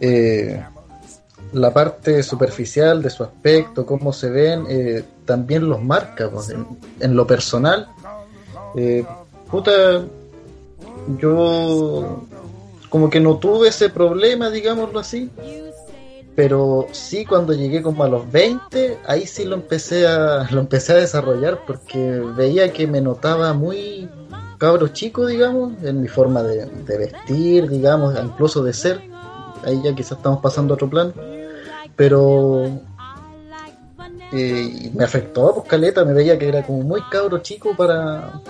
eh, 0.00 0.62
la 1.52 1.72
parte 1.72 2.22
superficial 2.22 3.02
de 3.02 3.10
su 3.10 3.24
aspecto, 3.24 3.84
cómo 3.84 4.12
se 4.12 4.30
ven, 4.30 4.66
eh, 4.68 5.02
también 5.24 5.68
los 5.68 5.82
marca 5.82 6.30
pues, 6.30 6.54
en, 7.00 7.16
lo 7.16 7.26
personal. 7.26 7.88
Puta, 9.50 10.04
yo 11.18 12.24
como 12.94 13.10
que 13.10 13.18
no 13.18 13.38
tuve 13.38 13.70
ese 13.70 13.90
problema, 13.90 14.50
digámoslo 14.50 15.00
así. 15.00 15.28
Pero 16.36 16.86
sí 16.92 17.24
cuando 17.24 17.52
llegué 17.52 17.82
como 17.82 18.04
a 18.04 18.08
los 18.08 18.30
20, 18.30 18.98
ahí 19.08 19.26
sí 19.26 19.44
lo 19.44 19.56
empecé 19.56 20.06
a 20.06 20.46
lo 20.52 20.60
empecé 20.60 20.92
a 20.92 20.96
desarrollar 20.98 21.58
porque 21.66 21.98
veía 22.36 22.72
que 22.72 22.86
me 22.86 23.00
notaba 23.00 23.52
muy 23.52 24.08
cabro 24.58 24.86
chico, 24.86 25.26
digamos, 25.26 25.72
en 25.82 26.02
mi 26.02 26.06
forma 26.06 26.44
de, 26.44 26.66
vestir, 26.86 27.68
digamos, 27.68 28.14
incluso 28.22 28.62
de 28.62 28.72
ser. 28.72 29.02
Ahí 29.64 29.80
ya 29.82 29.92
quizás 29.92 30.18
estamos 30.18 30.38
pasando 30.38 30.74
a 30.74 30.76
otro 30.76 30.88
plano. 30.88 31.12
Pero 31.96 32.66
eh, 34.32 34.92
me 34.94 35.02
afectó, 35.02 35.52
pues 35.52 35.66
caleta, 35.66 36.04
me 36.04 36.12
veía 36.12 36.38
que 36.38 36.46
era 36.46 36.62
como 36.62 36.82
muy 36.82 37.02
cabro 37.10 37.38
chico 37.38 37.74
para, 37.76 38.40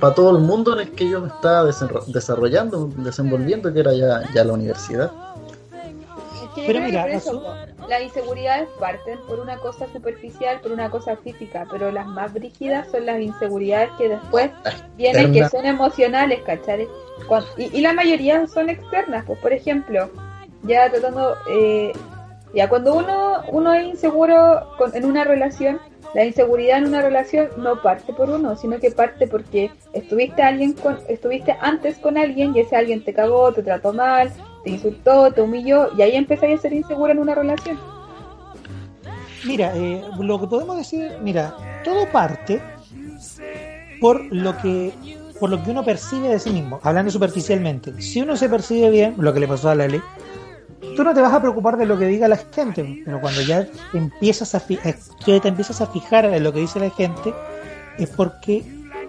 para 0.00 0.14
todo 0.14 0.36
el 0.36 0.42
mundo 0.42 0.74
en 0.74 0.80
el 0.88 0.90
que 0.94 1.08
yo 1.08 1.20
me 1.20 1.28
estaba 1.28 1.68
desenro- 1.68 2.04
desarrollando, 2.06 2.90
desenvolviendo, 2.98 3.72
que 3.72 3.80
era 3.80 3.92
ya, 3.94 4.22
ya 4.32 4.44
la 4.44 4.52
universidad. 4.52 5.10
Pero 6.66 6.80
mira, 6.80 7.02
por 7.02 7.10
eso, 7.10 7.54
las 7.88 8.02
inseguridades 8.02 8.68
parten 8.80 9.18
por 9.28 9.38
una 9.40 9.56
cosa 9.58 9.86
superficial, 9.92 10.60
por 10.60 10.72
una 10.72 10.90
cosa 10.90 11.16
física, 11.16 11.66
pero 11.70 11.90
las 11.92 12.06
más 12.06 12.32
brígidas 12.32 12.88
son 12.90 13.06
las 13.06 13.20
inseguridades 13.20 13.90
que 13.96 14.08
después 14.08 14.50
vienen, 14.96 15.32
que 15.32 15.38
son 15.50 15.64
emocionales, 15.66 16.40
¿cachai? 16.44 16.88
Y, 17.56 17.76
y 17.76 17.80
la 17.80 17.92
mayoría 17.92 18.46
son 18.46 18.68
externas, 18.70 19.24
pues 19.26 19.38
por 19.38 19.52
ejemplo, 19.52 20.10
ya 20.64 20.90
tratando, 20.90 21.36
eh, 21.48 21.92
ya 22.54 22.68
cuando 22.68 22.94
uno, 22.94 23.42
uno 23.48 23.72
es 23.74 23.86
inseguro 23.86 24.68
con- 24.78 24.94
en 24.96 25.04
una 25.04 25.24
relación, 25.24 25.78
la 26.14 26.24
inseguridad 26.24 26.78
en 26.78 26.86
una 26.86 27.02
relación 27.02 27.48
no 27.58 27.82
parte 27.82 28.12
por 28.12 28.30
uno, 28.30 28.56
sino 28.56 28.78
que 28.78 28.90
parte 28.90 29.26
porque 29.26 29.70
estuviste 29.92 30.42
alguien 30.42 30.72
con, 30.72 30.98
estuviste 31.08 31.56
antes 31.60 31.98
con 31.98 32.16
alguien 32.16 32.56
y 32.56 32.60
ese 32.60 32.76
alguien 32.76 33.04
te 33.04 33.12
cagó, 33.12 33.52
te 33.52 33.62
trató 33.62 33.92
mal, 33.92 34.32
te 34.64 34.70
insultó, 34.70 35.30
te 35.32 35.42
humilló 35.42 35.90
y 35.96 36.02
ahí 36.02 36.16
empezáis 36.16 36.58
a 36.58 36.62
ser 36.62 36.72
inseguro 36.72 37.12
en 37.12 37.18
una 37.18 37.34
relación. 37.34 37.78
Mira, 39.44 39.72
eh, 39.76 40.02
lo 40.18 40.40
que 40.40 40.46
podemos 40.46 40.76
decir, 40.76 41.12
mira, 41.22 41.54
todo 41.84 42.08
parte 42.10 42.60
por 44.00 44.24
lo 44.32 44.56
que 44.58 44.92
por 45.38 45.50
lo 45.50 45.62
que 45.62 45.70
uno 45.70 45.84
percibe 45.84 46.28
de 46.28 46.40
sí 46.40 46.50
mismo, 46.50 46.80
hablando 46.82 47.12
superficialmente. 47.12 48.02
Si 48.02 48.20
uno 48.20 48.36
se 48.36 48.48
percibe 48.48 48.90
bien, 48.90 49.14
lo 49.18 49.32
que 49.32 49.38
le 49.38 49.46
pasó 49.46 49.70
a 49.70 49.74
Lali, 49.76 50.00
tú 50.96 51.04
no 51.04 51.14
te 51.14 51.20
vas 51.20 51.32
a 51.32 51.40
preocupar 51.40 51.76
de 51.76 51.86
lo 51.86 51.98
que 51.98 52.06
diga 52.06 52.28
la 52.28 52.36
gente, 52.36 53.02
pero 53.04 53.20
cuando 53.20 53.40
ya 53.42 53.66
empiezas 53.92 54.54
a 54.54 54.60
fi- 54.60 54.78
eh, 54.84 54.96
que 55.24 55.40
te 55.40 55.48
empiezas 55.48 55.80
a 55.80 55.86
fijar 55.86 56.24
en 56.26 56.42
lo 56.44 56.52
que 56.52 56.60
dice 56.60 56.80
la 56.80 56.90
gente, 56.90 57.32
es 57.98 58.08
porque 58.10 58.64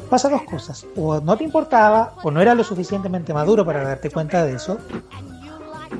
pasa 0.09 0.29
dos 0.29 0.43
cosas, 0.43 0.85
o 0.95 1.19
no 1.21 1.37
te 1.37 1.43
importaba, 1.43 2.13
o 2.23 2.31
no 2.31 2.41
era 2.41 2.55
lo 2.55 2.63
suficientemente 2.63 3.33
maduro 3.33 3.63
para 3.65 3.83
darte 3.83 4.09
cuenta 4.09 4.43
de 4.45 4.53
eso, 4.55 4.77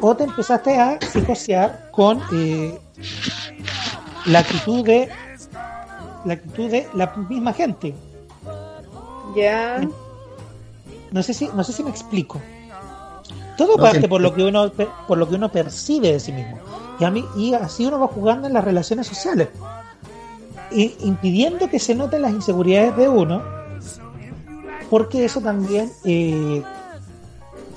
o 0.02 0.16
te 0.16 0.24
empezaste 0.24 0.80
a 0.80 0.98
psicosear 1.00 1.90
con 1.92 2.22
eh, 2.34 2.80
la 4.26 4.40
actitud 4.40 4.84
de 4.86 5.10
la 6.26 6.34
actitud 6.34 6.70
de 6.70 6.88
la 6.96 7.14
misma 7.30 7.54
gente. 7.54 7.94
Ya. 9.36 9.88
No 11.12 11.24
sé 11.24 11.34
si 11.34 11.50
no 11.56 11.64
sé 11.64 11.72
si 11.74 11.84
me 11.84 11.90
explico. 11.90 12.42
Todo 13.60 13.76
No, 13.78 13.84
parte 13.84 14.08
por 14.08 14.22
lo 14.22 14.34
que 14.34 14.44
uno 14.44 14.70
pe- 14.72 14.88
por 15.08 15.18
lo 15.18 15.28
que 15.28 15.36
uno 15.36 15.52
percibe 15.52 16.14
de 16.14 16.20
sí 16.20 16.32
mismo. 16.32 16.58
Y 17.00 17.04
a 17.04 17.12
mí 17.12 17.26
y 17.36 17.54
así 17.54 17.86
uno 17.86 18.00
va 18.00 18.08
jugando 18.08 18.48
en 18.48 18.54
las 18.54 18.64
relaciones 18.64 19.06
sociales. 19.06 19.50
Y 20.72 20.96
impidiendo 21.02 21.70
que 21.70 21.78
se 21.80 21.94
noten 21.94 22.22
las 22.22 22.32
inseguridades 22.32 22.96
de 22.96 23.10
uno, 23.10 23.42
porque 24.90 25.26
eso 25.26 25.42
también 25.42 25.92
eh, 26.06 26.64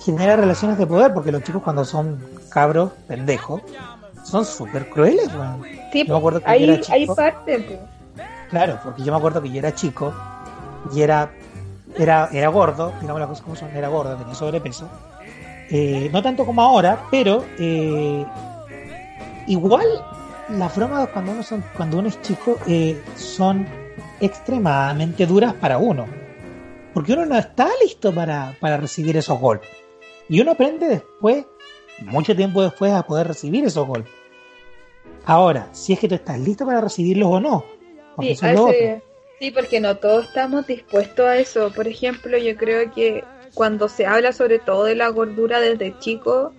genera 0.05 0.37
relaciones 0.37 0.79
de 0.79 0.87
poder, 0.87 1.13
porque 1.13 1.33
los 1.33 1.43
chicos 1.43 1.63
cuando 1.63 1.85
son 1.85 2.21
cabros, 2.49 2.93
pendejos, 3.09 3.63
son 4.25 4.45
súper 4.45 4.89
crueles, 4.89 5.35
weón. 5.35 5.65
Sí, 5.93 6.05
Yo 6.07 6.15
me 6.15 6.19
acuerdo 6.19 6.41
que 6.43 6.49
ahí, 6.51 6.67
yo 6.67 6.73
era 6.75 6.81
chico. 6.83 6.93
ahí 6.95 7.07
parte. 7.07 7.81
Claro, 8.51 8.79
porque 8.85 9.03
yo 9.03 9.13
me 9.13 9.19
acuerdo 9.19 9.43
que 9.43 9.51
yo 9.51 9.59
era 9.59 9.75
chico 9.75 10.13
y 10.95 11.01
era 11.03 11.31
era, 11.99 12.29
era 12.33 12.49
gordo, 12.49 12.93
digamos 13.01 13.21
las 13.21 13.29
cosas 13.29 13.43
como 13.45 13.57
son, 13.57 13.77
era 13.77 13.89
gordo, 13.89 14.15
tenía 14.17 14.35
sobrepeso. 14.35 14.89
Eh, 15.75 16.11
no 16.13 16.23
tanto 16.23 16.45
como 16.45 16.61
ahora, 16.61 17.07
pero 17.11 17.47
eh, 17.59 18.27
igual 19.47 19.87
las 20.51 20.77
bromas 20.77 21.09
cuando 21.09 21.33
uno, 21.33 21.43
son, 21.43 21.65
cuando 21.75 21.99
uno 21.99 22.09
es 22.09 22.21
chico 22.21 22.59
eh, 22.67 23.01
son 23.17 23.67
extremadamente 24.21 25.25
duras 25.25 25.55
para 25.55 25.79
uno. 25.79 26.07
Porque 26.93 27.15
uno 27.15 27.25
no 27.25 27.39
está 27.39 27.71
listo 27.83 28.15
para, 28.15 28.55
para 28.61 28.77
recibir 28.77 29.17
esos 29.17 29.41
golpes. 29.41 29.71
Y 30.29 30.43
uno 30.43 30.51
aprende 30.51 30.89
después, 30.89 31.47
mucho 32.01 32.37
tiempo 32.37 32.63
después, 32.63 32.93
a 32.93 33.07
poder 33.07 33.29
recibir 33.29 33.65
esos 33.65 33.87
golpes. 33.87 34.13
Ahora, 35.25 35.71
si 35.73 35.95
es 35.95 35.99
que 35.99 36.09
tú 36.09 36.17
estás 36.17 36.39
listo 36.39 36.67
para 36.67 36.83
recibirlos 36.83 37.31
o 37.31 37.41
no. 37.41 37.65
Porque 38.15 38.37
sí, 39.41 39.51
porque 39.51 39.81
no 39.81 39.97
todos 39.97 40.27
estamos 40.27 40.67
dispuestos 40.67 41.25
a 41.25 41.39
eso. 41.39 41.73
Por 41.73 41.89
ejemplo, 41.89 42.37
yo 42.37 42.55
creo 42.59 42.93
que 42.93 43.25
cuando 43.55 43.89
se 43.89 44.07
habla 44.07 44.33
sobre 44.33 44.59
todo 44.59 44.85
de 44.85 44.95
la 44.95 45.09
gordura 45.09 45.61
desde 45.61 45.99
chico, 45.99 46.53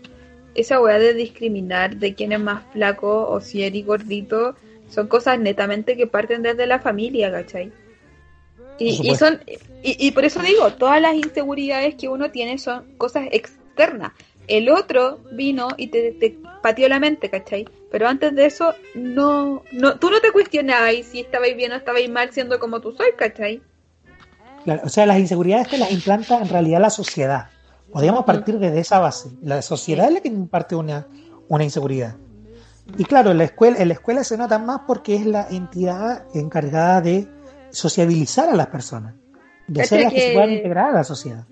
esa 0.56 0.80
weá 0.80 1.00
de 1.00 1.14
discriminar 1.14 1.98
de 1.98 2.14
quién 2.14 2.32
es 2.32 2.40
más 2.40 2.64
flaco 2.72 3.28
o 3.28 3.42
si 3.42 3.64
eres 3.64 3.86
gordito, 3.86 4.56
son 4.90 5.08
cosas 5.08 5.40
netamente 5.40 5.98
que 5.98 6.08
parten 6.08 6.44
desde 6.44 6.68
la 6.68 6.80
familia, 6.80 7.32
¿cachai? 7.32 7.72
Y, 8.80 9.16
son 9.16 9.40
y, 9.48 10.08
y 10.08 10.12
por 10.12 10.26
eso 10.26 10.42
digo, 10.42 10.74
todas 10.74 11.00
las 11.02 11.16
inseguridades 11.16 11.96
que 11.96 12.10
uno 12.10 12.32
tiene 12.32 12.58
son 12.58 12.86
cosas 12.98 13.28
externas. 13.32 14.12
El 14.48 14.70
otro 14.70 15.20
vino 15.32 15.70
y 15.78 15.88
te, 15.88 16.12
te 16.12 16.38
pateó 16.62 16.90
la 16.90 17.00
mente, 17.00 17.30
¿cachai? 17.30 17.68
Pero 17.92 18.08
antes 18.08 18.36
de 18.36 18.46
eso, 18.46 18.74
no, 18.96 19.64
no, 19.72 20.00
tú 20.00 20.10
no 20.10 20.20
te 20.20 20.32
cuestionabas 20.32 20.96
si 21.06 21.22
estabais 21.22 21.56
bien 21.56 21.72
o 21.72 21.76
estabais 21.76 22.10
mal 22.10 22.32
siendo 22.32 22.60
como 22.60 22.82
tú 22.82 22.92
sois, 22.92 23.14
¿cachai? 23.16 23.62
Claro, 24.64 24.82
o 24.86 24.90
sea, 24.90 25.06
las 25.06 25.20
inseguridades 25.20 25.68
te 25.70 25.78
las 25.78 25.92
implanta 25.92 26.40
en 26.40 26.50
realidad 26.50 26.80
la 26.80 26.90
sociedad. 26.90 27.48
Podríamos 27.92 28.24
partir 28.26 28.58
desde 28.60 28.80
esa 28.80 29.00
base. 29.00 29.30
La 29.42 29.62
sociedad 29.62 30.08
es 30.08 30.14
la 30.14 30.20
que 30.22 30.30
imparte 30.30 30.76
una, 30.76 31.06
una 31.50 31.64
inseguridad. 31.64 32.16
Y 32.98 33.06
claro, 33.06 33.32
en 33.32 33.38
la 33.38 33.44
escuela, 33.46 33.78
en 33.80 33.88
la 33.90 33.94
escuela 33.94 34.24
se 34.24 34.38
nota 34.38 34.58
más 34.60 34.82
porque 34.88 35.16
es 35.16 35.26
la 35.26 35.48
entidad 35.50 36.24
encargada 36.34 37.02
de 37.02 37.28
sociabilizar 37.72 38.50
a 38.50 38.56
las 38.56 38.68
personas, 38.68 39.16
de 39.68 39.82
hacerlas 39.82 40.12
que... 40.14 40.20
que- 40.20 40.28
se 40.28 40.34
puedan 40.34 40.52
integrar 40.52 40.90
a 40.90 40.94
la 40.94 41.04
sociedad. 41.04 41.46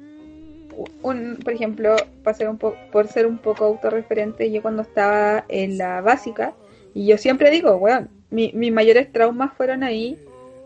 un, 1.04 1.38
por 1.44 1.54
ejemplo, 1.54 1.96
para 2.24 2.36
ser 2.38 2.50
un 2.50 2.58
po- 2.58 2.76
por 2.92 3.08
ser 3.08 3.28
un 3.28 3.38
poco 3.38 3.66
autorreferente, 3.66 4.52
yo 4.52 4.62
cuando 4.62 4.82
estaba 4.84 5.46
en 5.48 5.78
la 5.78 6.02
básica, 6.02 6.54
y 6.94 7.06
yo 7.08 7.18
siempre 7.18 7.50
digo, 7.50 7.76
weón, 7.76 8.10
mi- 8.30 8.52
mis 8.54 8.72
mayores 8.72 9.12
traumas 9.12 9.54
fueron 9.56 9.84
ahí, 9.84 10.18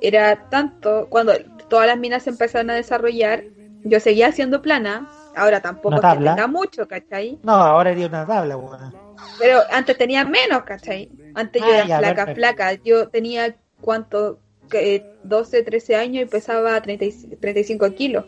era 0.02 0.50
tanto, 0.50 1.08
cuando 1.10 1.34
todas 1.76 1.88
las 1.88 1.98
minas 2.00 2.24
se 2.24 2.30
empezaron 2.30 2.70
a 2.70 2.76
desarrollar, 2.76 3.44
yo 3.84 4.00
seguía 4.00 4.32
siendo 4.32 4.62
plana, 4.62 5.10
ahora 5.36 5.60
tampoco 5.60 5.90
es 5.96 6.02
que 6.02 6.08
tenga 6.36 6.48
mucho, 6.48 6.88
¿cachai? 6.88 7.38
No, 7.44 7.52
ahora 7.52 7.90
haría 7.90 8.08
una 8.08 8.26
tabla, 8.26 8.56
buena. 8.56 8.94
Pero 9.38 9.60
antes 9.70 9.98
tenía 9.98 10.24
menos, 10.24 10.64
¿cachai? 10.64 11.10
Antes 11.34 11.62
yo 11.62 11.68
Ah, 11.68 11.76
era 11.76 11.86
flaca, 12.00 12.24
flaca, 12.34 12.74
yo 12.86 13.10
tenía, 13.10 13.58
¿cuánto? 13.82 14.40
Que, 14.70 15.06
12, 15.24 15.64
13 15.64 15.98
años 15.98 16.24
y 16.24 16.26
pesaba 16.28 16.80
30 16.82 17.04
y- 17.04 17.12
35 17.42 17.94
kilos. 17.94 18.24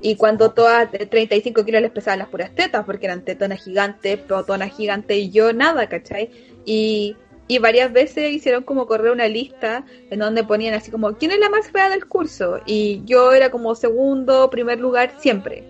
Y 0.00 0.14
cuando 0.14 0.52
todas 0.52 0.90
de 0.92 1.04
35 1.06 1.64
kilos 1.64 1.82
les 1.82 1.90
pesaban 1.90 2.20
las 2.20 2.28
puras 2.28 2.54
tetas, 2.54 2.84
porque 2.84 3.06
eran 3.06 3.22
tetonas 3.24 3.60
gigantes, 3.64 4.18
protonas 4.20 4.70
gigantes, 4.76 5.16
y 5.16 5.30
yo 5.32 5.52
nada, 5.52 5.88
¿cachai? 5.88 6.30
Y, 6.64 7.16
y 7.50 7.58
varias 7.58 7.92
veces 7.92 8.30
hicieron 8.30 8.62
como 8.62 8.86
correr 8.86 9.10
una 9.10 9.26
lista 9.26 9.84
en 10.08 10.20
donde 10.20 10.44
ponían 10.44 10.72
así 10.74 10.92
como, 10.92 11.14
¿quién 11.14 11.32
es 11.32 11.40
la 11.40 11.50
más 11.50 11.68
fea 11.68 11.88
del 11.88 12.06
curso? 12.06 12.60
Y 12.64 13.02
yo 13.04 13.32
era 13.32 13.50
como 13.50 13.74
segundo, 13.74 14.48
primer 14.50 14.78
lugar 14.78 15.14
siempre, 15.18 15.64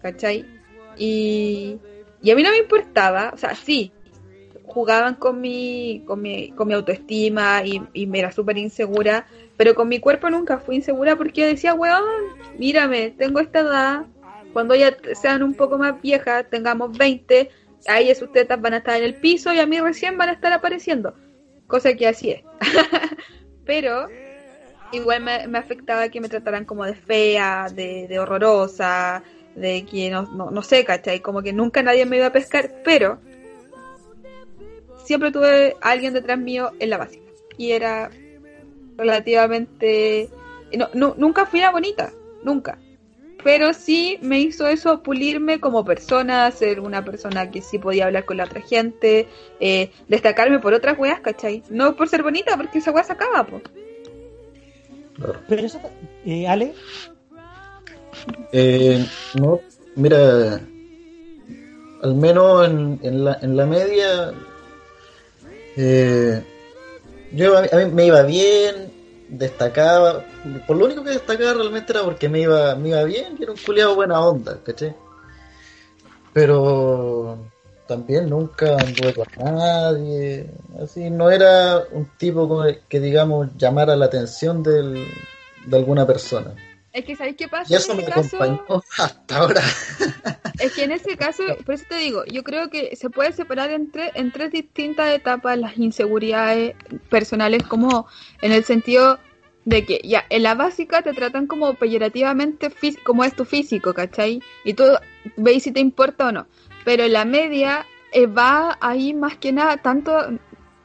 ¿cachai? 0.00 0.46
Y, 0.96 1.76
a 2.22 2.34
mí 2.34 2.42
no 2.42 2.48
me 2.52 2.56
importaba, 2.56 3.32
o 3.34 3.36
sea, 3.36 3.54
sí, 3.54 3.92
jugaban 4.64 5.16
con 5.16 5.42
mi, 5.42 6.02
con 6.06 6.22
mi, 6.22 6.52
con 6.52 6.68
mi 6.68 6.72
autoestima 6.72 7.62
y, 7.66 8.06
me 8.06 8.20
era 8.20 8.32
súper 8.32 8.56
insegura, 8.56 9.26
pero 9.58 9.74
con 9.74 9.88
mi 9.88 10.00
cuerpo 10.00 10.30
nunca 10.30 10.56
fui 10.56 10.76
insegura 10.76 11.16
porque 11.16 11.42
yo 11.42 11.46
decía, 11.48 11.74
weón, 11.74 12.02
mírame, 12.58 13.10
tengo 13.10 13.40
esta 13.40 13.60
edad, 13.60 14.06
cuando 14.54 14.74
ya 14.74 14.96
sean 15.12 15.42
un 15.42 15.52
poco 15.52 15.76
más 15.76 16.00
viejas, 16.00 16.46
tengamos 16.48 16.96
20, 16.96 17.50
a 17.88 18.00
ellas 18.00 18.16
sus 18.16 18.32
tetas 18.32 18.58
van 18.58 18.72
a 18.72 18.78
estar 18.78 18.96
en 18.96 19.04
el 19.04 19.16
piso 19.16 19.52
y 19.52 19.58
a 19.58 19.66
mí 19.66 19.78
recién 19.78 20.16
van 20.16 20.30
a 20.30 20.32
estar 20.32 20.50
apareciendo, 20.54 21.14
cosa 21.66 21.94
que 21.94 22.06
así 22.06 22.30
es. 22.30 22.42
pero 23.64 24.08
igual 24.92 25.22
me, 25.22 25.58
afectaba 25.58 26.08
que 26.08 26.20
me 26.20 26.28
trataran 26.28 26.64
como 26.64 26.84
de 26.84 26.94
fea, 26.94 27.66
de, 27.74 28.06
de 28.08 28.18
horrorosa, 28.18 29.22
de 29.54 29.84
que 29.84 30.10
no, 30.10 30.22
no, 30.22 30.50
no 30.50 30.62
sé, 30.62 30.84
¿cachai? 30.84 31.20
Como 31.20 31.42
que 31.42 31.52
nunca 31.52 31.82
nadie 31.82 32.06
me 32.06 32.16
iba 32.16 32.26
a 32.26 32.32
pescar, 32.32 32.70
pero 32.84 33.18
siempre 35.04 35.32
tuve 35.32 35.76
alguien 35.80 36.12
detrás 36.12 36.38
mío 36.38 36.72
en 36.78 36.90
la 36.90 36.98
básica. 36.98 37.30
Y 37.58 37.72
era 37.72 38.10
relativamente... 38.98 40.28
No, 40.72 40.88
nu- 40.94 41.14
nunca 41.16 41.46
fui 41.46 41.60
la 41.60 41.70
bonita, 41.70 42.12
nunca. 42.42 42.78
Pero 43.46 43.72
sí 43.74 44.18
me 44.22 44.40
hizo 44.40 44.66
eso 44.66 45.04
pulirme 45.04 45.60
como 45.60 45.84
persona, 45.84 46.50
ser 46.50 46.80
una 46.80 47.04
persona 47.04 47.48
que 47.48 47.62
sí 47.62 47.78
podía 47.78 48.06
hablar 48.06 48.24
con 48.24 48.38
la 48.38 48.44
otra 48.44 48.60
gente, 48.60 49.28
eh, 49.60 49.92
destacarme 50.08 50.58
por 50.58 50.74
otras 50.74 50.98
weas, 50.98 51.20
¿cachai? 51.20 51.62
No 51.70 51.94
por 51.94 52.08
ser 52.08 52.24
bonita, 52.24 52.56
porque 52.56 52.78
esa 52.78 52.90
wea 52.90 53.04
se 53.04 53.12
acaba, 53.12 53.46
po. 53.46 53.62
Pero 55.48 55.62
eso, 55.62 55.80
eh, 56.24 56.48
Ale, 56.48 56.74
Eh, 58.50 59.06
no, 59.34 59.60
mira, 59.94 60.60
al 62.02 62.14
menos 62.16 62.68
en, 62.68 62.98
en 63.04 63.24
la, 63.26 63.38
en 63.42 63.56
la 63.56 63.64
media, 63.64 64.34
eh, 65.76 66.42
yo 67.30 67.56
a 67.56 67.62
mí, 67.62 67.68
a 67.70 67.76
mí 67.76 67.92
me 67.92 68.06
iba 68.06 68.22
bien, 68.22 68.90
destacaba, 69.28 70.24
por 70.66 70.76
lo 70.76 70.86
único 70.86 71.02
que 71.02 71.10
destacaba 71.10 71.54
realmente 71.54 71.92
era 71.92 72.02
porque 72.02 72.28
me 72.28 72.40
iba, 72.40 72.74
me 72.76 72.90
iba 72.90 73.04
bien 73.04 73.36
y 73.38 73.42
era 73.42 73.52
un 73.52 73.58
culiado 73.58 73.94
buena 73.94 74.20
onda, 74.20 74.58
¿caché? 74.64 74.94
Pero 76.32 77.38
también 77.86 78.28
nunca 78.28 78.82
anduve 78.82 79.14
con 79.14 79.26
nadie, 79.36 80.50
así, 80.82 81.10
no 81.10 81.30
era 81.30 81.84
un 81.92 82.06
tipo 82.18 82.62
que 82.88 83.00
digamos 83.00 83.48
llamara 83.56 83.96
la 83.96 84.06
atención 84.06 84.62
del, 84.62 85.06
de 85.66 85.76
alguna 85.76 86.06
persona. 86.06 86.54
Es 86.96 87.04
que, 87.04 87.14
¿sabéis 87.16 87.36
qué 87.36 87.48
pasa? 87.48 87.68
Y 87.70 87.76
eso 87.76 87.92
en 87.92 87.98
me 87.98 88.04
caso? 88.06 88.38
acompañó 88.38 88.82
hasta 88.98 89.36
ahora. 89.36 89.62
Es 90.58 90.72
que 90.72 90.84
en 90.84 90.92
ese 90.92 91.16
caso, 91.16 91.42
por 91.66 91.74
eso 91.74 91.84
te 91.88 91.96
digo, 91.98 92.24
yo 92.24 92.42
creo 92.42 92.70
que 92.70 92.96
se 92.96 93.10
puede 93.10 93.32
separar 93.32 93.70
en, 93.70 93.92
tre- 93.92 94.12
en 94.14 94.32
tres 94.32 94.50
distintas 94.52 95.14
etapas 95.14 95.58
las 95.58 95.76
inseguridades 95.76 96.74
personales, 97.10 97.62
como 97.64 98.06
en 98.40 98.52
el 98.52 98.64
sentido 98.64 99.18
de 99.66 99.84
que 99.84 100.00
ya 100.04 100.24
en 100.30 100.42
la 100.44 100.54
básica 100.54 101.02
te 101.02 101.12
tratan 101.12 101.46
como 101.46 101.74
peyorativamente 101.74 102.72
como 103.04 103.24
es 103.24 103.34
tu 103.34 103.44
físico, 103.44 103.92
¿cachai? 103.92 104.40
Y 104.64 104.74
tú 104.74 104.84
veis 105.36 105.64
si 105.64 105.72
te 105.72 105.80
importa 105.80 106.28
o 106.28 106.32
no. 106.32 106.46
Pero 106.84 107.02
en 107.04 107.12
la 107.12 107.24
media 107.24 107.84
eh, 108.12 108.26
va 108.26 108.78
ahí 108.80 109.12
más 109.12 109.36
que 109.36 109.52
nada 109.52 109.76
tanto 109.78 110.12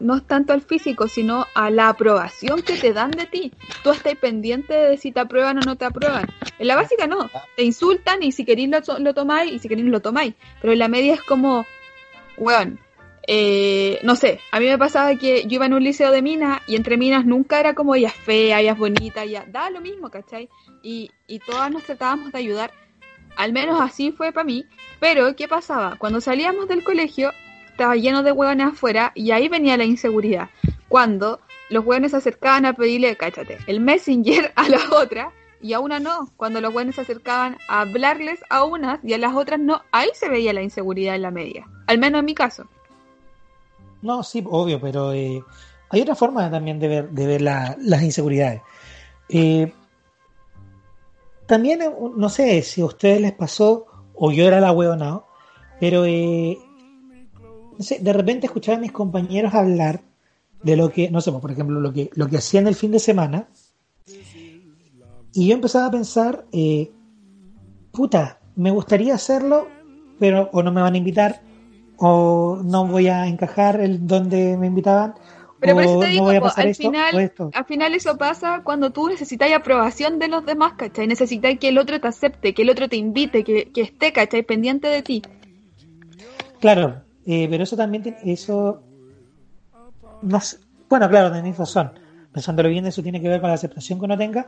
no 0.02 0.18
es 0.18 0.28
tanto 0.28 0.54
al 0.54 0.62
físico, 0.62 1.08
sino 1.08 1.46
a 1.54 1.70
la 1.70 1.90
aprobación 1.90 2.62
que 2.62 2.78
te 2.78 2.94
dan 2.94 3.12
de 3.12 3.26
ti. 3.26 3.54
Tú 3.84 3.92
estás 3.92 4.16
pendiente 4.16 4.74
de 4.74 4.98
si 4.98 5.12
te 5.12 5.20
aprueban 5.20 5.58
o 5.58 5.62
no 5.62 5.76
te 5.76 5.86
aprueban. 5.86 6.28
En 6.60 6.68
la 6.68 6.76
básica 6.76 7.08
no, 7.08 7.30
te 7.56 7.64
insultan 7.64 8.24
y 8.24 8.32
si 8.32 8.46
queréis 8.46 8.70
lo, 8.70 9.00
lo 9.00 9.14
tomáis 9.14 9.52
y 9.52 9.60
si 9.60 9.70
queréis 9.70 9.88
lo 9.88 10.02
tomáis. 10.02 10.36
Pero 10.60 10.74
en 10.74 10.80
la 10.80 10.88
media 10.88 11.14
es 11.14 11.24
como, 11.24 11.66
weón, 12.38 12.80
eh, 13.28 14.00
no 14.04 14.16
sé, 14.16 14.40
a 14.52 14.60
mí 14.60 14.66
me 14.68 14.78
pasaba 14.78 15.16
que 15.16 15.44
yo 15.44 15.56
iba 15.56 15.66
en 15.66 15.74
un 15.74 15.84
liceo 15.84 16.12
de 16.12 16.22
minas 16.22 16.62
y 16.68 16.76
entre 16.76 16.98
minas 16.98 17.26
nunca 17.26 17.60
era 17.60 17.76
como 17.76 17.96
ella 17.96 18.08
es 18.08 18.16
fea, 18.16 18.60
ella 18.60 18.72
es 18.72 18.78
bonita, 18.78 19.24
ella 19.24 19.46
da 19.48 19.70
lo 19.70 19.80
mismo, 19.80 20.10
¿cachai? 20.10 20.50
Y, 20.82 21.12
y 21.28 21.40
todas 21.40 21.72
nos 21.72 21.84
tratábamos 21.84 22.32
de 22.32 22.40
ayudar. 22.40 22.72
Al 23.36 23.54
menos 23.54 23.80
así 23.80 24.12
fue 24.12 24.32
para 24.32 24.44
mí. 24.44 24.66
Pero, 25.00 25.36
¿qué 25.36 25.48
pasaba? 25.48 25.96
Cuando 25.98 26.22
salíamos 26.22 26.68
del 26.68 26.84
colegio, 26.84 27.32
estaba 27.82 27.96
lleno 27.96 28.22
de 28.22 28.32
hueones 28.32 28.68
afuera 28.68 29.12
y 29.16 29.32
ahí 29.32 29.50
venía 29.50 29.76
la 29.76 29.86
inseguridad. 29.86 30.50
Cuando 30.88 31.40
los 31.72 31.84
hueones 31.84 32.12
se 32.12 32.18
acercaban 32.18 32.68
a 32.68 32.74
pedirle, 32.74 33.16
cáchate, 33.16 33.58
el 33.66 33.80
messenger 33.80 34.54
a 34.56 34.70
la 34.70 34.78
otra 34.92 35.32
y 35.60 35.74
a 35.74 35.80
una 35.80 36.00
no. 36.00 36.30
Cuando 36.38 36.62
los 36.62 36.72
hueones 36.76 36.94
se 36.94 37.02
acercaban 37.02 37.58
a 37.68 37.82
hablarles 37.82 38.40
a 38.52 38.66
unas 38.66 39.00
y 39.04 39.14
a 39.14 39.18
las 39.18 39.34
otras 39.36 39.60
no, 39.60 39.82
ahí 39.92 40.10
se 40.14 40.30
veía 40.30 40.54
la 40.54 40.62
inseguridad 40.62 41.16
en 41.16 41.24
la 41.24 41.32
media. 41.32 41.68
Al 41.88 41.98
menos 41.98 42.20
en 42.20 42.26
mi 42.26 42.36
caso. 42.36 42.66
No, 44.04 44.22
sí, 44.22 44.44
obvio, 44.48 44.80
pero 44.80 45.12
eh, 45.14 45.44
hay 45.90 46.02
otra 46.02 46.14
forma 46.14 46.52
también 46.52 46.80
de 46.80 46.88
ver, 46.88 47.10
de 47.10 47.26
ver 47.26 47.42
la- 47.42 47.76
las 47.80 48.04
inseguridades. 48.04 48.62
Eh, 49.28 49.74
también, 51.48 51.82
eh, 51.82 51.90
no 52.16 52.30
sé 52.30 52.62
si 52.62 52.82
a 52.82 52.86
ustedes 52.86 53.20
les 53.22 53.32
pasó 53.32 53.88
o 54.14 54.32
yo 54.32 54.46
era 54.46 54.60
la 54.62 54.72
hueona, 54.72 55.22
pero 55.80 56.06
eh, 56.06 56.60
no 57.78 57.84
sé, 57.84 58.00
de 58.00 58.14
repente 58.14 58.48
escuchaba 58.48 58.78
a 58.78 58.82
mis 58.82 58.92
compañeros 58.92 59.54
hablar 59.54 60.02
de 60.64 60.76
lo 60.76 60.92
que, 60.92 61.10
no 61.10 61.22
sé, 61.22 61.32
por 61.32 61.52
ejemplo, 61.52 61.80
lo 61.80 61.92
que, 61.94 62.10
lo 62.14 62.28
que 62.28 62.38
hacían 62.38 62.68
el 62.68 62.76
fin 62.76 62.92
de 62.92 63.00
semana 63.00 63.48
Y 65.34 65.48
yo 65.48 65.54
empezaba 65.56 65.86
a 65.88 65.92
pensar, 65.92 66.46
eh, 66.52 66.92
puta, 67.92 68.40
me 68.56 68.72
gustaría 68.72 69.16
hacerlo, 69.16 69.68
pero 70.20 70.50
o 70.54 70.62
no 70.64 70.72
me 70.72 70.82
van 70.82 70.94
a 70.94 70.98
invitar, 70.98 71.42
o 71.98 72.62
no 72.64 72.88
voy 72.88 73.08
a 73.08 73.28
encajar 73.28 73.80
el 73.82 74.06
donde 74.08 74.58
me 74.58 74.68
invitaban, 74.68 75.16
Pero 75.60 75.76
por 75.76 75.84
eso 75.84 75.98
te 75.98 76.08
no 76.08 76.12
digo, 76.12 76.26
voy 76.26 76.36
a 76.36 76.42
po, 76.42 76.42
pasar 76.42 76.66
al 76.66 76.68
esto 76.68 76.78
final, 76.78 77.20
esto. 77.20 77.54
al 77.54 77.66
final 77.66 77.94
eso 77.96 78.18
pasa 78.18 78.62
cuando 78.64 78.92
tú 78.92 79.08
necesitas 79.08 79.52
aprobación 79.54 80.20
de 80.20 80.28
los 80.28 80.46
demás, 80.46 80.74
¿cachai? 80.74 81.08
Necesitas 81.08 81.58
que 81.60 81.70
el 81.70 81.78
otro 81.78 82.00
te 82.02 82.08
acepte, 82.08 82.54
que 82.54 82.64
el 82.64 82.70
otro 82.70 82.90
te 82.90 82.98
invite, 82.98 83.44
que, 83.44 83.72
que 83.72 83.82
esté, 83.82 84.12
¿cachai? 84.14 84.44
Pendiente 84.44 84.88
de 84.88 85.04
ti. 85.04 85.22
Claro, 86.60 87.04
eh, 87.32 87.48
pero 87.50 87.64
eso 87.64 87.76
también, 87.78 88.04
tiene- 88.04 88.18
eso, 88.26 88.82
no 90.22 90.40
sé. 90.42 90.58
bueno, 90.90 91.08
claro, 91.10 91.32
tenéis 91.32 91.58
razón. 91.58 91.92
Pensándolo 92.32 92.70
bien, 92.70 92.86
eso 92.86 93.02
tiene 93.04 93.22
que 93.22 93.28
ver 93.30 93.42
con 93.42 93.50
la 93.50 93.56
aceptación 93.56 94.00
que 94.00 94.06
uno 94.06 94.18
tenga. 94.18 94.48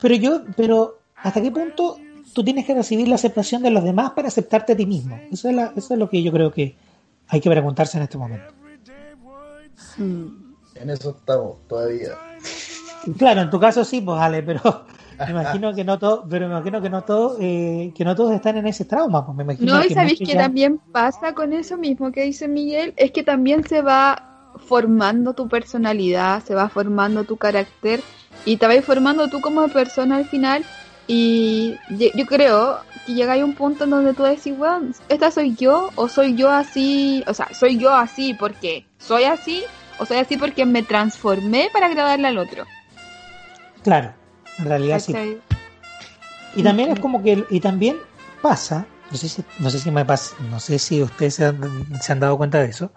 Pero 0.00 0.14
yo, 0.14 0.42
pero 0.56 0.98
¿hasta 1.16 1.40
qué 1.42 1.50
punto 1.50 1.98
tú 2.32 2.44
tienes 2.44 2.64
que 2.66 2.74
recibir 2.74 3.08
la 3.08 3.14
aceptación 3.16 3.62
de 3.62 3.70
los 3.70 3.84
demás 3.84 4.12
para 4.12 4.28
aceptarte 4.28 4.72
a 4.72 4.76
ti 4.76 4.86
mismo? 4.86 5.18
Eso 5.30 5.48
es, 5.48 5.54
la- 5.54 5.72
eso 5.76 5.94
es 5.94 5.98
lo 6.00 6.08
que 6.08 6.22
yo 6.22 6.32
creo 6.32 6.52
que 6.52 6.76
hay 7.28 7.40
que 7.40 7.50
preguntarse 7.50 7.98
en 7.98 8.04
este 8.04 8.16
momento. 8.18 8.52
En 9.98 10.90
eso 10.90 11.10
estamos 11.10 11.56
todavía. 11.68 12.10
Claro, 13.16 13.42
en 13.42 13.50
tu 13.50 13.58
caso 13.60 13.84
sí, 13.84 14.00
pues 14.00 14.20
Ale, 14.20 14.42
pero 14.42 14.60
me 15.26 15.30
imagino 15.30 15.74
que 15.74 15.84
no 15.84 15.98
todo, 15.98 16.24
pero 16.28 16.46
me 16.48 16.54
imagino 16.54 16.80
que 16.80 16.90
no 16.90 17.02
todo, 17.02 17.36
eh, 17.40 17.92
que 17.94 18.04
no 18.04 18.14
todos 18.14 18.32
están 18.32 18.56
en 18.56 18.66
ese 18.66 18.84
trauma, 18.84 19.24
pues 19.24 19.36
me 19.36 19.42
imagino 19.44 19.72
No, 19.72 19.84
y 19.84 19.88
que 19.88 19.94
sabéis 19.94 20.18
que 20.18 20.26
ya- 20.26 20.38
también 20.38 20.80
pasa 20.92 21.34
con 21.34 21.52
eso 21.52 21.76
mismo 21.76 22.12
que 22.12 22.22
dice 22.22 22.48
Miguel, 22.48 22.94
es 22.96 23.10
que 23.10 23.22
también 23.22 23.64
se 23.64 23.82
va 23.82 24.22
formando 24.56 25.32
tu 25.34 25.48
personalidad, 25.48 26.42
se 26.44 26.54
va 26.54 26.68
formando 26.68 27.24
tu 27.24 27.36
carácter 27.36 28.00
y 28.44 28.56
te 28.56 28.66
vas 28.66 28.84
formando 28.84 29.28
tú 29.28 29.40
como 29.40 29.66
persona 29.68 30.16
al 30.16 30.24
final 30.24 30.64
y 31.06 31.76
yo 32.14 32.26
creo 32.26 32.78
que 33.06 33.14
llegáis 33.14 33.42
a 33.42 33.46
un 33.46 33.54
punto 33.54 33.84
en 33.84 33.90
donde 33.90 34.12
tú 34.14 34.22
decís, 34.24 34.56
bueno, 34.56 34.90
esta 35.08 35.30
soy 35.30 35.54
yo 35.54 35.90
o 35.96 36.08
soy 36.08 36.34
yo 36.34 36.50
así, 36.50 37.24
o 37.26 37.34
sea, 37.34 37.48
soy 37.52 37.78
yo 37.78 37.94
así 37.94 38.34
porque 38.34 38.84
soy 38.98 39.24
así 39.24 39.62
o 39.98 40.04
soy 40.06 40.18
así 40.18 40.36
porque 40.36 40.66
me 40.66 40.82
transformé 40.82 41.68
para 41.72 41.86
agradarle 41.86 42.28
al 42.28 42.38
otro. 42.38 42.64
Claro, 43.82 44.12
en 44.58 44.64
realidad 44.64 45.00
sí. 45.00 45.14
Y 46.54 46.62
también 46.62 46.90
es 46.90 47.00
como 47.00 47.22
que, 47.22 47.44
y 47.50 47.60
también 47.60 47.98
pasa, 48.42 48.86
no 49.10 49.16
sé 49.16 49.28
si, 49.28 49.44
no 49.58 49.70
sé 49.70 49.78
si 49.78 49.90
me 49.90 50.04
pasa, 50.04 50.34
no 50.50 50.58
sé 50.60 50.78
si 50.78 51.02
ustedes 51.02 51.34
se 51.34 51.44
han, 51.44 52.00
se 52.00 52.12
han 52.12 52.20
dado 52.20 52.36
cuenta 52.36 52.58
de 52.58 52.66
eso, 52.70 52.90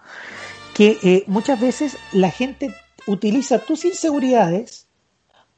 que 0.74 0.98
eh, 1.02 1.24
muchas 1.26 1.60
veces 1.60 1.96
la 2.12 2.30
gente 2.30 2.74
utiliza 3.06 3.58
tus 3.58 3.84
inseguridades 3.84 4.86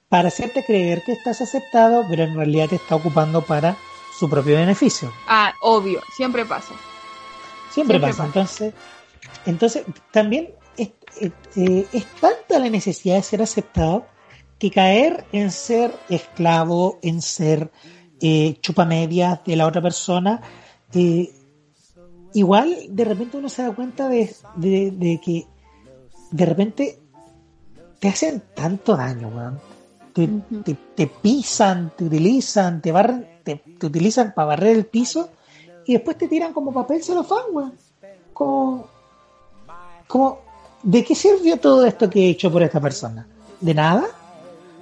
para 0.09 0.29
hacerte 0.29 0.65
creer 0.65 1.03
que 1.05 1.13
estás 1.13 1.41
aceptado, 1.41 2.05
pero 2.09 2.25
en 2.25 2.35
realidad 2.37 2.69
te 2.69 2.77
está 2.77 2.97
ocupando 2.97 3.43
para 3.43 3.77
su 4.19 4.29
propio 4.29 4.57
beneficio. 4.57 5.13
Ah, 5.29 5.53
obvio, 5.63 6.01
siempre 6.17 6.45
pasa. 6.45 6.75
Siempre, 7.71 7.99
Siempre 7.99 8.01
pasa. 8.01 8.17
pasa. 8.25 8.27
Entonces, 8.27 8.75
entonces 9.47 9.85
también 10.13 10.51
es, 10.77 10.91
es- 11.21 11.33
eh, 11.57 11.87
es 11.93 12.07
tanta 12.21 12.59
la 12.59 12.69
necesidad 12.71 13.17
de 13.17 13.23
ser 13.23 13.43
aceptado 13.43 14.07
que 14.71 14.71
caer 14.71 15.25
en 15.33 15.51
ser 15.51 15.95
esclavo, 16.09 16.99
en 17.03 17.21
ser 17.23 17.71
eh, 18.21 18.57
chupamedias 18.61 19.45
de 19.45 19.57
la 19.57 19.67
otra 19.67 19.83
persona, 19.83 20.41
eh, 20.95 21.31
igual 22.33 22.75
de 22.89 23.05
repente 23.05 23.37
uno 23.37 23.49
se 23.49 23.63
da 23.63 23.73
cuenta 23.75 24.09
de, 24.09 24.35
de- 24.57 24.91
de 24.91 25.21
que 25.21 25.47
de 26.31 26.47
repente 26.47 26.99
te 28.01 28.09
hacen 28.09 28.43
tanto 28.55 28.97
daño, 28.97 29.29
weón. 29.29 29.61
Te, 30.15 30.29
te- 30.65 30.77
te 30.95 31.07
pisan, 31.09 31.93
te 31.97 32.05
utilizan, 32.05 32.81
te 32.81 32.93
barren, 32.93 33.27
te, 33.43 33.57
te 33.79 33.87
utilizan 33.87 34.33
para 34.35 34.47
barrer 34.49 34.77
el 34.77 34.87
piso 34.87 35.29
y 35.87 35.93
después 35.95 36.17
te 36.17 36.29
tiran 36.29 36.53
como 36.55 36.73
papel 36.73 37.03
celofán, 37.05 37.45
weón. 37.53 37.75
Como, 38.33 38.87
como, 40.09 40.39
¿de 40.83 41.05
qué 41.05 41.15
sirvió 41.15 41.59
todo 41.59 41.85
esto 41.85 42.09
que 42.09 42.27
he 42.27 42.31
hecho 42.31 42.51
por 42.51 42.63
esta 42.63 42.81
persona? 42.81 43.27
¿De 43.61 43.75
nada? 43.75 44.05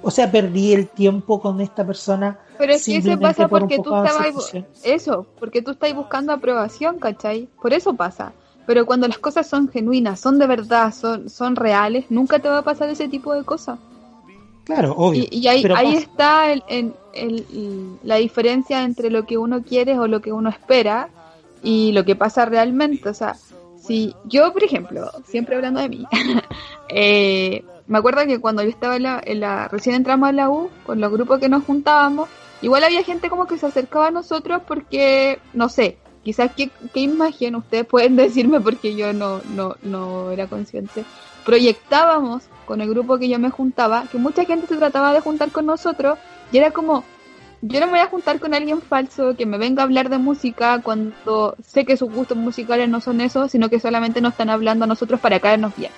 O 0.03 0.11
sea, 0.11 0.29
perdí 0.31 0.73
el 0.73 0.87
tiempo 0.87 1.39
con 1.41 1.61
esta 1.61 1.85
persona. 1.85 2.37
Pero 2.57 2.73
es 2.73 2.85
que 2.85 2.97
eso 2.97 3.19
pasa 3.19 3.47
por 3.47 3.61
porque 3.61 3.77
tú 3.77 3.95
estabas 3.95 4.53
eso, 4.83 5.25
porque 5.39 5.61
tú 5.61 5.71
estás 5.71 5.93
buscando 5.95 6.33
aprobación, 6.33 6.99
¿cachai? 6.99 7.47
Por 7.61 7.73
eso 7.73 7.93
pasa. 7.93 8.33
Pero 8.65 8.85
cuando 8.85 9.07
las 9.07 9.17
cosas 9.17 9.47
son 9.47 9.69
genuinas, 9.69 10.19
son 10.19 10.39
de 10.39 10.47
verdad, 10.47 10.93
son, 10.93 11.29
son 11.29 11.55
reales, 11.55 12.05
nunca 12.09 12.39
te 12.39 12.47
va 12.49 12.59
a 12.59 12.63
pasar 12.63 12.89
ese 12.89 13.07
tipo 13.07 13.33
de 13.33 13.43
cosas. 13.43 13.79
Claro, 14.65 14.93
obvio. 14.95 15.23
Y, 15.29 15.39
y 15.39 15.47
ahí, 15.47 15.65
ahí 15.75 15.95
está 15.95 16.51
el, 16.51 16.63
el- 16.69 16.93
el- 17.13 17.97
la 18.03 18.15
diferencia 18.17 18.83
entre 18.83 19.09
lo 19.09 19.25
que 19.25 19.37
uno 19.37 19.61
quiere 19.63 19.99
o 19.99 20.07
lo 20.07 20.21
que 20.21 20.31
uno 20.31 20.49
espera 20.49 21.09
y 21.61 21.91
lo 21.91 22.05
que 22.05 22.15
pasa 22.15 22.45
realmente. 22.45 23.09
O 23.09 23.13
sea, 23.13 23.35
si 23.81 24.15
yo, 24.23 24.53
por 24.53 24.63
ejemplo, 24.63 25.11
siempre 25.25 25.55
hablando 25.57 25.81
de 25.81 25.89
mí, 25.89 26.07
eh, 26.89 27.63
me 27.87 27.97
acuerdo 27.97 28.25
que 28.25 28.39
cuando 28.39 28.63
yo 28.63 28.69
estaba 28.69 28.95
en 28.95 29.03
la, 29.03 29.21
en 29.23 29.39
la- 29.41 29.67
recién 29.67 29.95
entramos 29.95 30.29
a 30.29 30.31
la 30.31 30.49
U, 30.49 30.69
con 30.85 30.99
los 31.01 31.11
grupos 31.11 31.39
que 31.39 31.49
nos 31.49 31.63
juntábamos, 31.63 32.29
igual 32.61 32.83
había 32.83 33.03
gente 33.03 33.29
como 33.29 33.45
que 33.45 33.57
se 33.57 33.65
acercaba 33.65 34.07
a 34.07 34.11
nosotros 34.11 34.61
porque, 34.67 35.39
no 35.53 35.67
sé, 35.69 35.97
quizás 36.23 36.51
qué, 36.55 36.69
qué 36.93 37.01
imagen 37.01 37.55
ustedes 37.55 37.85
pueden 37.85 38.15
decirme 38.17 38.61
porque 38.61 38.95
yo 38.95 39.11
no, 39.13 39.41
no, 39.55 39.75
no 39.83 40.31
era 40.31 40.47
consciente. 40.47 41.03
Proyectábamos 41.45 42.43
con 42.65 42.79
el 42.79 42.89
grupo 42.89 43.17
que 43.17 43.27
yo 43.27 43.37
me 43.37 43.49
juntaba, 43.49 44.05
que 44.11 44.17
mucha 44.17 44.45
gente 44.45 44.67
se 44.67 44.77
trataba 44.77 45.11
de 45.13 45.19
juntar 45.19 45.51
con 45.51 45.65
nosotros 45.65 46.17
y 46.53 46.57
era 46.57 46.71
como, 46.71 47.03
yo 47.61 47.79
no 47.81 47.87
me 47.87 47.91
voy 47.93 48.01
a 48.01 48.07
juntar 48.07 48.39
con 48.39 48.53
alguien 48.53 48.81
falso 48.81 49.35
que 49.35 49.45
me 49.45 49.57
venga 49.57 49.81
a 49.83 49.85
hablar 49.85 50.09
de 50.09 50.17
música 50.17 50.79
cuando 50.81 51.55
sé 51.67 51.83
que 51.85 51.97
sus 51.97 52.09
gustos 52.11 52.37
musicales 52.37 52.87
no 52.87 53.01
son 53.01 53.19
esos, 53.19 53.51
sino 53.51 53.69
que 53.69 53.79
solamente 53.81 54.21
nos 54.21 54.31
están 54.31 54.49
hablando 54.49 54.85
a 54.85 54.87
nosotros 54.87 55.19
para 55.19 55.39
caernos 55.41 55.75
bien. 55.75 55.91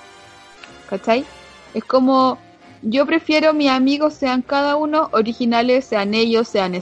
¿Cachai? 0.89 1.25
Es 1.75 1.83
como, 1.83 2.37
yo 2.81 3.05
prefiero 3.05 3.53
mis 3.53 3.69
amigos 3.69 4.13
sean 4.13 4.41
cada 4.41 4.77
uno 4.77 5.09
originales, 5.11 5.83
sean 5.83 6.13
ellos, 6.13 6.47
sean 6.47 6.73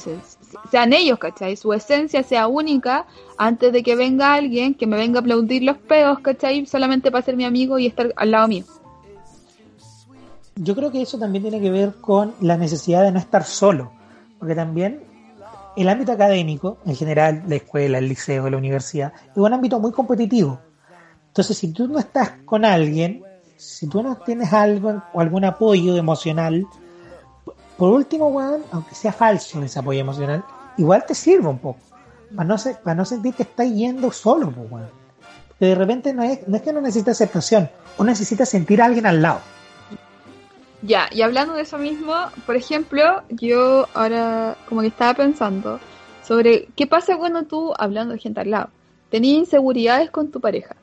sean 0.69 0.93
ellos, 0.93 1.17
¿cachai? 1.17 1.57
Su 1.57 1.73
esencia 1.73 2.21
sea 2.21 2.47
única 2.47 3.07
antes 3.37 3.73
de 3.73 3.81
que 3.81 3.95
venga 3.95 4.35
alguien 4.35 4.75
que 4.75 4.85
me 4.85 4.95
venga 4.95 5.17
a 5.17 5.21
aplaudir 5.21 5.63
los 5.63 5.77
pedos, 5.77 6.19
¿cachai? 6.19 6.67
Solamente 6.67 7.09
para 7.09 7.25
ser 7.25 7.35
mi 7.35 7.43
amigo 7.43 7.79
y 7.79 7.87
estar 7.87 8.13
al 8.15 8.31
lado 8.31 8.47
mío. 8.47 8.65
Yo 10.55 10.75
creo 10.75 10.91
que 10.91 11.01
eso 11.01 11.17
también 11.17 11.41
tiene 11.41 11.59
que 11.59 11.71
ver 11.71 11.95
con 11.99 12.35
la 12.39 12.55
necesidad 12.55 13.01
de 13.01 13.11
no 13.11 13.17
estar 13.17 13.43
solo, 13.43 13.91
porque 14.37 14.53
también 14.53 15.01
el 15.75 15.89
ámbito 15.89 16.11
académico, 16.11 16.77
en 16.85 16.95
general, 16.95 17.43
la 17.47 17.55
escuela, 17.55 17.97
el 17.97 18.07
liceo, 18.07 18.47
la 18.47 18.57
universidad, 18.57 19.11
es 19.31 19.37
un 19.37 19.51
ámbito 19.51 19.79
muy 19.79 19.91
competitivo. 19.91 20.59
Entonces, 21.29 21.57
si 21.57 21.73
tú 21.73 21.87
no 21.87 21.97
estás 21.97 22.33
con 22.45 22.63
alguien, 22.63 23.23
si 23.57 23.87
tú 23.87 24.03
no 24.03 24.17
tienes 24.17 24.51
algo 24.53 25.01
o 25.13 25.21
algún 25.21 25.45
apoyo 25.45 25.95
emocional, 25.95 26.65
por 27.77 27.91
último, 27.91 28.27
weón, 28.27 28.63
aunque 28.71 28.95
sea 28.95 29.11
falso 29.11 29.61
ese 29.63 29.79
apoyo 29.79 29.99
emocional, 29.99 30.43
igual 30.77 31.05
te 31.05 31.15
sirve 31.15 31.47
un 31.47 31.59
poco, 31.59 31.79
para 32.35 32.47
no, 32.47 32.55
para 32.83 32.95
no 32.95 33.05
sentir 33.05 33.33
que 33.33 33.43
estás 33.43 33.69
yendo 33.69 34.11
solo, 34.11 34.51
pues, 34.51 34.71
weón. 34.71 34.89
De 35.59 35.75
repente 35.75 36.13
no 36.13 36.23
es, 36.23 36.47
no 36.47 36.57
es 36.57 36.61
que 36.61 36.73
no 36.73 36.81
necesites 36.81 37.15
aceptación, 37.21 37.69
o 37.97 38.03
necesitas 38.03 38.49
sentir 38.49 38.81
a 38.81 38.85
alguien 38.85 39.05
al 39.05 39.21
lado. 39.21 39.39
Ya, 40.81 41.07
y 41.11 41.21
hablando 41.21 41.53
de 41.53 41.61
eso 41.61 41.77
mismo, 41.77 42.13
por 42.45 42.57
ejemplo, 42.57 43.23
yo 43.29 43.87
ahora 43.93 44.57
como 44.67 44.81
que 44.81 44.87
estaba 44.87 45.13
pensando 45.13 45.79
sobre 46.27 46.67
qué 46.75 46.87
pasa 46.87 47.17
cuando 47.17 47.43
tú, 47.43 47.73
hablando 47.77 48.13
de 48.13 48.19
gente 48.19 48.41
al 48.41 48.51
lado, 48.51 48.69
tenías 49.09 49.37
inseguridades 49.37 50.11
con 50.11 50.29
tu 50.29 50.41
pareja. 50.41 50.75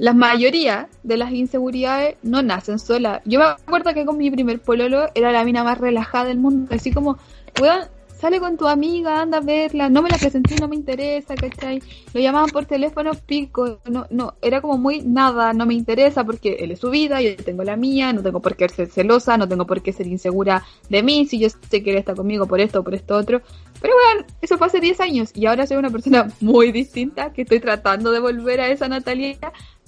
La 0.00 0.14
mayoría 0.14 0.88
de 1.02 1.18
las 1.18 1.30
inseguridades 1.30 2.16
no 2.22 2.42
nacen 2.42 2.78
solas. 2.78 3.20
Yo 3.26 3.38
me 3.38 3.44
acuerdo 3.44 3.92
que 3.92 4.06
con 4.06 4.16
mi 4.16 4.30
primer 4.30 4.58
pololo 4.58 5.08
era 5.14 5.30
la 5.30 5.44
mina 5.44 5.62
más 5.62 5.76
relajada 5.76 6.24
del 6.24 6.38
mundo, 6.38 6.74
así 6.74 6.90
como, 6.90 7.18
weón, 7.60 7.82
sale 8.20 8.40
con 8.40 8.56
tu 8.56 8.66
amiga, 8.66 9.20
anda 9.20 9.38
a 9.38 9.40
verla, 9.42 9.90
no 9.90 10.00
me 10.00 10.08
la 10.08 10.16
presenté, 10.16 10.56
no 10.56 10.68
me 10.68 10.76
interesa, 10.76 11.34
¿cachai? 11.34 11.82
Lo 12.14 12.20
llamaban 12.20 12.48
por 12.48 12.64
teléfono, 12.64 13.12
pico, 13.26 13.80
no, 13.86 14.06
no, 14.10 14.34
era 14.40 14.62
como 14.62 14.78
muy 14.78 15.02
nada, 15.02 15.52
no 15.52 15.64
me 15.64 15.74
interesa 15.74 16.24
porque 16.24 16.56
él 16.60 16.70
es 16.70 16.80
su 16.80 16.90
vida, 16.90 17.20
yo 17.20 17.36
tengo 17.36 17.62
la 17.62 17.76
mía, 17.76 18.12
no 18.14 18.22
tengo 18.22 18.40
por 18.40 18.56
qué 18.56 18.68
ser 18.68 18.88
celosa, 18.88 19.36
no 19.36 19.48
tengo 19.48 19.66
por 19.66 19.82
qué 19.82 19.92
ser 19.92 20.06
insegura 20.06 20.64
de 20.88 21.02
mí, 21.02 21.26
si 21.26 21.38
yo 21.38 21.48
sé 21.48 21.82
que 21.82 21.90
él 21.90 21.98
está 21.98 22.14
conmigo 22.14 22.46
por 22.46 22.60
esto 22.60 22.80
o 22.80 22.84
por 22.84 22.94
esto 22.94 23.16
otro. 23.16 23.40
Pero 23.80 23.94
bueno, 23.94 24.26
eso 24.42 24.58
fue 24.58 24.66
hace 24.66 24.80
10 24.80 25.00
años 25.00 25.30
y 25.34 25.46
ahora 25.46 25.66
soy 25.66 25.78
una 25.78 25.90
persona 25.90 26.30
muy 26.40 26.72
distinta 26.72 27.32
que 27.32 27.42
estoy 27.42 27.60
tratando 27.60 28.12
de 28.12 28.20
volver 28.20 28.60
a 28.60 28.68
esa 28.68 28.88
Natalia, 28.88 29.38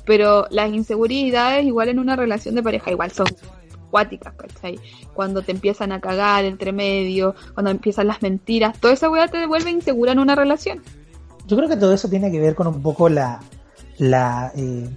pero 0.04 0.46
las 0.50 0.72
inseguridades 0.72 1.64
igual 1.64 1.88
en 1.88 1.98
una 1.98 2.16
relación 2.16 2.54
de 2.54 2.62
pareja 2.62 2.90
igual 2.90 3.10
son 3.12 3.26
cuáticas, 3.90 4.34
¿cachai? 4.34 4.78
Cuando 5.14 5.42
te 5.42 5.52
empiezan 5.52 5.92
a 5.92 6.00
cagar 6.00 6.44
entre 6.44 6.72
medio, 6.72 7.34
cuando 7.54 7.70
empiezan 7.70 8.06
las 8.06 8.22
mentiras, 8.22 8.78
toda 8.78 8.94
esa 8.94 9.10
weá 9.10 9.28
te 9.28 9.38
devuelve 9.38 9.70
insegura 9.70 10.12
en 10.12 10.18
una 10.18 10.34
relación. 10.34 10.82
Yo 11.46 11.56
creo 11.56 11.68
que 11.68 11.76
todo 11.76 11.92
eso 11.92 12.08
tiene 12.08 12.30
que 12.30 12.40
ver 12.40 12.54
con 12.54 12.66
un 12.66 12.82
poco 12.82 13.08
la, 13.08 13.40
la 13.98 14.52
eh, 14.56 14.88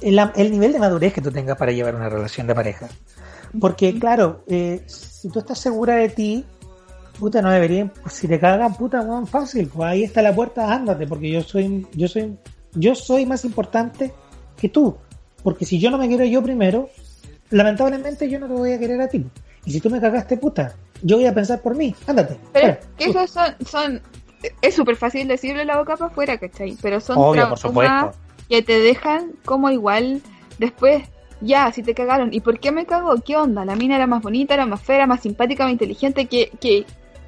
el, 0.00 0.18
el 0.34 0.50
nivel 0.50 0.72
de 0.72 0.78
madurez 0.78 1.12
que 1.12 1.20
tú 1.20 1.30
tengas 1.30 1.56
para 1.56 1.72
llevar 1.72 1.94
una 1.94 2.08
relación 2.08 2.46
de 2.46 2.54
pareja. 2.54 2.88
Porque, 3.60 3.98
claro, 3.98 4.42
eh, 4.48 4.82
si 4.86 5.16
si 5.26 5.32
tú 5.32 5.40
estás 5.40 5.58
segura 5.58 5.96
de 5.96 6.08
ti, 6.08 6.44
puta, 7.18 7.42
no 7.42 7.50
deberían, 7.50 7.88
pues, 7.88 8.14
si 8.14 8.28
te 8.28 8.38
cagan, 8.38 8.74
puta, 8.74 9.00
weón, 9.00 9.26
fácil, 9.26 9.66
pues 9.66 9.88
ahí 9.88 10.04
está 10.04 10.22
la 10.22 10.32
puerta, 10.32 10.72
ándate, 10.72 11.04
porque 11.08 11.28
yo 11.28 11.42
soy, 11.42 11.84
yo 11.92 12.06
soy, 12.06 12.38
yo 12.76 12.94
soy 12.94 13.26
más 13.26 13.44
importante 13.44 14.12
que 14.56 14.68
tú. 14.68 14.96
Porque 15.42 15.64
si 15.64 15.78
yo 15.80 15.90
no 15.90 15.98
me 15.98 16.06
quiero 16.08 16.24
yo 16.24 16.42
primero, 16.42 16.88
lamentablemente 17.50 18.28
yo 18.28 18.38
no 18.38 18.46
te 18.46 18.52
voy 18.54 18.72
a 18.72 18.78
querer 18.78 19.00
a 19.00 19.08
ti. 19.08 19.24
Y 19.64 19.70
si 19.72 19.80
tú 19.80 19.90
me 19.90 20.00
cagaste, 20.00 20.36
puta, 20.36 20.74
yo 21.02 21.16
voy 21.16 21.26
a 21.26 21.34
pensar 21.34 21.60
por 21.60 21.74
mí, 21.76 21.94
ándate. 22.06 22.36
Pero 22.52 22.66
fuera. 22.74 22.80
que 22.96 23.04
esos 23.06 23.30
son, 23.30 23.54
son 23.66 24.00
es 24.62 24.74
súper 24.74 24.96
fácil 24.96 25.26
decirle 25.28 25.64
la 25.64 25.76
boca 25.78 25.96
para 25.96 26.10
afuera, 26.10 26.38
¿cachai? 26.38 26.76
Pero 26.80 27.00
son 27.00 27.16
Obvio, 27.18 27.48
por 27.48 27.58
traumas 27.58 27.60
supuesto. 27.60 28.12
que 28.48 28.62
te 28.62 28.78
dejan 28.78 29.32
como 29.44 29.70
igual 29.70 30.20
después, 30.58 31.02
ya, 31.40 31.70
si 31.72 31.82
te 31.82 31.94
cagaron. 31.94 32.32
¿Y 32.32 32.40
por 32.40 32.58
qué 32.60 32.72
me 32.72 32.86
cagó? 32.86 33.14
¿Qué 33.24 33.36
onda? 33.36 33.64
La 33.64 33.76
mina 33.76 33.96
era 33.96 34.06
más 34.06 34.22
bonita, 34.22 34.54
era 34.54 34.66
más 34.66 34.80
fea, 34.82 34.96
era 34.96 35.06
más 35.06 35.20
simpática, 35.20 35.64
más 35.64 35.72
inteligente, 35.72 36.26
¿qué, 36.26 36.50
qué, 36.60 36.84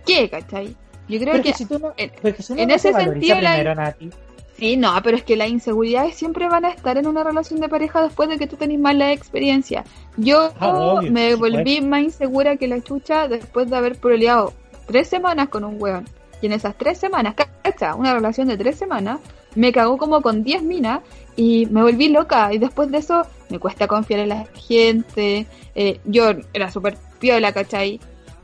qué, 0.07 0.29
cachai? 0.31 0.77
Yo 1.09 1.19
creo 1.19 1.33
Pero 1.33 1.43
que... 1.43 1.53
que 1.53 1.57
si 1.59 1.65
tú 1.67 1.79
no, 1.79 1.93
en- 1.97 2.11
si 2.43 2.53
uno 2.53 2.63
en 2.63 2.69
no 2.69 2.75
ese 2.75 2.93
sentido, 2.93 3.41
la- 3.41 3.51
primero, 3.53 3.75
Nati, 3.75 4.11
Sí, 4.59 4.77
no, 4.77 4.93
pero 5.05 5.17
es 5.17 5.23
que 5.23 5.37
las 5.37 5.49
inseguridades 5.49 6.17
siempre 6.17 6.49
van 6.49 6.65
a 6.65 6.71
estar 6.71 6.99
en 6.99 7.07
una 7.07 7.23
relación 7.23 7.61
de 7.61 7.69
pareja 7.69 8.03
después 8.03 8.29
de 8.29 8.39
que 8.39 8.47
tú 8.49 8.57
tenés 8.57 8.81
mala 8.81 9.13
experiencia. 9.13 9.85
Yo 10.17 10.53
Ah, 10.59 10.69
obvio, 10.75 11.13
me 11.13 11.35
volví 11.37 11.81
más 11.81 12.03
insegura 12.03 12.57
que 12.57 12.67
la 12.67 12.81
chucha 12.81 13.29
después 13.29 13.71
de 13.71 13.77
haber 13.77 13.97
proleado 13.97 14.53
tres 14.87 15.07
semanas 15.09 15.49
con 15.49 15.63
un 15.65 15.81
weón. 15.81 16.09
Y 16.43 16.47
en 16.47 16.53
esas 16.53 16.77
tres 16.77 16.99
semanas, 16.99 17.35
cacha, 17.63 17.95
una 17.95 18.15
relación 18.15 18.49
de 18.49 18.57
tres 18.57 18.77
semanas, 18.77 19.21
me 19.55 19.73
cagó 19.73 19.97
como 19.97 20.23
con 20.23 20.43
diez 20.43 20.63
minas 20.63 21.01
y 21.37 21.67
me 21.67 21.83
volví 21.83 22.09
loca. 22.09 22.53
Y 22.53 22.59
después 22.59 22.91
de 22.91 22.99
eso 22.99 23.23
me 23.51 23.59
cuesta 23.61 23.87
confiar 23.87 24.21
en 24.21 24.29
la 24.31 24.47
gente. 24.55 25.47
eh, 25.75 26.01
yo 26.05 26.31
era 26.53 26.71
súper 26.71 26.97
piola, 27.21 27.53
¿cachai? 27.53 28.01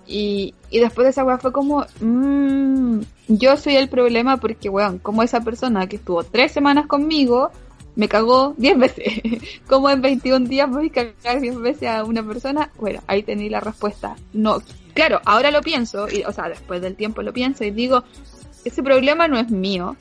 Y, 0.06 0.54
y 0.70 0.80
después 0.80 1.04
de 1.04 1.10
esa 1.10 1.24
weá 1.24 1.38
fue 1.38 1.52
como, 1.52 1.86
mmm, 2.00 3.00
yo 3.28 3.56
soy 3.56 3.76
el 3.76 3.88
problema 3.88 4.36
porque, 4.36 4.68
weón, 4.68 4.98
como 4.98 5.22
esa 5.22 5.40
persona 5.40 5.86
que 5.86 5.96
estuvo 5.96 6.24
tres 6.24 6.52
semanas 6.52 6.86
conmigo, 6.86 7.50
me 7.96 8.08
cagó 8.08 8.54
diez 8.56 8.78
veces. 8.78 9.22
como 9.66 9.90
en 9.90 10.02
21 10.02 10.46
días 10.46 10.68
voy 10.68 10.88
a 10.88 10.92
cagar 10.92 11.40
diez 11.40 11.56
veces 11.58 11.88
a 11.88 12.04
una 12.04 12.22
persona. 12.22 12.70
Bueno, 12.78 13.00
ahí 13.06 13.22
tení 13.22 13.48
la 13.48 13.60
respuesta. 13.60 14.16
No, 14.32 14.60
claro, 14.94 15.20
ahora 15.24 15.50
lo 15.50 15.60
pienso, 15.62 16.08
y, 16.08 16.22
o 16.24 16.32
sea, 16.32 16.48
después 16.48 16.80
del 16.82 16.96
tiempo 16.96 17.22
lo 17.22 17.32
pienso 17.32 17.64
y 17.64 17.70
digo, 17.70 18.04
ese 18.64 18.82
problema 18.82 19.28
no 19.28 19.38
es 19.38 19.50
mío. 19.50 19.96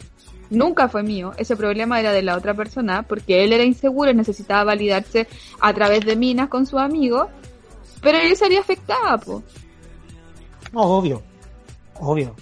Nunca 0.49 0.88
fue 0.88 1.01
mío, 1.01 1.32
ese 1.38 1.56
problema 1.56 1.99
era 1.99 2.12
de 2.12 2.22
la 2.22 2.38
otra 2.38 2.54
persona, 2.54 3.01
porque 3.04 3.43
él 3.43 3.54
era 3.54 3.64
inseguro 3.64 4.12
y 4.12 4.14
necesitaba 4.14 4.66
validarse 4.66 5.28
a 5.60 5.74
través 5.74 6.06
de 6.06 6.16
minas 6.16 6.47
con 6.47 6.68
su 6.68 6.78
amigo, 6.78 7.28
pero 8.01 8.20
yo 8.22 8.36
salía 8.36 8.60
afectada, 8.60 9.18
po. 9.18 9.41
No, 10.74 10.82
obvio, 10.82 11.22
obvio. 12.00 12.36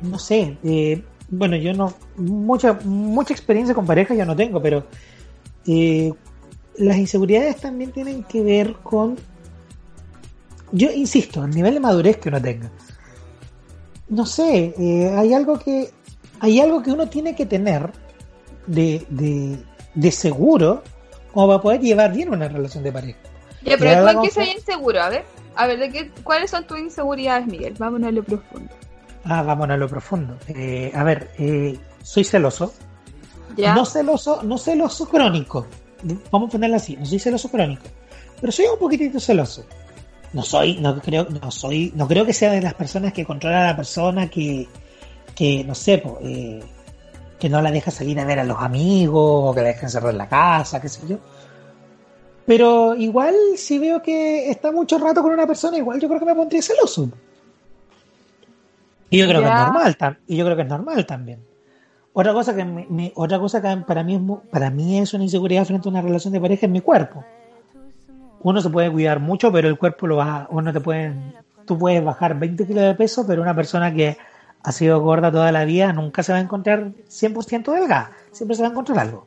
No 0.00 0.18
sé, 0.18 0.56
eh, 0.64 1.04
bueno, 1.28 1.56
yo 1.56 1.74
no, 1.74 1.92
mucha, 2.16 2.72
mucha 2.84 3.34
experiencia 3.34 3.74
con 3.74 3.86
pareja 3.86 4.14
yo 4.14 4.24
no 4.24 4.34
tengo, 4.34 4.60
pero 4.62 4.86
eh, 5.66 6.12
las 6.76 6.96
inseguridades 6.96 7.56
también 7.56 7.92
tienen 7.92 8.24
que 8.24 8.42
ver 8.42 8.74
con, 8.82 9.16
yo 10.72 10.90
insisto, 10.90 11.44
el 11.44 11.50
nivel 11.50 11.74
de 11.74 11.80
madurez 11.80 12.16
que 12.16 12.30
uno 12.30 12.40
tenga. 12.40 12.70
No 14.08 14.24
sé, 14.26 14.74
eh, 14.78 15.14
hay 15.16 15.34
algo 15.34 15.58
que, 15.58 15.90
hay 16.40 16.60
algo 16.60 16.82
que 16.82 16.92
uno 16.92 17.08
tiene 17.08 17.36
que 17.36 17.46
tener 17.46 17.92
de, 18.66 19.06
de, 19.10 19.58
de 19.94 20.10
seguro 20.10 20.82
como 21.32 21.46
para 21.46 21.60
poder 21.60 21.80
llevar 21.80 22.12
bien 22.12 22.30
una 22.30 22.48
relación 22.48 22.82
de 22.82 22.92
pareja. 22.92 23.18
Ya, 23.62 23.72
Ya 23.72 23.78
pero 23.78 23.90
¿tú 23.90 23.92
en 23.92 23.98
hablamos 23.98 24.24
qué 24.28 24.34
soy 24.34 24.50
inseguro? 24.50 25.02
A 25.02 25.10
ver, 25.10 25.24
a 25.56 25.66
ver, 25.66 25.78
¿de 25.78 25.90
qué, 25.90 26.10
¿cuáles 26.22 26.50
son 26.50 26.66
tus 26.66 26.78
inseguridades, 26.78 27.46
Miguel? 27.46 27.74
Vámonos 27.78 28.08
a 28.08 28.12
lo 28.12 28.22
profundo. 28.22 28.72
Ah, 29.24 29.42
vámonos 29.42 29.74
a 29.74 29.78
lo 29.78 29.88
profundo. 29.88 30.36
Eh, 30.48 30.92
a 30.94 31.04
ver, 31.04 31.30
eh, 31.38 31.78
soy 32.02 32.24
celoso. 32.24 32.72
¿Ya? 33.56 33.74
No 33.74 33.84
celoso, 33.84 34.42
no 34.42 34.58
celoso 34.58 35.08
crónico. 35.08 35.66
Vamos 36.30 36.48
a 36.48 36.52
ponerlo 36.52 36.76
así, 36.76 36.96
no 36.96 37.04
soy 37.04 37.18
celoso 37.18 37.50
crónico. 37.50 37.82
Pero 38.40 38.52
soy 38.52 38.66
un 38.66 38.78
poquitito 38.78 39.20
celoso. 39.20 39.66
No 40.32 40.42
soy, 40.42 40.78
no 40.78 41.00
creo, 41.00 41.26
no 41.28 41.50
soy, 41.50 41.92
no 41.96 42.06
creo 42.06 42.24
que 42.24 42.32
sea 42.32 42.52
de 42.52 42.62
las 42.62 42.74
personas 42.74 43.12
que 43.12 43.24
controla 43.24 43.64
a 43.64 43.66
la 43.72 43.76
persona 43.76 44.30
que, 44.30 44.68
que 45.34 45.64
no 45.64 45.74
sé, 45.74 45.98
po, 45.98 46.18
eh, 46.22 46.62
que 47.38 47.48
no 47.48 47.60
la 47.60 47.72
deja 47.72 47.90
salir 47.90 48.20
a 48.20 48.24
ver 48.24 48.38
a 48.38 48.44
los 48.44 48.58
amigos, 48.58 49.50
o 49.50 49.54
que 49.54 49.62
la 49.62 49.68
deja 49.68 49.86
encerrar 49.86 50.12
en 50.12 50.18
la 50.18 50.28
casa, 50.28 50.80
qué 50.80 50.88
sé 50.88 51.00
yo. 51.08 51.18
Pero 52.46 52.94
igual, 52.96 53.34
si 53.56 53.78
veo 53.78 54.02
que 54.02 54.50
está 54.50 54.72
mucho 54.72 54.98
rato 54.98 55.22
con 55.22 55.32
una 55.32 55.46
persona, 55.46 55.76
igual 55.78 56.00
yo 56.00 56.08
creo 56.08 56.20
que 56.20 56.26
me 56.26 56.34
pondría 56.34 56.62
celoso. 56.62 57.08
Y 59.10 59.18
yo 59.18 59.26
creo 59.26 59.40
que 59.42 59.48
es 59.48 59.54
normal, 59.54 59.96
y 60.26 60.36
yo 60.36 60.44
creo 60.44 60.56
que 60.56 60.62
es 60.62 60.68
normal 60.68 61.06
también. 61.06 61.40
Otra 62.12 62.32
cosa 62.32 62.54
que 62.56 62.64
me- 62.64 62.86
me- 62.88 63.12
otra 63.14 63.38
cosa 63.38 63.60
que 63.62 63.76
para 63.86 64.02
mí 64.02 64.14
es 64.16 64.20
para 64.50 64.70
mí 64.70 64.98
es 64.98 65.14
una 65.14 65.24
inseguridad 65.24 65.64
frente 65.64 65.88
a 65.88 65.90
una 65.90 66.02
relación 66.02 66.32
de 66.32 66.40
pareja 66.40 66.66
es 66.66 66.72
mi 66.72 66.80
cuerpo. 66.80 67.24
Uno 68.42 68.60
se 68.60 68.70
puede 68.70 68.90
cuidar 68.90 69.20
mucho, 69.20 69.52
pero 69.52 69.68
el 69.68 69.78
cuerpo 69.78 70.06
lo 70.06 70.16
baja, 70.16 70.46
uno 70.50 70.72
te 70.72 70.80
puede, 70.80 71.12
tú 71.66 71.78
puedes 71.78 72.02
bajar 72.02 72.38
20 72.38 72.66
kilos 72.66 72.82
de 72.84 72.94
peso, 72.94 73.26
pero 73.26 73.42
una 73.42 73.54
persona 73.54 73.92
que 73.94 74.16
ha 74.62 74.72
sido 74.72 75.00
gorda 75.00 75.30
toda 75.30 75.52
la 75.52 75.64
vida 75.64 75.92
nunca 75.92 76.22
se 76.22 76.32
va 76.32 76.38
a 76.38 76.40
encontrar 76.42 76.90
100% 77.08 77.72
delgada, 77.72 78.12
siempre 78.32 78.56
se 78.56 78.62
va 78.62 78.68
a 78.68 78.70
encontrar 78.72 78.98
algo. 78.98 79.26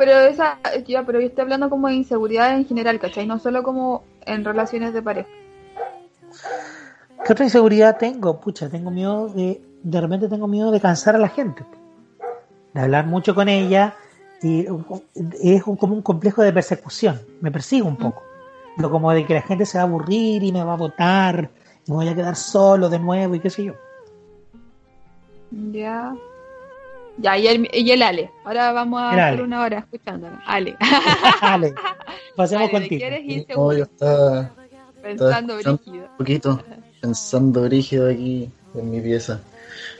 Pero 0.00 0.12
esa, 0.18 0.58
ya, 0.86 1.02
pero 1.04 1.20
yo 1.20 1.26
estoy 1.26 1.42
hablando 1.42 1.68
como 1.68 1.88
de 1.88 1.92
inseguridades 1.92 2.54
en 2.56 2.64
general, 2.64 2.98
¿cachai? 2.98 3.26
No 3.26 3.38
solo 3.38 3.62
como 3.62 4.02
en 4.24 4.46
relaciones 4.46 4.94
de 4.94 5.02
pareja. 5.02 5.28
¿Qué 7.22 7.34
otra 7.34 7.44
inseguridad 7.44 7.98
tengo? 7.98 8.40
Pucha, 8.40 8.70
tengo 8.70 8.90
miedo 8.90 9.28
de, 9.28 9.60
de 9.82 10.00
repente 10.00 10.26
tengo 10.28 10.46
miedo 10.46 10.70
de 10.70 10.80
cansar 10.80 11.16
a 11.16 11.18
la 11.18 11.28
gente, 11.28 11.66
de 12.72 12.80
hablar 12.80 13.04
mucho 13.08 13.34
con 13.34 13.50
ella 13.50 13.92
y 14.40 14.60
es 15.42 15.66
un- 15.66 15.76
como 15.76 15.92
un 15.92 16.00
complejo 16.00 16.40
de 16.42 16.54
persecución, 16.54 17.20
me 17.42 17.50
persigue 17.50 17.82
un 17.82 17.98
poco, 17.98 18.22
lo 18.78 18.90
como 18.90 19.12
de 19.12 19.26
que 19.26 19.34
la 19.34 19.42
gente 19.42 19.66
se 19.66 19.76
va 19.76 19.84
a 19.84 19.86
aburrir 19.86 20.42
y 20.42 20.50
me 20.50 20.64
va 20.64 20.72
a 20.72 20.76
votar 20.76 21.50
y 21.86 21.90
me 21.90 21.96
voy 21.98 22.08
a 22.08 22.14
quedar 22.14 22.36
solo 22.36 22.88
de 22.88 22.98
nuevo 22.98 23.34
y 23.34 23.40
qué 23.40 23.50
sé 23.50 23.64
yo. 23.64 23.74
Ya. 25.50 26.14
Ya, 27.20 27.36
y 27.38 27.46
el, 27.48 27.68
y 27.72 27.90
el 27.90 28.02
Ale. 28.02 28.30
Ahora 28.44 28.72
vamos 28.72 29.00
a 29.00 29.10
hacer 29.10 29.42
una 29.42 29.62
hora 29.62 29.78
escuchándolo. 29.80 30.38
Ale. 30.46 30.76
Pasemos 32.36 32.70
Ale, 32.72 32.88
¿de 32.88 32.88
contigo. 33.44 33.72
yo 33.74 33.82
estaba, 33.84 34.50
Pensando 35.02 35.58
estaba 35.58 35.76
brígido. 35.76 36.04
un 36.06 36.16
poquito 36.18 36.62
pensando 37.00 37.62
brígido 37.62 38.10
aquí 38.10 38.50
en 38.74 38.90
mi 38.90 39.00
pieza. 39.00 39.40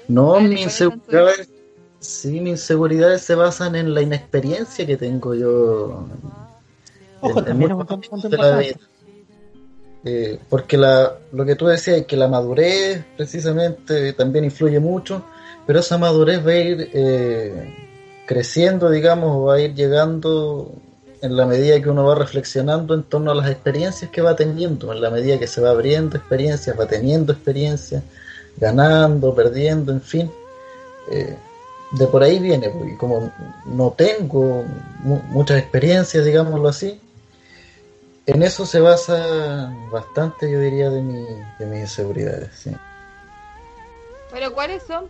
No, 0.09 0.39
mi 0.41 0.49
¿cuáles 0.57 0.75
son 0.75 0.91
tus 0.91 1.01
inseguridades, 1.09 1.49
sí, 2.01 2.29
mis 2.41 2.51
inseguridades 2.51 3.23
se 3.23 3.35
basan 3.35 3.75
en 3.77 3.95
la 3.95 4.03
inexperiencia 4.03 4.87
que 4.87 4.97
tengo 4.97 5.35
yo. 5.35 6.07
Ojo, 7.23 7.41
en- 7.41 7.49
en 7.49 7.53
un 7.53 7.69
de 7.69 7.69
la 7.69 7.77
importante. 7.79 8.65
vida. 8.67 8.77
Eh, 10.05 10.39
porque 10.49 10.77
la, 10.79 11.13
lo 11.33 11.45
que 11.45 11.57
tú 11.57 11.67
decías 11.67 11.99
es 11.99 12.07
que 12.07 12.17
la 12.17 12.27
madurez 12.29 13.05
precisamente 13.17 14.13
también 14.15 14.45
influye 14.47 14.81
mucho, 14.81 15.25
pero 15.67 15.81
esa 15.81 15.99
madurez 15.99 16.45
va 16.47 16.51
a 16.53 16.57
ir 16.57 16.91
eh, 16.93 17.75
creciendo, 18.27 18.91
digamos, 18.91 19.47
va 19.47 19.55
a 19.55 19.61
ir 19.61 19.75
llegando 19.75 20.73
en 21.23 21.37
la 21.37 21.47
medida 21.47 21.81
que 21.81 21.91
uno 21.91 22.05
va 22.05 22.15
reflexionando 22.15 22.95
en 22.95 23.03
torno 23.03 23.31
a 23.31 23.35
las 23.35 23.51
experiencias 23.51 24.11
que 24.11 24.23
va 24.23 24.35
teniendo, 24.37 24.93
en 24.93 25.01
la 25.01 25.11
medida 25.11 25.39
que 25.39 25.47
se 25.47 25.61
va 25.61 25.71
abriendo 25.71 26.17
experiencias, 26.17 26.79
va 26.79 26.87
teniendo 26.87 27.33
experiencias, 27.33 28.03
ganando, 28.57 29.35
perdiendo, 29.35 29.93
en 29.93 30.01
fin. 30.01 30.31
Eh, 31.11 31.37
de 31.93 32.07
por 32.07 32.23
ahí 32.23 32.39
viene, 32.39 32.71
porque 32.71 32.97
como 32.97 33.33
no 33.67 33.91
tengo 33.91 34.65
mu- 35.03 35.23
muchas 35.29 35.59
experiencias, 35.59 36.25
digámoslo 36.25 36.69
así, 36.69 37.01
en 38.27 38.43
eso 38.45 38.65
se 38.65 38.79
basa 38.81 39.75
bastante, 39.91 40.51
yo 40.51 40.61
diría, 40.61 40.89
de, 40.89 41.03
mi, 41.03 41.27
de 41.59 41.67
mis 41.67 41.81
inseguridades. 41.81 42.51
sí. 42.55 42.71
Pero 44.31 44.53
¿cuáles 44.53 44.83
son? 44.85 45.09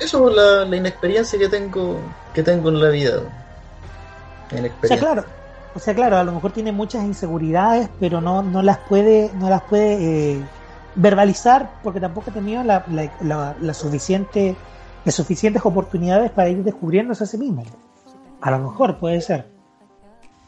Eso 0.00 0.30
la, 0.30 0.64
la 0.64 0.76
inexperiencia 0.76 1.38
que 1.38 1.48
tengo 1.48 2.00
que 2.32 2.42
tengo 2.42 2.68
en 2.68 2.80
la 2.80 2.88
vida. 2.90 3.20
O 4.82 4.86
sea, 4.86 4.98
claro, 4.98 5.24
o 5.74 5.78
sea, 5.78 5.94
claro, 5.94 6.16
a 6.18 6.24
lo 6.24 6.32
mejor 6.32 6.52
tiene 6.52 6.72
muchas 6.72 7.04
inseguridades, 7.04 7.88
pero 8.00 8.20
no, 8.20 8.42
no 8.42 8.62
las 8.62 8.78
puede, 8.78 9.30
no 9.34 9.50
las 9.50 9.62
puede 9.62 10.36
eh, 10.36 10.42
verbalizar 10.94 11.70
porque 11.82 12.00
tampoco 12.00 12.30
ha 12.30 12.34
tenido 12.34 12.62
la, 12.62 12.84
la, 12.88 13.10
la- 13.20 13.56
la 13.60 13.74
suficiente, 13.74 14.56
las 15.04 15.14
suficientes 15.14 15.62
oportunidades 15.66 16.30
para 16.30 16.48
ir 16.48 16.62
descubriéndose 16.64 17.24
a 17.24 17.26
sí 17.26 17.36
mismo. 17.38 17.64
A 18.40 18.50
lo 18.52 18.58
mejor 18.60 18.98
puede 18.98 19.20
ser. 19.20 19.46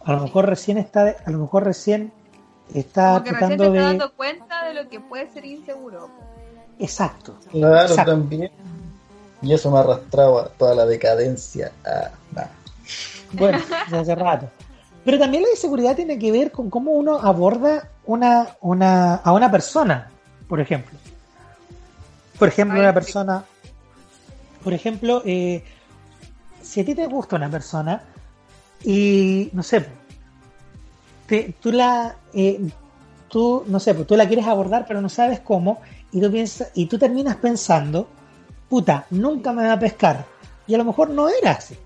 A 0.05 0.13
lo 0.13 0.21
mejor 0.23 0.47
recién 0.47 0.79
está, 0.79 1.15
a 1.27 1.31
lo 1.31 1.39
mejor 1.39 1.65
recién 1.65 2.11
está 2.73 3.15
Como 3.15 3.25
que 3.25 3.33
recién 3.33 3.59
te 3.59 3.71
de, 3.71 3.79
dando 3.79 4.13
cuenta 4.15 4.65
de 4.67 4.75
lo 4.75 4.89
que 4.89 5.01
puede 5.01 5.29
ser 5.31 5.45
inseguro. 5.45 6.09
exacto. 6.79 7.35
Claro, 7.51 7.89
Exacto. 7.91 8.13
también. 8.13 8.51
Y 9.43 9.53
eso 9.53 9.71
me 9.71 9.79
ha 9.79 9.81
arrastrado 9.81 10.39
a 10.39 10.49
toda 10.49 10.75
la 10.75 10.87
decadencia. 10.87 11.73
Ah, 11.85 12.11
nah. 12.35 12.45
Bueno, 13.33 13.59
desde 13.85 13.99
hace 13.99 14.15
rato. 14.15 14.51
Pero 15.05 15.19
también 15.19 15.43
la 15.45 15.51
inseguridad 15.51 15.97
tiene 15.97 16.19
que 16.19 16.31
ver 16.31 16.51
con 16.51 16.69
cómo 16.69 16.93
uno 16.93 17.19
aborda 17.21 17.89
una, 18.05 18.57
una, 18.61 19.15
a 19.15 19.33
una 19.33 19.51
persona, 19.51 20.11
por 20.49 20.61
ejemplo. 20.61 20.99
Por 22.39 22.49
ejemplo, 22.49 22.79
A 22.79 22.83
una 22.83 22.93
persona, 22.95 23.45
por 24.63 24.73
ejemplo, 24.75 25.23
eh, 25.25 25.65
si 26.63 26.81
a 26.81 26.85
ti 26.85 26.95
te 26.95 27.07
gusta 27.07 27.37
una 27.37 27.51
persona 27.51 28.03
y, 28.85 29.51
no 29.53 29.63
sé, 29.63 29.87
te- 31.27 31.55
tú 31.61 31.73
la, 31.73 32.17
eh, 32.35 32.61
tú, 33.29 33.65
no 33.67 33.79
sé, 33.81 33.95
pues, 33.95 34.07
tú 34.07 34.17
la 34.17 34.27
quieres 34.27 34.47
abordar 34.47 34.85
pero 34.89 35.01
no 35.01 35.09
sabes 35.09 35.41
cómo 35.41 35.81
y 36.13 36.21
tú 36.21 36.31
piensas, 36.31 36.71
y 36.75 36.87
tú 36.87 36.99
terminas 36.99 37.37
pensando, 37.37 38.09
puta, 38.71 39.05
nunca 39.11 39.53
me 39.53 39.67
va 39.67 39.75
a 39.75 39.79
pescar. 39.79 40.25
Y 40.67 40.75
a 40.75 40.79
lo 40.79 40.85
mejor 40.85 41.11
no 41.11 41.29
era 41.29 41.51
así. 41.51 41.77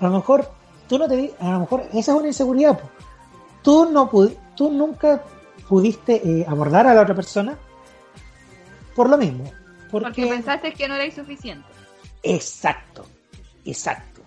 A 0.00 0.06
lo 0.06 0.10
mejor 0.10 0.50
tú 0.88 0.98
no 0.98 1.08
te 1.08 1.32
a 1.40 1.52
lo 1.52 1.60
mejor 1.60 1.82
esa 1.92 2.12
es 2.12 2.18
una 2.18 2.26
inseguridad. 2.26 2.78
po. 2.78 2.90
Tú 3.62 3.88
no 3.90 4.10
tú 4.56 4.70
nunca 4.70 5.22
pudiste 5.68 6.16
eh, 6.16 6.44
abordar 6.46 6.86
a 6.88 6.94
la 6.94 7.02
otra 7.02 7.14
persona 7.14 7.56
por 8.94 9.08
lo 9.08 9.16
mismo. 9.16 9.44
Porque, 9.90 10.06
Porque 10.06 10.26
pensaste 10.26 10.72
que 10.72 10.88
no 10.88 10.94
erais 10.96 11.14
suficiente. 11.14 11.66
exacto, 12.22 13.06
exacto. 13.64 14.20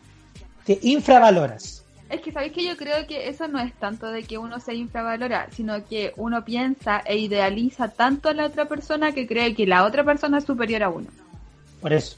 Te 0.65 0.79
infravaloras. 0.81 1.83
Es 2.09 2.21
que 2.21 2.31
sabéis 2.31 2.53
que 2.53 2.65
yo 2.65 2.77
creo 2.77 3.07
que 3.07 3.27
eso 3.27 3.47
no 3.47 3.59
es 3.59 3.73
tanto 3.73 4.07
de 4.07 4.23
que 4.23 4.37
uno 4.37 4.59
se 4.59 4.75
infravalora, 4.75 5.47
sino 5.51 5.85
que 5.85 6.13
uno 6.15 6.45
piensa 6.45 7.01
e 7.05 7.17
idealiza 7.17 7.87
tanto 7.89 8.29
a 8.29 8.33
la 8.33 8.45
otra 8.45 8.65
persona 8.65 9.13
que 9.13 9.27
cree 9.27 9.55
que 9.55 9.65
la 9.65 9.83
otra 9.83 10.03
persona 10.03 10.37
es 10.37 10.43
superior 10.43 10.83
a 10.83 10.89
uno. 10.89 11.07
Por 11.83 11.91
eso. 11.91 12.15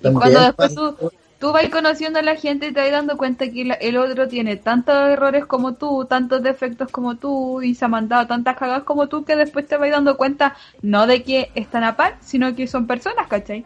Y 0.00 0.12
cuando 0.12 0.40
después 0.40 0.74
tú, 0.74 1.12
tú 1.38 1.52
vas 1.52 1.68
conociendo 1.68 2.18
a 2.18 2.22
la 2.22 2.34
gente 2.34 2.66
y 2.66 2.72
te 2.72 2.80
vas 2.80 2.90
dando 2.90 3.16
cuenta 3.16 3.48
que 3.48 3.78
el 3.80 3.96
otro 3.96 4.26
tiene 4.26 4.56
tantos 4.56 4.94
errores 5.08 5.46
como 5.46 5.74
tú, 5.74 6.04
tantos 6.04 6.42
defectos 6.42 6.90
como 6.90 7.14
tú 7.14 7.62
y 7.62 7.76
se 7.76 7.84
ha 7.84 7.88
mandado 7.88 8.26
tantas 8.26 8.56
cagadas 8.56 8.82
como 8.82 9.06
tú 9.06 9.24
que 9.24 9.36
después 9.36 9.68
te 9.68 9.76
vas 9.76 9.90
dando 9.92 10.16
cuenta 10.16 10.56
no 10.82 11.06
de 11.06 11.22
que 11.22 11.52
están 11.54 11.84
a 11.84 11.96
par, 11.96 12.16
sino 12.20 12.52
que 12.56 12.66
son 12.66 12.88
personas, 12.88 13.28
¿cachai? 13.28 13.64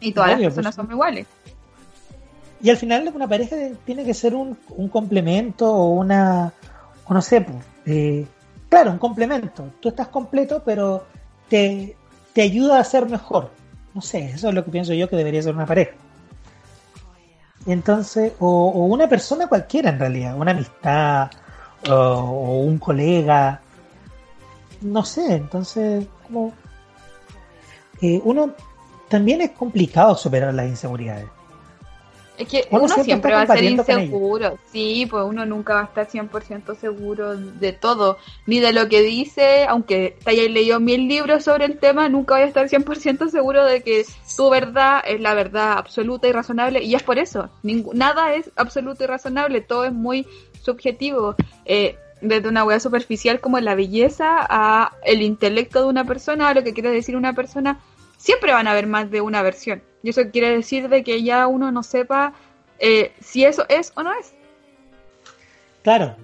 Y 0.00 0.12
todas 0.12 0.34
Obvio, 0.34 0.44
las 0.44 0.54
personas 0.54 0.76
pues. 0.76 0.86
son 0.86 0.94
iguales. 0.94 1.26
Y 2.60 2.68
al 2.68 2.76
final 2.76 3.10
una 3.14 3.26
pareja 3.26 3.56
tiene 3.86 4.04
que 4.04 4.12
ser 4.12 4.34
un, 4.34 4.58
un 4.68 4.88
complemento 4.90 5.72
o 5.72 5.92
una, 5.92 6.52
o 7.06 7.14
no 7.14 7.22
sé, 7.22 7.40
pues, 7.40 7.56
eh, 7.86 8.26
claro, 8.68 8.90
un 8.90 8.98
complemento. 8.98 9.64
Tú 9.80 9.88
estás 9.88 10.08
completo, 10.08 10.62
pero 10.62 11.06
te, 11.48 11.96
te 12.34 12.42
ayuda 12.42 12.78
a 12.78 12.84
ser 12.84 13.08
mejor. 13.08 13.61
No 13.94 14.00
sé, 14.00 14.30
eso 14.30 14.48
es 14.48 14.54
lo 14.54 14.64
que 14.64 14.70
pienso 14.70 14.94
yo 14.94 15.08
que 15.08 15.16
debería 15.16 15.42
ser 15.42 15.54
una 15.54 15.66
pareja. 15.66 15.92
Entonces, 17.66 18.32
o, 18.40 18.68
una 18.86 19.08
persona 19.08 19.46
cualquiera 19.46 19.90
en 19.90 19.98
realidad, 19.98 20.36
una 20.36 20.50
amistad 20.50 21.30
o, 21.88 21.94
o 21.94 22.60
un 22.60 22.78
colega, 22.78 23.60
no 24.80 25.04
sé, 25.04 25.34
entonces, 25.34 26.06
como 26.26 26.52
eh, 28.00 28.20
uno 28.24 28.50
también 29.08 29.40
es 29.42 29.50
complicado 29.52 30.16
superar 30.16 30.52
las 30.52 30.66
inseguridades. 30.66 31.26
Es 32.42 32.48
que 32.48 32.66
Uno 32.70 32.84
uno 32.84 33.04
siempre 33.04 33.32
va 33.32 33.42
a 33.42 33.46
ser 33.46 33.62
inseguro. 33.62 34.58
Sí, 34.72 35.06
pues 35.08 35.24
uno 35.24 35.46
nunca 35.46 35.74
va 35.74 35.80
a 35.82 35.84
estar 35.84 36.08
100% 36.08 36.76
seguro 36.76 37.36
de 37.36 37.72
todo, 37.72 38.18
ni 38.46 38.58
de 38.58 38.72
lo 38.72 38.88
que 38.88 39.00
dice, 39.00 39.64
aunque 39.68 40.16
te 40.24 40.30
hayas 40.30 40.50
leído 40.50 40.80
mil 40.80 41.06
libros 41.06 41.44
sobre 41.44 41.66
el 41.66 41.78
tema, 41.78 42.08
nunca 42.08 42.34
vas 42.34 42.42
a 42.42 42.46
estar 42.46 42.68
100% 42.68 43.30
seguro 43.30 43.64
de 43.64 43.82
que 43.82 44.04
tu 44.36 44.50
verdad 44.50 45.02
es 45.06 45.20
la 45.20 45.34
verdad 45.34 45.78
absoluta 45.78 46.26
y 46.26 46.32
razonable. 46.32 46.82
Y 46.82 46.96
es 46.96 47.04
por 47.04 47.18
eso, 47.18 47.48
nada 47.62 48.34
es 48.34 48.50
absoluto 48.56 49.04
y 49.04 49.06
razonable, 49.06 49.60
todo 49.60 49.84
es 49.84 49.92
muy 49.92 50.26
subjetivo. 50.62 51.36
Eh, 51.64 51.96
desde 52.20 52.48
una 52.48 52.64
hueá 52.64 52.80
superficial 52.80 53.40
como 53.40 53.58
la 53.60 53.74
belleza 53.74 54.46
a 54.48 54.96
el 55.04 55.22
intelecto 55.22 55.80
de 55.80 55.86
una 55.86 56.04
persona, 56.04 56.48
a 56.48 56.54
lo 56.54 56.64
que 56.64 56.72
quiere 56.72 56.90
decir 56.90 57.16
una 57.16 57.34
persona, 57.34 57.80
siempre 58.16 58.52
van 58.52 58.66
a 58.66 58.72
haber 58.72 58.86
más 58.86 59.10
de 59.10 59.20
una 59.20 59.42
versión. 59.42 59.82
Y 60.02 60.10
eso 60.10 60.22
quiere 60.32 60.50
decir 60.50 60.88
de 60.88 61.04
que 61.04 61.22
ya 61.22 61.46
uno 61.46 61.70
no 61.70 61.82
sepa 61.82 62.34
eh, 62.78 63.12
si 63.20 63.44
eso 63.44 63.64
es 63.68 63.92
o 63.94 64.02
no 64.02 64.12
es. 64.12 64.32
Claro, 65.82 66.16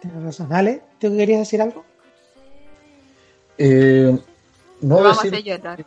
tienes 0.00 0.22
razón. 0.22 0.52
Ale, 0.52 0.82
¿tú 1.00 1.16
querías 1.16 1.40
decir 1.40 1.60
algo? 1.60 1.84
Eh, 3.58 4.16
no 4.80 4.96
Lo 4.96 5.02
vamos 5.02 5.20
a 5.20 5.28
decir 5.28 5.44
llorar. 5.44 5.84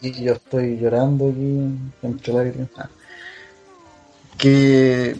y 0.00 0.24
yo 0.24 0.34
estoy 0.34 0.78
llorando 0.78 1.28
aquí 1.30 1.68
entre 2.02 2.32
lágrimas. 2.32 2.68
Ah. 2.76 2.88
Que 4.38 5.16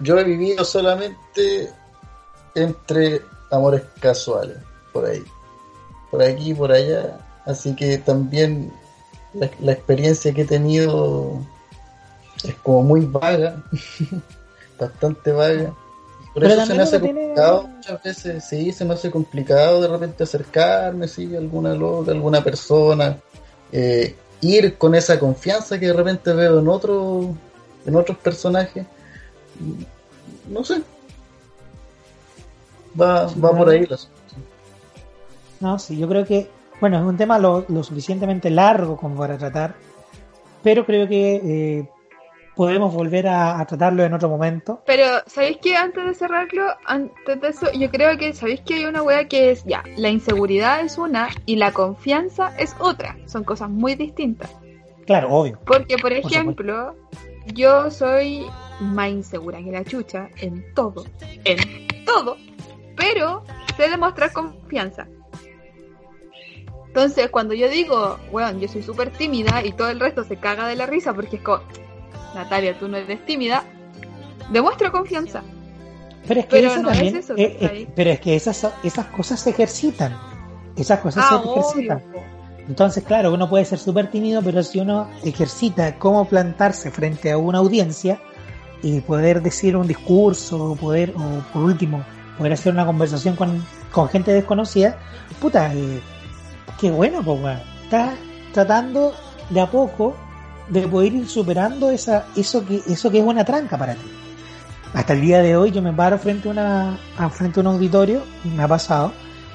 yo 0.00 0.18
he 0.18 0.24
vivido 0.24 0.64
solamente 0.64 1.70
entre 2.54 3.22
amores 3.50 3.82
casuales, 4.00 4.56
por 4.92 5.06
ahí, 5.06 5.22
por 6.10 6.22
aquí 6.22 6.50
y 6.50 6.54
por 6.54 6.72
allá. 6.72 7.18
Así 7.44 7.76
que 7.76 7.98
también 7.98 8.72
la, 9.38 9.50
la 9.60 9.72
experiencia 9.72 10.32
que 10.32 10.42
he 10.42 10.46
tenido 10.46 11.40
es 12.44 12.54
como 12.56 12.82
muy 12.82 13.04
vaga, 13.06 13.62
bastante 14.78 15.32
vaga. 15.32 15.74
Por 16.32 16.42
Pero 16.42 16.54
eso 16.54 16.66
se 16.66 16.74
me 16.74 16.82
hace 16.82 17.00
tiene- 17.00 17.20
complicado 17.20 17.68
muchas 17.68 18.02
veces, 18.02 18.44
sí, 18.44 18.72
se 18.72 18.84
me 18.84 18.94
hace 18.94 19.10
complicado 19.10 19.80
de 19.80 19.88
repente 19.88 20.24
acercarme, 20.24 21.08
sí, 21.08 21.34
a 21.34 21.38
alguna 21.38 21.74
loca, 21.74 22.10
alguna 22.12 22.44
persona, 22.44 23.16
eh, 23.72 24.14
ir 24.42 24.76
con 24.76 24.94
esa 24.94 25.18
confianza 25.18 25.78
que 25.80 25.86
de 25.86 25.92
repente 25.94 26.32
veo 26.34 26.58
en 26.58 26.68
otro, 26.68 27.34
en 27.86 27.96
otros 27.96 28.18
personajes. 28.18 28.84
No 30.50 30.62
sé. 30.62 30.82
Va, 33.00 33.26
va 33.26 33.56
por 33.56 33.68
ahí 33.70 33.86
la 33.86 33.96
No, 35.60 35.78
sí, 35.78 35.96
yo 35.98 36.08
creo 36.08 36.24
que, 36.26 36.50
bueno, 36.80 36.98
es 36.98 37.04
un 37.04 37.16
tema 37.16 37.38
lo, 37.38 37.64
lo 37.68 37.82
suficientemente 37.82 38.50
largo 38.50 38.96
como 38.96 39.16
para 39.16 39.38
tratar, 39.38 39.74
pero 40.62 40.84
creo 40.84 41.08
que 41.08 41.36
eh, 41.36 41.88
podemos 42.54 42.92
volver 42.92 43.28
a, 43.28 43.60
a 43.60 43.66
tratarlo 43.66 44.02
en 44.02 44.14
otro 44.14 44.28
momento. 44.28 44.82
Pero, 44.86 45.04
¿sabéis 45.26 45.58
que 45.58 45.76
antes 45.76 46.04
de 46.04 46.14
cerrarlo, 46.14 46.64
antes 46.86 47.40
de 47.40 47.48
eso, 47.48 47.70
yo 47.72 47.90
creo 47.90 48.16
que, 48.16 48.32
¿sabéis 48.32 48.62
que 48.62 48.74
hay 48.74 48.86
una 48.86 49.02
wea 49.02 49.28
que 49.28 49.50
es, 49.50 49.64
ya, 49.64 49.84
la 49.96 50.08
inseguridad 50.08 50.80
es 50.80 50.98
una 50.98 51.28
y 51.44 51.56
la 51.56 51.72
confianza 51.72 52.52
es 52.58 52.74
otra? 52.78 53.16
Son 53.26 53.44
cosas 53.44 53.70
muy 53.70 53.94
distintas. 53.94 54.50
Claro, 55.06 55.30
obvio. 55.30 55.58
Porque, 55.64 55.98
por 55.98 56.12
ejemplo, 56.12 56.96
yo 57.54 57.90
soy 57.90 58.46
más 58.80 59.10
insegura 59.10 59.62
que 59.62 59.70
la 59.70 59.84
chucha 59.84 60.28
en 60.40 60.64
todo, 60.74 61.04
en 61.44 61.86
todo, 62.04 62.36
pero 62.96 63.44
sé 63.76 63.88
demostrar 63.88 64.32
confianza. 64.32 65.06
Entonces, 66.96 67.28
cuando 67.28 67.52
yo 67.52 67.68
digo, 67.68 68.18
weón, 68.32 68.58
yo 68.58 68.68
soy 68.68 68.82
súper 68.82 69.10
tímida 69.10 69.62
y 69.62 69.72
todo 69.72 69.90
el 69.90 70.00
resto 70.00 70.24
se 70.24 70.38
caga 70.38 70.66
de 70.66 70.76
la 70.76 70.86
risa 70.86 71.12
porque 71.12 71.36
es 71.36 71.42
como, 71.42 71.60
Natalia, 72.34 72.78
tú 72.78 72.88
no 72.88 72.96
eres 72.96 73.22
tímida, 73.26 73.64
demuestro 74.50 74.90
confianza. 74.90 75.42
Pero 76.26 76.40
es 76.40 76.46
que 76.46 76.56
Pero 76.56 76.68
eso 76.70 76.80
no 76.82 76.88
es 76.88 76.94
también, 76.96 77.16
eso, 77.16 77.34
eh, 77.36 77.58
¿cachai? 77.60 77.82
eh, 77.82 77.88
pero 77.94 78.10
es 78.12 78.20
que 78.20 78.34
esas, 78.34 78.66
esas 78.82 79.06
cosas 79.08 79.38
se 79.40 79.50
ejercitan. 79.50 80.16
Esas 80.74 81.00
cosas 81.00 81.26
Ah, 81.28 81.42
se 81.44 81.50
ejercitan. 81.50 82.02
obvio. 82.08 82.22
Entonces, 82.66 83.04
claro, 83.04 83.34
uno 83.34 83.46
puede 83.46 83.66
ser 83.66 83.78
súper 83.78 84.10
tímido, 84.10 84.40
pero 84.40 84.62
si 84.62 84.80
uno 84.80 85.10
ejercita 85.22 85.98
cómo 85.98 86.26
plantarse 86.26 86.90
frente 86.90 87.30
a 87.30 87.36
una 87.36 87.58
audiencia 87.58 88.22
y 88.82 89.00
poder 89.02 89.42
decir 89.42 89.76
un 89.76 89.86
discurso, 89.86 90.70
o 90.72 90.76
poder, 90.76 91.12
o 91.14 91.42
por 91.52 91.62
último, 91.62 92.02
poder 92.38 92.54
hacer 92.54 92.72
una 92.72 92.86
conversación 92.86 93.36
con, 93.36 93.62
con 93.92 94.08
gente 94.08 94.32
desconocida, 94.32 94.96
puta, 95.42 95.74
eh, 95.74 96.00
qué 96.80 96.90
bueno, 96.90 97.22
pues, 97.22 97.40
weón. 97.40 97.60
Estás 97.84 98.14
tratando 98.52 99.14
de 99.50 99.60
a 99.60 99.70
poco 99.70 100.14
de 100.68 100.88
poder 100.88 101.14
ir 101.14 101.28
superando 101.28 101.90
esa, 101.90 102.26
eso 102.36 102.64
que, 102.64 102.82
eso 102.86 103.10
que 103.10 103.18
es 103.18 103.24
una 103.24 103.44
tranca 103.44 103.78
para 103.78 103.94
ti. 103.94 104.10
Hasta 104.94 105.12
el 105.12 105.20
día 105.20 105.42
de 105.42 105.56
hoy 105.56 105.70
yo 105.70 105.82
me 105.82 105.92
paro 105.92 106.18
frente 106.18 106.48
a 106.48 106.52
una, 106.52 106.98
frente 107.30 107.60
a 107.60 107.62
un 107.62 107.66
auditorio, 107.68 108.22
me 108.44 108.62
ha 108.62 108.68
pasado, 108.68 109.12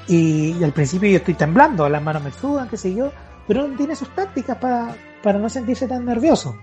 y, 0.08 0.64
al 0.64 0.72
principio 0.72 1.10
yo 1.10 1.18
estoy 1.18 1.34
temblando, 1.34 1.88
las 1.90 2.02
manos 2.02 2.24
me 2.24 2.32
sudan, 2.32 2.70
qué 2.70 2.78
sé 2.78 2.94
yo, 2.94 3.12
pero 3.48 3.66
uno 3.66 3.76
tiene 3.76 3.96
sus 3.96 4.10
tácticas 4.16 4.58
para, 4.58 4.96
para 5.24 5.40
no 5.40 5.50
sentirse 5.50 5.88
tan 5.88 6.06
nervioso. 6.06 6.56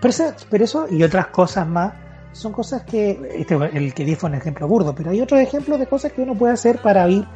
Pero 0.00 0.10
eso, 0.10 0.34
pero 0.50 0.64
eso 0.64 0.86
y 0.90 1.02
otras 1.02 1.28
cosas 1.28 1.66
más 1.66 1.92
son 2.32 2.52
cosas 2.52 2.82
que, 2.82 3.18
este, 3.34 3.54
el 3.54 3.94
que 3.94 4.04
di 4.04 4.14
fue 4.14 4.28
un 4.28 4.36
ejemplo 4.36 4.68
burdo, 4.68 4.94
pero 4.94 5.10
hay 5.10 5.20
otros 5.20 5.40
ejemplos 5.40 5.78
de 5.78 5.86
cosas 5.86 6.12
que 6.12 6.20
uno 6.20 6.34
puede 6.34 6.52
hacer 6.52 6.82
para 6.82 7.08
ir 7.08 7.26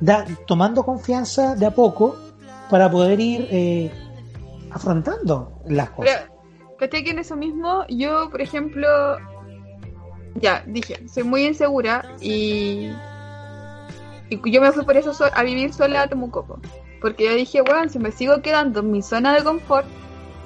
da- 0.00 0.24
tomando 0.46 0.82
confianza 0.84 1.54
de 1.54 1.66
a 1.66 1.70
poco 1.70 2.16
para 2.70 2.90
poder 2.90 3.20
ir 3.20 3.48
eh, 3.50 3.90
afrontando 4.70 5.52
las 5.66 5.90
cosas. 5.90 6.22
Pero, 6.22 6.76
¿cachai 6.78 7.04
que 7.04 7.10
en 7.10 7.18
eso 7.18 7.36
mismo? 7.36 7.84
Yo, 7.88 8.30
por 8.30 8.40
ejemplo, 8.40 8.86
ya, 10.36 10.62
dije, 10.66 11.06
soy 11.08 11.24
muy 11.24 11.44
insegura 11.46 12.04
y, 12.20 12.90
y 14.30 14.50
yo 14.50 14.60
me 14.60 14.72
fui 14.72 14.84
por 14.84 14.96
eso 14.96 15.12
so- 15.12 15.30
a 15.34 15.42
vivir 15.42 15.72
sola 15.72 16.02
a 16.02 16.08
Temucoco. 16.08 16.60
Porque 17.00 17.24
yo 17.24 17.34
dije, 17.34 17.62
bueno, 17.62 17.88
si 17.88 17.98
me 17.98 18.12
sigo 18.12 18.40
quedando 18.42 18.80
en 18.80 18.90
mi 18.92 19.02
zona 19.02 19.34
de 19.34 19.42
confort, 19.42 19.86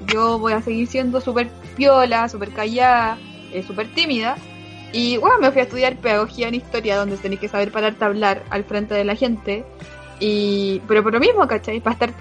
yo 0.07 0.39
voy 0.39 0.53
a 0.53 0.63
seguir 0.63 0.87
siendo 0.87 1.21
súper 1.21 1.49
piola, 1.77 2.29
súper 2.29 2.53
callada, 2.53 3.19
eh, 3.53 3.63
súper 3.63 3.93
tímida. 3.93 4.37
Y 4.97 5.17
bueno, 5.17 5.39
me 5.41 5.51
fui 5.51 5.61
a 5.61 5.65
estudiar 5.65 5.97
pedagogía 5.97 6.47
en 6.47 6.55
historia, 6.55 6.97
donde 6.97 7.17
tenés 7.17 7.41
que 7.41 7.49
saber 7.49 7.73
pararte 7.73 8.05
a 8.05 8.07
hablar 8.07 8.45
al 8.51 8.63
frente 8.63 8.95
de 8.95 9.03
la 9.05 9.17
gente. 9.17 9.65
Y, 10.21 10.81
pero 10.87 11.03
por 11.03 11.13
lo 11.13 11.19
mismo, 11.19 11.47
¿cachai? 11.49 11.81
Para 11.81 11.95
estar, 11.95 12.13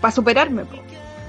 para 0.00 0.12
superarme. 0.12 0.64
po. 0.64 0.76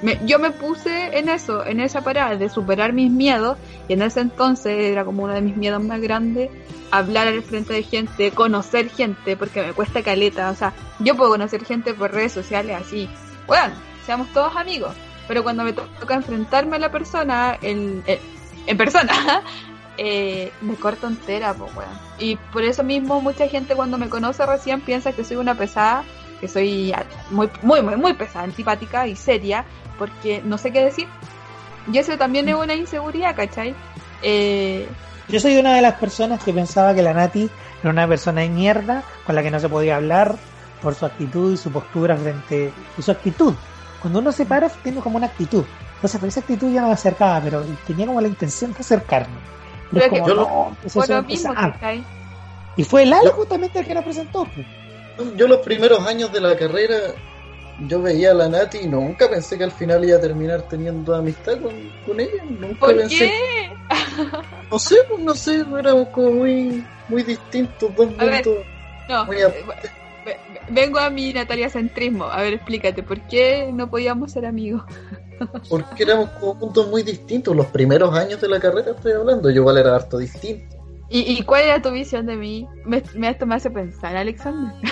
Me- 0.04 0.20
yo 0.26 0.38
me 0.38 0.52
puse 0.52 1.18
en 1.18 1.30
eso, 1.30 1.66
en 1.66 1.80
esa 1.80 2.02
parada 2.04 2.36
de 2.36 2.48
superar 2.48 2.94
mis 2.94 3.10
miedos, 3.10 3.58
y 3.88 3.94
en 3.94 4.04
ese 4.04 4.20
entonces 4.20 4.78
era 4.92 5.04
como 5.04 5.24
uno 5.24 5.34
de 5.34 5.42
mis 5.42 5.56
miedos 5.58 5.82
más 5.84 6.00
grandes, 6.00 6.52
hablar 6.92 7.28
al 7.28 7.42
frente 7.42 7.74
de 7.74 7.82
gente, 7.84 8.30
conocer 8.32 8.90
gente, 8.90 9.36
porque 9.36 9.64
me 9.64 9.74
cuesta 9.74 10.04
caleta, 10.04 10.52
o 10.52 10.56
sea, 10.56 10.74
yo 11.00 11.16
puedo 11.16 11.32
conocer 11.32 11.66
gente 11.66 11.94
por 11.96 12.12
redes 12.12 12.34
sociales 12.34 12.78
así, 12.80 13.10
bueno, 13.48 13.74
seamos 14.06 14.28
todos 14.34 14.56
amigos, 14.58 14.94
pero 15.28 15.42
cuando 15.42 15.64
me 15.64 15.74
to- 15.74 15.88
toca 16.00 16.14
enfrentarme 16.16 16.76
a 16.76 16.80
la 16.80 16.92
persona, 16.92 17.58
el, 17.62 18.04
el- 18.06 18.20
en 18.68 18.78
persona, 18.78 19.42
eh, 19.98 20.52
me 20.62 20.76
corto 20.76 21.08
entera. 21.08 21.56
Y 22.20 22.36
por 22.36 22.64
eso 22.64 22.84
mismo 22.84 23.22
mucha 23.22 23.48
gente 23.48 23.76
cuando 23.76 23.98
me 23.98 24.10
conoce 24.10 24.46
recién 24.46 24.82
piensa 24.82 25.12
que 25.12 25.24
soy 25.24 25.38
una 25.38 25.56
pesada, 25.56 26.04
que 26.40 26.48
soy 26.48 26.94
muy, 27.30 27.50
muy, 27.62 27.82
muy, 27.82 27.96
muy 27.96 28.14
pesada, 28.14 28.46
antipática 28.46 29.08
y 29.08 29.16
seria, 29.16 29.66
porque 29.98 30.42
no 30.44 30.58
sé 30.58 30.72
qué 30.72 30.84
decir. 30.84 31.08
Y 31.92 31.98
eso 31.98 32.18
también 32.18 32.48
es 32.50 32.56
una 32.56 32.74
inseguridad, 32.76 33.36
¿cachai? 33.36 33.76
Eh, 34.22 34.88
Yo 35.28 35.40
soy 35.40 35.58
una 35.58 35.76
de 35.76 35.82
las 35.82 35.96
personas 35.96 36.44
que 36.44 36.54
pensaba 36.54 36.96
que 36.96 37.02
la 37.02 37.14
Nati 37.14 37.50
era 37.82 37.92
una 37.92 38.08
persona 38.08 38.42
de 38.42 38.50
mierda 38.50 39.04
con 39.26 39.36
la 39.36 39.44
que 39.44 39.52
no 39.52 39.60
se 39.60 39.70
podía 39.70 39.98
hablar 39.98 40.36
por 40.82 40.96
su 40.96 41.06
actitud 41.06 41.54
y 41.54 41.58
su 41.58 41.72
postura 41.72 42.16
frente 42.18 42.74
y 42.98 43.02
su 43.02 43.12
actitud. 43.12 43.54
Cuando 44.02 44.20
uno 44.20 44.32
se 44.32 44.46
para, 44.46 44.70
tiene 44.70 45.00
como 45.00 45.18
una 45.18 45.28
actitud. 45.28 45.64
Entonces, 45.96 46.20
por 46.20 46.28
esa 46.28 46.42
actitud 46.42 46.74
yo 46.74 46.82
no 46.82 46.88
me 46.88 46.94
acercaba, 46.94 47.40
pero 47.42 47.64
tenía 47.88 48.06
como 48.06 48.20
la 48.20 48.28
intención 48.28 48.74
de 48.74 48.80
acercarme. 48.80 49.38
Pero 49.94 50.10
como, 50.10 50.26
que- 50.26 50.34
no, 50.34 50.78
pues 50.82 50.94
por 50.94 51.10
lo 51.10 51.24
mismo, 51.24 51.50
pesado. 51.54 51.72
¿cachai? 51.74 52.04
Y 52.76 52.84
fue 52.84 53.06
Lalo 53.06 53.32
justamente 53.32 53.80
el 53.80 53.86
que 53.86 53.94
nos 53.94 54.04
presentó. 54.04 54.46
pues. 54.54 54.66
Yo 55.38 55.48
los 55.48 55.60
primeros 55.60 56.00
años 56.08 56.32
de 56.34 56.42
la 56.42 56.56
carrera, 56.58 56.96
yo 57.88 58.02
veía 58.02 58.32
a 58.32 58.34
la 58.34 58.50
Nati 58.50 58.80
y 58.80 58.88
nunca 58.88 59.30
pensé 59.30 59.58
que 59.58 59.64
al 59.64 59.72
final 59.72 60.04
iba 60.06 60.18
a 60.18 60.22
terminar 60.22 60.64
teniendo 60.64 61.14
amistad 61.16 61.60
con, 61.62 61.74
con 62.06 62.20
ella. 62.20 62.44
Nunca 62.50 62.80
¿Por 62.80 62.98
pensé. 62.98 63.18
qué? 63.18 63.72
No 64.72 64.80
sé, 64.80 64.96
pues 65.08 65.22
no 65.22 65.36
sé, 65.36 65.64
éramos 65.78 66.08
como 66.10 66.32
muy, 66.32 66.84
muy 67.08 67.22
distintos, 67.22 67.96
dos 67.96 68.10
A 68.18 68.26
ver. 68.26 68.44
No, 69.08 69.26
Muy 69.26 69.38
a- 69.38 69.48
eh, 69.50 69.64
ve- 70.26 70.38
ve- 70.52 70.60
vengo 70.70 70.98
a 70.98 71.12
mi 71.12 71.32
Natalia 71.32 71.70
Centrismo. 71.70 72.24
A 72.26 72.42
ver, 72.42 72.54
explícate, 72.56 73.04
¿por 73.04 73.20
qué 73.28 73.70
no 73.72 73.88
podíamos 73.90 74.32
ser 74.32 74.48
amigos? 74.48 74.82
Porque 75.70 76.04
éramos 76.04 76.30
como 76.40 76.56
mundos 76.56 76.88
muy 76.90 77.04
distintos. 77.04 77.56
Los 77.56 77.68
primeros 77.68 78.14
años 78.16 78.40
de 78.42 78.48
la 78.50 78.60
carrera 78.60 78.92
estoy 78.92 79.14
hablando, 79.14 79.50
yo 79.50 79.62
igual 79.62 79.78
era 79.78 79.96
harto 79.96 80.18
distinto. 80.18 80.76
¿Y, 81.10 81.34
y 81.34 81.44
cuál 81.44 81.64
era 81.66 81.82
tu 81.82 81.92
visión 81.92 82.26
de 82.26 82.36
mí? 82.36 82.68
Me, 82.86 83.04
me, 83.14 83.30
esto 83.30 83.46
me 83.46 83.56
hace 83.56 83.70
pensar, 83.70 84.16
Alexander. 84.16 84.74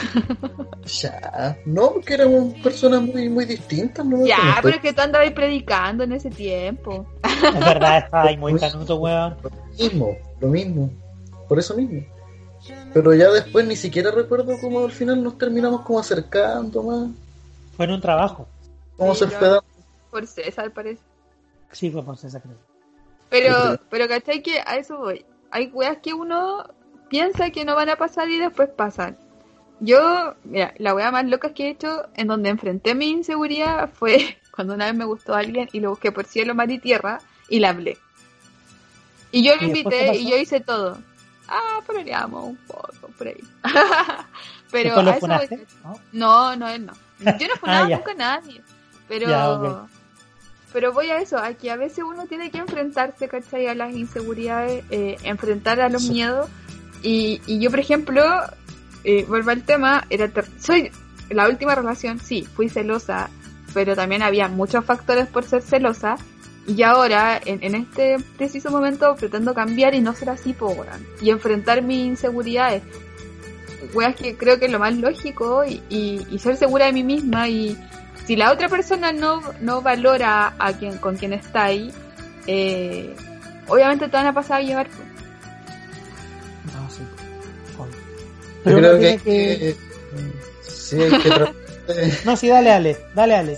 Ya, 1.01 1.57
no, 1.65 1.91
porque 1.93 2.15
éramos 2.15 2.53
personas 2.55 3.01
muy, 3.03 3.29
muy 3.29 3.45
distintas, 3.45 4.03
¿no? 4.05 4.25
Ya, 4.25 4.37
Como 4.37 4.51
pero 4.63 4.75
es 4.75 4.81
que 4.81 4.93
tú 4.93 5.01
andabas 5.01 5.31
predicando 5.31 6.03
en 6.03 6.11
ese 6.13 6.29
tiempo. 6.31 7.05
Es 7.23 7.59
verdad, 7.59 7.99
estaba 7.99 8.23
ahí 8.29 8.37
muy 8.37 8.59
canuto, 8.59 8.95
weón. 8.97 9.37
Lo 9.43 9.51
mismo, 9.83 10.17
lo 10.39 10.47
mismo. 10.47 10.89
Por 11.47 11.59
eso 11.59 11.75
mismo. 11.75 12.03
Pero 12.93 13.13
ya 13.13 13.29
después 13.31 13.65
ni 13.67 13.75
siquiera 13.75 14.09
recuerdo 14.11 14.55
cómo 14.59 14.83
al 14.83 14.91
final 14.91 15.23
nos 15.23 15.37
terminamos 15.37 15.81
como 15.81 15.99
acercando 15.99 16.83
más. 16.83 17.09
Fue 17.77 17.85
en 17.85 17.91
un 17.91 18.01
trabajo. 18.01 18.47
Cómo 18.97 19.13
Sí, 19.13 19.19
se 19.25 19.31
yo- 19.31 19.37
fue 19.37 19.47
dando. 19.47 19.63
Por 20.11 20.27
César, 20.27 20.71
parece. 20.71 21.01
Sí, 21.71 21.89
fue 21.89 22.03
por 22.03 22.15
esa 22.15 22.39
creo. 22.41 22.57
Pero, 23.29 23.79
pero 23.89 24.07
¿cachai 24.07 24.43
que 24.43 24.59
a 24.59 24.75
eso 24.75 24.97
voy? 24.97 25.25
Hay 25.51 25.67
weas 25.67 25.99
que 25.99 26.13
uno 26.13 26.65
piensa 27.09 27.49
que 27.49 27.63
no 27.63 27.75
van 27.75 27.89
a 27.89 27.95
pasar 27.95 28.29
y 28.29 28.37
después 28.37 28.69
pasan. 28.69 29.17
Yo, 29.79 30.35
mira, 30.43 30.73
la 30.77 30.93
wea 30.93 31.11
más 31.11 31.25
loca 31.25 31.53
que 31.53 31.67
he 31.67 31.69
hecho 31.69 32.07
en 32.15 32.27
donde 32.27 32.49
enfrenté 32.49 32.93
mi 32.93 33.07
inseguridad 33.09 33.89
fue 33.91 34.37
cuando 34.55 34.73
una 34.73 34.85
vez 34.85 34.95
me 34.95 35.05
gustó 35.05 35.33
alguien 35.33 35.69
y 35.71 35.79
lo 35.79 35.91
busqué 35.91 36.11
por 36.11 36.25
cielo, 36.25 36.53
mar 36.53 36.69
y 36.69 36.77
tierra 36.77 37.19
y 37.49 37.59
la 37.59 37.69
hablé. 37.69 37.97
Y 39.31 39.43
yo 39.43 39.55
lo 39.55 39.63
¿Y 39.63 39.71
después 39.71 39.95
qué 39.95 40.05
invité 40.07 40.17
y 40.19 40.29
yo 40.29 40.37
hice 40.37 40.59
todo. 40.59 40.97
Ah, 41.47 41.79
peleamos 41.87 42.43
un 42.45 42.57
poco 42.57 43.07
por 43.17 43.27
ahí. 43.27 43.43
pero 44.71 44.95
¿Después 44.95 45.05
lo 45.05 45.11
a 45.11 45.15
eso 45.15 45.27
voy, 45.27 45.47
funaste? 45.47 45.67
¿No? 45.83 45.99
no, 46.11 46.55
no, 46.57 46.69
él 46.69 46.85
no. 46.85 46.93
Yo 47.37 47.47
no 47.47 47.55
funaba 47.59 47.85
Ah, 47.85 47.89
nunca 47.89 48.11
a 48.11 48.15
nadie. 48.15 48.61
Pero, 49.07 49.29
Ya. 49.29 49.87
Pero 50.73 50.93
voy 50.93 51.09
a 51.09 51.19
eso, 51.19 51.37
a 51.37 51.53
que 51.53 51.69
a 51.71 51.75
veces 51.75 52.03
uno 52.07 52.25
tiene 52.27 52.49
que 52.51 52.57
enfrentarse, 52.59 53.27
¿cachai? 53.27 53.67
A 53.67 53.75
las 53.75 53.93
inseguridades, 53.93 54.83
eh, 54.89 55.17
enfrentar 55.23 55.81
a 55.81 55.89
los 55.89 56.03
Sí. 56.03 56.11
miedos. 56.13 56.49
Y, 57.03 57.41
y 57.47 57.59
yo, 57.59 57.69
por 57.69 57.79
ejemplo, 57.79 58.23
eh, 59.03 59.25
vuelvo 59.27 59.51
al 59.51 59.63
tema, 59.63 60.05
era 60.09 60.27
ter- 60.27 60.45
soy 60.59 60.91
la 61.29 61.47
última 61.49 61.73
relación, 61.75 62.19
sí, 62.19 62.43
fui 62.55 62.69
celosa, 62.69 63.29
pero 63.73 63.95
también 63.95 64.21
había 64.21 64.47
muchos 64.47 64.83
factores 64.85 65.27
por 65.27 65.43
ser 65.43 65.61
celosa. 65.61 66.15
Y 66.67 66.83
ahora, 66.83 67.41
en, 67.43 67.63
en 67.63 67.73
este 67.73 68.17
preciso 68.37 68.69
momento, 68.69 69.15
pretendo 69.15 69.53
cambiar 69.55 69.95
y 69.95 69.99
no 70.01 70.13
ser 70.13 70.29
así, 70.29 70.53
po, 70.53 70.67
weón. 70.67 71.05
Y 71.19 71.31
enfrentar 71.31 71.81
mis 71.81 72.05
inseguridades 72.05 72.83
weas 73.93 74.15
que 74.15 74.37
creo 74.37 74.59
que 74.59 74.65
es 74.65 74.71
lo 74.71 74.77
más 74.79 74.95
lógico 74.95 75.65
y, 75.65 75.81
y, 75.89 76.25
y 76.29 76.37
ser 76.39 76.55
segura 76.55 76.85
de 76.85 76.93
mí 76.93 77.03
misma 77.03 77.49
y 77.49 77.75
si 78.25 78.35
la 78.35 78.51
otra 78.51 78.69
persona 78.69 79.11
no, 79.11 79.41
no 79.61 79.81
valora 79.81 80.53
a 80.59 80.73
quien 80.73 80.97
con 80.97 81.17
quien 81.17 81.33
está 81.33 81.65
ahí, 81.65 81.91
eh, 82.47 83.15
obviamente 83.67 84.05
te 84.07 84.11
van 84.17 84.27
a 84.27 84.33
pasar 84.33 84.59
a 84.59 84.63
llevar. 84.63 84.87
pues. 84.87 86.75
No, 86.75 86.89
sí. 86.89 87.01
Yo 87.77 87.87
Pero 88.63 88.77
uno 88.77 88.87
creo 88.97 88.99
que, 88.99 89.23
que- 89.23 89.75
sí, 90.67 91.01
hay 91.01 91.09
que 91.19 91.31
No, 92.25 92.35
sí, 92.37 92.47
dale, 92.47 92.71
Ale, 92.71 92.97
dale, 93.15 93.35
Ale. 93.35 93.57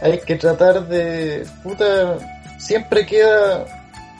hay 0.00 0.20
que 0.20 0.36
tratar 0.36 0.86
de 0.88 1.44
puta 1.62 2.16
siempre 2.58 3.04
queda 3.04 3.66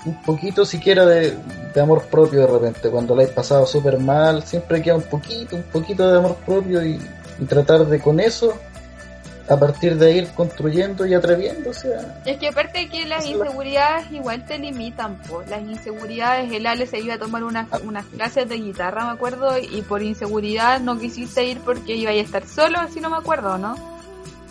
un 0.05 0.21
poquito 0.23 0.65
siquiera 0.67 1.07
de, 1.07 1.37
de 1.75 1.81
amor 1.81 2.03
propio 2.07 2.41
de 2.41 2.47
repente 2.47 2.89
cuando 2.91 3.15
la 3.17 3.23
has 3.25 3.31
pasado 3.31 3.65
súper 3.67 3.99
mal 3.99 4.43
siempre 4.45 4.83
queda 4.83 4.97
un 4.97 5.03
poquito 5.03 5.57
un 5.57 5.63
poquito 5.65 6.11
de 6.11 6.19
amor 6.19 6.37
propio 6.45 6.85
y, 6.85 7.01
y 7.39 7.45
tratar 7.47 7.87
de 7.87 8.01
con 8.01 8.19
eso 8.21 8.55
a 9.49 9.59
partir 9.59 9.97
de 9.97 10.13
ir 10.13 10.29
construyendo 10.35 11.07
y 11.07 11.15
atreviéndose 11.15 11.95
a 11.95 12.23
Es 12.27 12.37
que 12.39 12.49
aparte 12.49 12.89
que 12.89 13.07
las 13.07 13.25
inseguridades 13.27 14.11
igual 14.13 14.45
te 14.45 14.59
limitan, 14.59 15.21
pues. 15.29 15.49
Las 15.49 15.63
inseguridades, 15.63 16.53
el 16.53 16.67
Ale 16.67 16.87
se 16.87 17.01
iba 17.01 17.15
a 17.15 17.19
tomar 17.19 17.45
unas, 17.45 17.67
unas 17.83 18.05
clases 18.07 18.49
de 18.49 18.57
guitarra, 18.57 19.07
me 19.07 19.13
acuerdo, 19.13 19.59
y 19.59 19.83
por 19.83 20.03
inseguridad 20.03 20.81
no 20.81 20.99
quisiste 20.99 21.45
ir 21.45 21.61
porque 21.61 21.95
iba 21.95 22.11
a 22.11 22.15
estar 22.15 22.47
solo, 22.47 22.79
así 22.79 23.01
no 23.01 23.11
me 23.11 23.17
acuerdo, 23.17 23.57
¿no? 23.59 23.77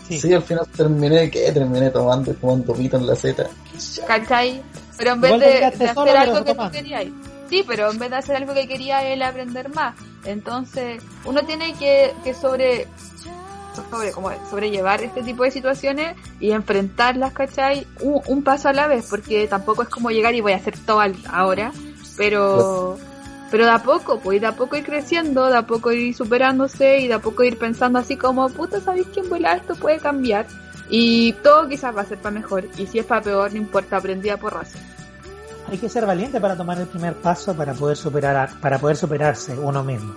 Sí. 0.08 0.20
sí 0.20 0.34
al 0.34 0.42
final 0.42 0.66
terminé 0.76 1.30
que 1.30 1.52
terminé 1.52 1.90
tomando 1.90 2.32
y 2.32 2.36
jugando 2.40 2.74
pito 2.74 2.96
en 2.96 3.08
la 3.08 3.16
Z 3.16 3.46
¿Cachai? 4.08 4.62
Pero 4.98 5.12
en 5.12 5.22
vez 5.22 5.40
de, 5.40 5.66
hacer 5.66 6.18
algo 6.18 6.44
que 6.44 6.56
tú 6.56 6.72
querías. 6.72 7.06
Sí, 7.50 7.64
pero 7.68 7.92
en 7.92 8.00
vez 8.00 8.10
de 8.10 8.16
hacer 8.16 8.36
algo 8.36 8.54
que 8.54 8.68
quería 8.68 9.04
él 9.04 9.22
aprender 9.22 9.70
más. 9.70 9.96
Entonces, 10.26 11.02
uno 11.24 11.42
tiene 11.46 11.74
que, 11.76 12.14
que 12.24 12.34
sobre, 12.34 12.88
sobre 13.90 14.12
como 14.12 14.32
sobrellevar 14.50 15.04
este 15.04 15.24
tipo 15.24 15.44
de 15.44 15.52
situaciones 15.52 16.16
y 16.40 16.52
enfrentarlas, 16.52 17.34
¿cachai? 17.34 17.88
Un, 18.02 18.44
paso 18.44 18.70
a 18.70 18.74
la 18.74 18.88
vez, 18.88 19.08
porque 19.10 19.48
tampoco 19.48 19.84
es 19.84 19.90
como 19.90 20.10
llegar 20.10 20.36
y 20.36 20.42
voy 20.42 20.54
a 20.54 20.58
hacer 20.58 20.78
todo 20.78 21.02
ahora, 21.30 21.72
pero 22.16 22.98
pero 23.50 23.66
de 23.66 23.72
a 23.72 23.80
poco, 23.80 24.20
pues, 24.20 24.38
y 24.38 24.40
de 24.40 24.48
a 24.48 24.56
poco 24.56 24.76
ir 24.76 24.84
creciendo, 24.84 25.48
de 25.48 25.58
a 25.58 25.66
poco 25.66 25.92
ir 25.92 26.14
superándose 26.14 27.00
y 27.00 27.08
de 27.08 27.14
a 27.14 27.20
poco 27.20 27.44
ir 27.44 27.58
pensando 27.58 28.00
así 28.00 28.18
como, 28.18 28.50
puta, 28.50 28.82
¿sabéis 28.82 29.08
que 29.08 29.22
en 29.22 29.30
volar 29.30 29.58
esto 29.58 29.76
puede 29.76 30.00
cambiar? 30.00 30.46
Y 30.90 31.34
todo 31.44 31.68
quizás 31.68 31.96
va 31.96 32.02
a 32.02 32.06
ser 32.06 32.18
para 32.18 32.34
mejor, 32.34 32.66
y 32.78 32.88
si 32.88 33.00
es 33.00 33.06
para 33.06 33.22
peor, 33.22 33.52
no 33.52 33.58
importa, 33.58 33.98
aprendí 33.98 34.30
a 34.30 34.38
porrazo. 34.38 34.78
Hay 35.70 35.78
que 35.78 35.90
ser 35.90 36.06
valiente 36.06 36.40
para 36.40 36.56
tomar 36.56 36.80
el 36.80 36.88
primer 36.88 37.14
paso 37.16 37.54
para 37.54 37.74
poder 37.74 37.98
superar 37.98 38.50
para 38.62 38.80
poder 38.80 38.96
superarse 38.96 39.54
uno 39.58 39.84
mismo. 39.84 40.16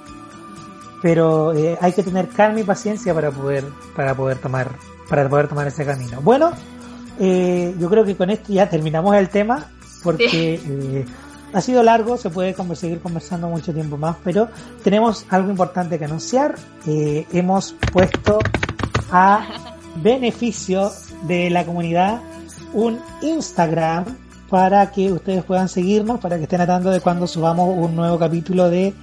Pero 1.02 1.52
eh, 1.54 1.78
hay 1.80 1.92
que 1.92 2.02
tener 2.02 2.28
calma 2.28 2.60
y 2.60 2.64
paciencia 2.64 3.14
para 3.14 3.30
poder 3.30 3.64
para 3.96 4.14
poder 4.14 4.38
tomar 4.38 4.70
para 5.08 5.28
poder 5.28 5.48
tomar 5.48 5.66
ese 5.66 5.84
camino. 5.84 6.20
Bueno, 6.20 6.50
eh, 7.18 7.74
yo 7.78 7.88
creo 7.88 8.04
que 8.04 8.16
con 8.16 8.30
esto 8.30 8.52
ya 8.52 8.68
terminamos 8.68 9.16
el 9.16 9.28
tema 9.28 9.66
porque 10.02 10.60
eh, 10.64 11.04
ha 11.52 11.60
sido 11.60 11.82
largo, 11.82 12.16
se 12.16 12.30
puede 12.30 12.54
conver- 12.54 12.76
seguir 12.76 13.00
conversando 13.00 13.48
mucho 13.48 13.72
tiempo 13.74 13.96
más, 13.96 14.16
pero 14.22 14.48
tenemos 14.84 15.26
algo 15.30 15.50
importante 15.50 15.98
que 15.98 16.04
anunciar. 16.04 16.54
Eh, 16.86 17.26
hemos 17.32 17.74
puesto 17.92 18.38
a 19.10 19.44
beneficio 19.96 20.92
de 21.22 21.50
la 21.50 21.64
comunidad 21.64 22.20
un 22.72 23.00
Instagram 23.22 24.04
para 24.48 24.90
que 24.92 25.10
ustedes 25.12 25.42
puedan 25.44 25.68
seguirnos, 25.68 26.20
para 26.20 26.36
que 26.36 26.44
estén 26.44 26.60
atando 26.60 26.90
de 26.90 27.00
cuando 27.00 27.26
subamos 27.26 27.76
un 27.76 27.96
nuevo 27.96 28.18
capítulo 28.18 28.70
de 28.70 28.94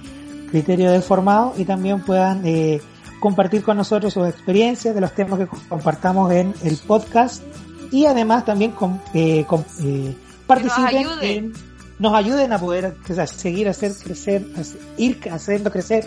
Criterio 0.50 0.90
Deformado 0.90 1.54
y 1.56 1.64
también 1.64 2.00
puedan 2.00 2.42
eh, 2.46 2.80
compartir 3.20 3.62
con 3.62 3.76
nosotros 3.76 4.12
sus 4.14 4.26
experiencias 4.28 4.94
de 4.94 5.00
los 5.00 5.12
temas 5.14 5.38
que 5.38 5.46
compartamos 5.68 6.30
en 6.32 6.54
el 6.64 6.76
podcast 6.78 7.42
y 7.90 8.06
además 8.06 8.44
también 8.44 8.72
eh, 9.14 9.44
eh, 9.82 10.14
participen 10.46 10.96
ayuden. 10.96 11.22
en 11.22 11.52
nos 11.98 12.14
ayuden 12.14 12.52
a 12.52 12.58
poder 12.60 12.94
o 13.10 13.14
sea, 13.14 13.26
seguir 13.26 13.68
hacer 13.68 13.92
crecer, 14.02 14.46
hacer- 14.56 14.80
ir 14.98 15.18
haciendo 15.32 15.70
crecer 15.72 16.04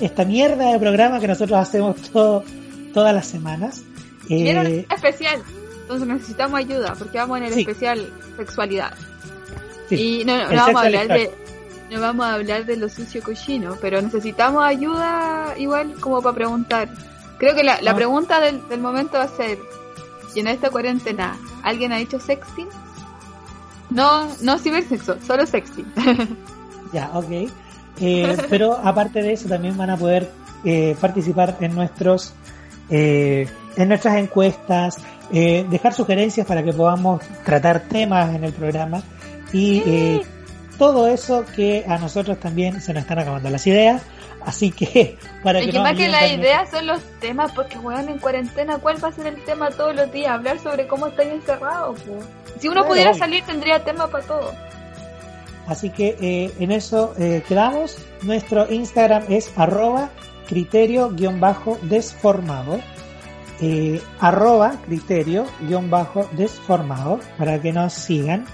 esta 0.00 0.24
mierda 0.24 0.72
de 0.72 0.78
programa 0.78 1.18
que 1.18 1.28
nosotros 1.28 1.58
hacemos 1.58 1.96
todo, 2.12 2.44
todas 2.92 3.14
las 3.14 3.26
semanas. 3.26 3.82
Era 4.28 4.62
Eh, 4.64 4.86
un 4.88 4.94
especial. 4.94 5.40
Entonces 5.82 6.06
necesitamos 6.06 6.58
ayuda 6.60 6.94
porque 6.98 7.16
vamos 7.18 7.38
en 7.38 7.44
el 7.44 7.54
Sí. 7.54 7.60
especial 7.60 8.12
sexualidad. 8.36 8.92
sí, 9.88 10.20
Y 10.20 10.24
no, 10.26 10.36
no 10.36 10.54
vamos 10.56 10.82
a 10.82 10.84
hablar 10.86 11.08
de. 11.08 11.30
No 11.90 12.00
vamos 12.00 12.26
a 12.26 12.34
hablar 12.34 12.64
de 12.66 12.76
lo 12.76 12.88
sucio 12.88 13.22
cochino, 13.22 13.76
pero 13.80 14.00
necesitamos 14.00 14.62
ayuda 14.64 15.54
igual 15.58 15.94
como 16.00 16.22
para 16.22 16.34
preguntar. 16.34 16.88
Creo 17.38 17.54
que 17.54 17.64
la, 17.64 17.80
la 17.80 17.92
Ah. 17.92 17.94
pregunta 17.94 18.40
del, 18.40 18.66
del 18.68 18.80
momento 18.80 19.18
va 19.18 19.24
a 19.24 19.28
ser 19.28 19.58
si 20.32 20.40
en 20.40 20.46
esta 20.48 20.70
cuarentena 20.70 21.36
alguien 21.62 21.92
ha 21.92 21.98
hecho 21.98 22.20
sexting. 22.20 22.68
No, 23.90 24.28
no 24.42 24.58
cibersexo, 24.58 25.16
solo 25.26 25.46
sexting. 25.46 25.86
Ya, 26.92 27.08
ok. 27.14 27.30
Eh, 28.00 28.36
pero 28.48 28.72
aparte 28.82 29.22
de 29.22 29.34
eso, 29.34 29.48
también 29.48 29.76
van 29.76 29.90
a 29.90 29.96
poder 29.96 30.28
eh, 30.64 30.96
participar 31.00 31.56
en 31.60 31.72
nuestros 31.76 32.32
eh, 32.88 33.46
en 33.76 33.88
nuestras 33.88 34.16
encuestas, 34.16 34.96
eh, 35.32 35.64
dejar 35.70 35.94
sugerencias 35.94 36.44
para 36.46 36.64
que 36.64 36.72
podamos 36.72 37.22
tratar 37.44 37.82
temas 37.82 38.34
en 38.34 38.42
el 38.42 38.52
programa 38.52 39.02
y 39.52 39.82
eh, 39.86 40.22
todo 40.80 41.06
eso 41.08 41.44
que 41.54 41.84
a 41.86 41.98
nosotros 41.98 42.40
también 42.40 42.80
se 42.80 42.94
nos 42.94 43.02
están 43.02 43.18
acabando 43.18 43.50
las 43.50 43.66
ideas. 43.66 44.00
Así 44.46 44.70
que 44.70 45.18
para 45.44 45.60
Y 45.60 45.66
que 45.66 45.72
que 45.72 45.76
nos 45.76 45.82
más 45.84 45.92
que 45.96 46.04
ayuden 46.04 46.12
la 46.12 46.20
también- 46.20 46.40
idea 46.40 46.64
son 46.70 46.86
los 46.86 47.02
temas, 47.20 47.52
porque 47.52 47.76
weón, 47.78 48.08
en 48.08 48.18
cuarentena, 48.18 48.78
¿cuál 48.78 48.96
va 49.04 49.08
a 49.08 49.12
ser 49.12 49.26
el 49.26 49.44
tema 49.44 49.68
todos 49.70 49.94
los 49.94 50.10
días? 50.10 50.30
Hablar 50.32 50.58
sobre 50.58 50.86
cómo 50.86 51.08
estáis 51.08 51.32
encerrados. 51.32 52.00
Si 52.58 52.66
uno 52.68 52.86
pudiera 52.86 53.12
salir, 53.12 53.44
tendría 53.44 53.84
tema 53.84 54.06
para 54.08 54.24
todo. 54.24 54.54
Así 55.66 55.90
que 55.90 56.16
eh, 56.20 56.50
en 56.58 56.70
eso 56.72 57.12
eh, 57.18 57.42
quedamos. 57.46 57.98
Nuestro 58.22 58.72
Instagram 58.72 59.24
es 59.28 59.52
arroba 59.56 60.08
criterio-desformado. 60.48 62.80
Eh, 63.60 64.00
arroba 64.20 64.76
criterio-desformado 64.86 67.20
para 67.36 67.60
que 67.60 67.74
nos 67.74 67.92
sigan. 67.92 68.46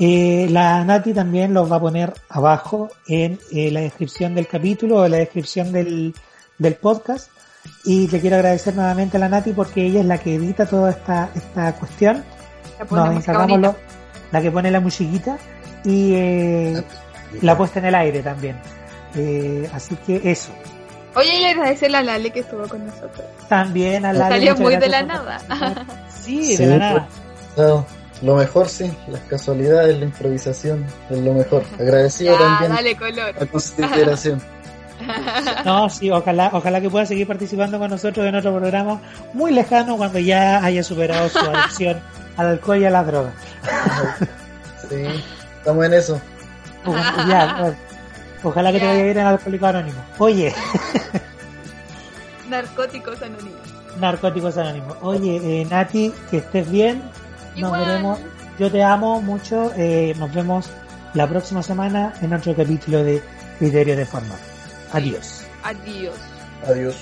Eh, 0.00 0.46
la 0.50 0.84
Nati 0.84 1.12
también 1.12 1.52
los 1.52 1.70
va 1.70 1.76
a 1.76 1.80
poner 1.80 2.12
abajo 2.28 2.88
en 3.08 3.38
eh, 3.52 3.70
la 3.72 3.80
descripción 3.80 4.34
del 4.34 4.46
capítulo 4.46 4.98
o 5.00 5.04
en 5.06 5.10
la 5.12 5.16
descripción 5.18 5.72
del, 5.72 6.14
del 6.58 6.74
podcast. 6.74 7.30
Y 7.84 8.08
le 8.08 8.20
quiero 8.20 8.36
agradecer 8.36 8.74
nuevamente 8.76 9.16
a 9.16 9.20
la 9.20 9.28
Nati 9.28 9.52
porque 9.52 9.84
ella 9.84 10.00
es 10.00 10.06
la 10.06 10.18
que 10.18 10.36
edita 10.36 10.66
toda 10.66 10.90
esta, 10.90 11.30
esta 11.34 11.74
cuestión 11.74 12.24
nos 12.90 13.16
encargamos 13.16 13.58
lo- 13.60 13.76
la 14.30 14.40
que 14.42 14.50
pone 14.50 14.70
la 14.70 14.80
musiquita 14.80 15.36
y 15.84 16.12
eh, 16.14 16.82
la 17.42 17.56
puesta 17.56 17.80
en 17.80 17.86
el 17.86 17.94
aire 17.96 18.22
también. 18.22 18.56
Eh, 19.16 19.68
así 19.72 19.96
que 20.06 20.20
eso. 20.30 20.50
Oye, 21.16 21.40
y 21.40 21.44
agradecerle 21.46 21.96
a 21.96 22.02
Lale 22.02 22.30
que 22.30 22.40
estuvo 22.40 22.68
con 22.68 22.86
nosotros. 22.86 23.24
También 23.48 24.04
a 24.04 24.12
la 24.12 24.28
Salió 24.28 24.54
muy 24.56 24.76
de 24.76 24.88
la 24.88 25.02
nada. 25.02 25.40
Sí, 26.08 26.56
Sí, 26.56 26.56
de 26.56 26.66
la 26.66 26.78
nada. 26.78 27.08
Claro, 27.54 27.86
lo 28.22 28.34
mejor 28.36 28.68
sí, 28.68 28.90
las 29.08 29.20
casualidades, 29.22 29.96
la 29.98 30.04
improvisación 30.04 30.84
es 31.10 31.18
lo 31.18 31.32
mejor. 31.34 31.62
Agradecido 31.80 32.32
Ya, 32.34 32.38
también 32.38 32.72
dale 32.72 32.96
color. 32.96 33.34
a 33.40 33.46
consideración. 33.46 34.42
No, 35.64 35.88
sí, 35.88 36.10
ojalá, 36.10 36.50
ojalá 36.52 36.80
que 36.80 36.90
pueda 36.90 37.06
seguir 37.06 37.24
participando 37.28 37.78
con 37.78 37.88
nosotros 37.88 38.26
en 38.26 38.34
otro 38.34 38.52
programa 38.58 39.00
muy 39.32 39.52
lejano 39.52 39.96
cuando 39.96 40.18
ya 40.18 40.62
haya 40.64 40.82
superado 40.82 41.28
su 41.28 41.38
adicción 41.38 42.00
al 42.36 42.48
alcohol 42.48 42.78
y 42.78 42.84
a 42.84 42.90
la 42.90 43.04
droga. 43.04 43.30
Sí, 44.88 44.96
estamos 45.58 45.84
en 45.86 45.94
eso. 45.94 46.20
Ya, 47.28 47.56
bueno. 47.60 47.76
ojalá 48.42 48.72
que 48.72 48.78
te 48.80 48.84
Ya. 48.86 48.90
vaya 48.90 49.04
bien 49.04 49.18
en 49.18 49.26
Alcohólico 49.26 49.66
Anónimo. 49.66 49.98
Oye, 50.18 50.52
Narcóticos 52.48 53.22
anónimos. 53.22 53.60
Narcóticos 54.00 54.56
Anónimos. 54.56 54.96
Oye, 55.02 55.36
eh, 55.62 55.66
Nati, 55.70 56.12
que 56.30 56.38
estés 56.38 56.70
bien. 56.70 57.02
Nos 57.58 57.68
Igual. 57.70 57.86
veremos. 57.86 58.18
Yo 58.58 58.70
te 58.70 58.82
amo 58.82 59.20
mucho. 59.22 59.72
eh, 59.76 60.14
nos 60.18 60.32
vemos 60.32 60.68
la 61.14 61.26
próxima 61.28 61.62
semana 61.62 62.12
en 62.20 62.32
otro 62.32 62.54
capítulo 62.54 63.02
de 63.04 63.22
Criterio 63.58 63.96
de 63.96 64.04
Forma. 64.04 64.34
Adiós. 64.92 65.44
Adiós. 65.62 66.14
Adiós. 66.66 66.94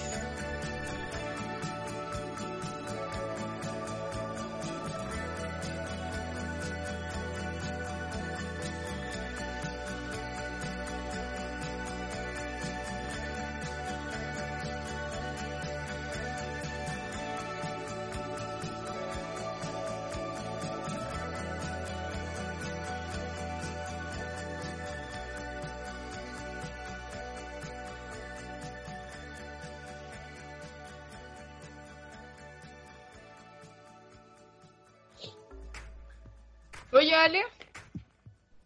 Oye, 37.06 37.14
Ale, 37.14 37.42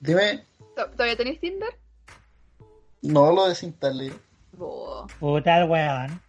Dime, 0.00 0.46
¿to- 0.74 0.88
¿todavía 0.92 1.14
tenéis 1.14 1.40
Tinder? 1.40 1.68
no 3.02 3.32
lo 3.32 3.46
desinstalé. 3.48 4.14
Puta 5.18 5.58
el 5.58 5.68
weón. 5.68 6.22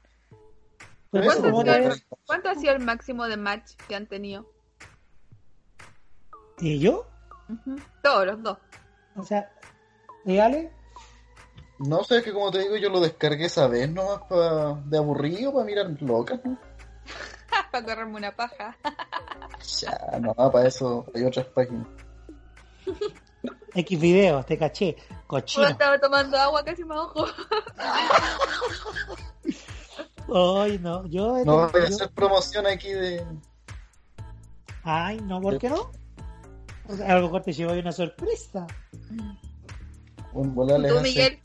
Pues, 1.09 1.25
Eso, 1.25 1.41
¿cómo 1.41 1.63
¿Cuánto, 2.25 2.49
ha 2.49 2.55
sido 2.55 2.73
el 2.73 2.79
máximo 2.83 3.27
de 3.27 3.37
match 3.37 3.75
que 3.87 3.95
han 3.95 4.07
tenido? 4.07 4.45
¿Y 6.59 6.79
yo? 6.79 7.07
Todos 8.03 8.25
los 8.25 8.43
dos. 8.43 8.57
O 9.15 9.23
sea, 9.23 9.49
¿y 10.25 10.37
Ale? 10.37 10.69
No 11.79 12.03
sé, 12.03 12.17
es 12.17 12.23
que 12.23 12.33
como 12.33 12.51
te 12.51 12.59
digo, 12.59 12.75
yo 12.75 12.89
lo 12.89 12.99
descargué 12.99 13.45
esa 13.45 13.67
vez 13.67 13.89
nomás 13.89 14.19
pa- 14.29 14.81
de 14.85 14.97
aburrido 14.97 15.53
para 15.53 15.63
mirar 15.65 15.89
locas, 16.01 16.41
¿no? 16.43 16.57
Para 17.71 17.85
correrme 17.85 18.17
una 18.17 18.35
paja. 18.35 18.77
Ya, 19.79 20.19
no, 20.19 20.33
para 20.33 20.67
eso 20.67 21.05
hay 21.13 21.23
otras 21.23 21.45
páginas. 21.47 21.87
X 23.73 23.99
videos, 23.99 24.45
te 24.45 24.57
caché. 24.57 24.95
Yo 24.97 25.15
Cochino. 25.27 25.67
estaba 25.67 25.97
tomando 25.97 26.37
agua, 26.37 26.63
casi 26.63 26.83
me 26.83 26.93
ahogo. 26.93 27.25
Ay, 30.33 30.77
no, 30.79 31.05
yo... 31.07 31.43
No 31.45 31.69
voy 31.69 31.81
a 31.81 31.87
hacer 31.87 32.09
promoción 32.11 32.67
aquí 32.67 32.91
de... 32.91 33.25
Ay, 34.83 35.19
no, 35.21 35.39
¿por 35.41 35.57
qué 35.57 35.69
no? 35.69 35.91
O 36.87 36.95
sea, 36.95 37.13
algo 37.13 37.31
corte 37.31 37.53
llevo 37.53 37.73
una 37.73 37.91
sorpresa. 37.91 38.67
Un 40.33 40.53
volarles 40.53 40.93
¿Tú. 40.93 41.01
Miguel? 41.01 41.39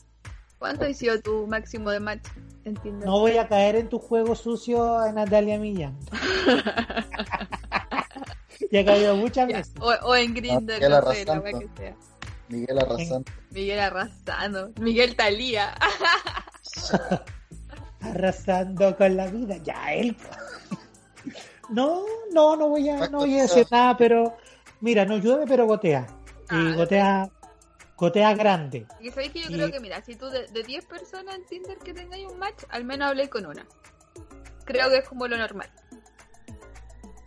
¿Cuánto 0.59 0.85
ha 0.85 0.93
sido 0.93 1.19
tu 1.21 1.45
máximo 1.47 1.91
de 1.91 1.99
match 1.99 2.27
en 2.65 2.75
Tinder? 2.75 3.07
No 3.07 3.19
voy 3.19 3.37
a 3.37 3.47
caer 3.47 3.75
en 3.75 3.89
tu 3.89 3.99
juego 3.99 4.35
sucio, 4.35 4.99
Natalia 5.13 5.59
Millán. 5.59 5.95
ya 8.71 8.79
he 8.79 8.85
caído 8.85 9.15
muchas 9.15 9.47
Ya, 9.49 9.57
veces. 9.57 9.73
O, 9.79 9.89
o 10.07 10.15
en 10.15 10.33
Grindr, 10.33 10.73
Miguel 10.73 10.91
no 10.91 11.11
sé, 11.11 11.25
la 11.25 11.39
wea 11.39 11.59
que 11.59 11.67
sea. 11.77 11.95
Miguel 12.49 12.79
arrasando. 12.79 13.31
Miguel 13.51 13.79
arrasando. 13.79 14.71
Miguel 14.79 15.15
Talía. 15.15 15.75
Arrasando 18.01 18.95
con 18.95 19.17
la 19.17 19.27
vida. 19.27 19.57
Ya, 19.57 19.93
él. 19.93 20.15
No, 21.69 22.03
no, 22.31 22.55
no 22.55 22.69
voy 22.69 22.87
a, 22.89 23.09
no 23.09 23.19
voy 23.19 23.37
a 23.37 23.41
decir 23.43 23.67
nada, 23.71 23.97
pero 23.97 24.37
mira, 24.79 25.05
no 25.05 25.17
llueve, 25.17 25.45
pero 25.47 25.65
gotea. 25.67 26.07
Y 26.49 26.49
Ah, 26.49 26.73
gotea, 26.77 27.29
gotea 27.97 28.33
grande. 28.35 28.87
Y 29.01 29.09
sabéis 29.09 29.33
que 29.33 29.41
yo 29.41 29.49
Y- 29.49 29.53
creo 29.53 29.71
que, 29.71 29.79
mira, 29.79 30.01
si 30.01 30.15
tú 30.15 30.29
de, 30.29 30.47
de 30.47 30.63
10 30.63 30.85
personas 30.85 31.35
en 31.35 31.45
Tinder 31.45 31.77
que 31.79 31.93
tengáis 31.93 32.25
un 32.27 32.37
match, 32.39 32.63
al 32.69 32.85
menos 32.85 33.09
habléis 33.09 33.29
con 33.29 33.45
una. 33.45 33.65
Creo 34.65 34.89
que 34.89 34.97
es 34.97 35.09
como 35.09 35.27
lo 35.27 35.37
normal. 35.37 35.69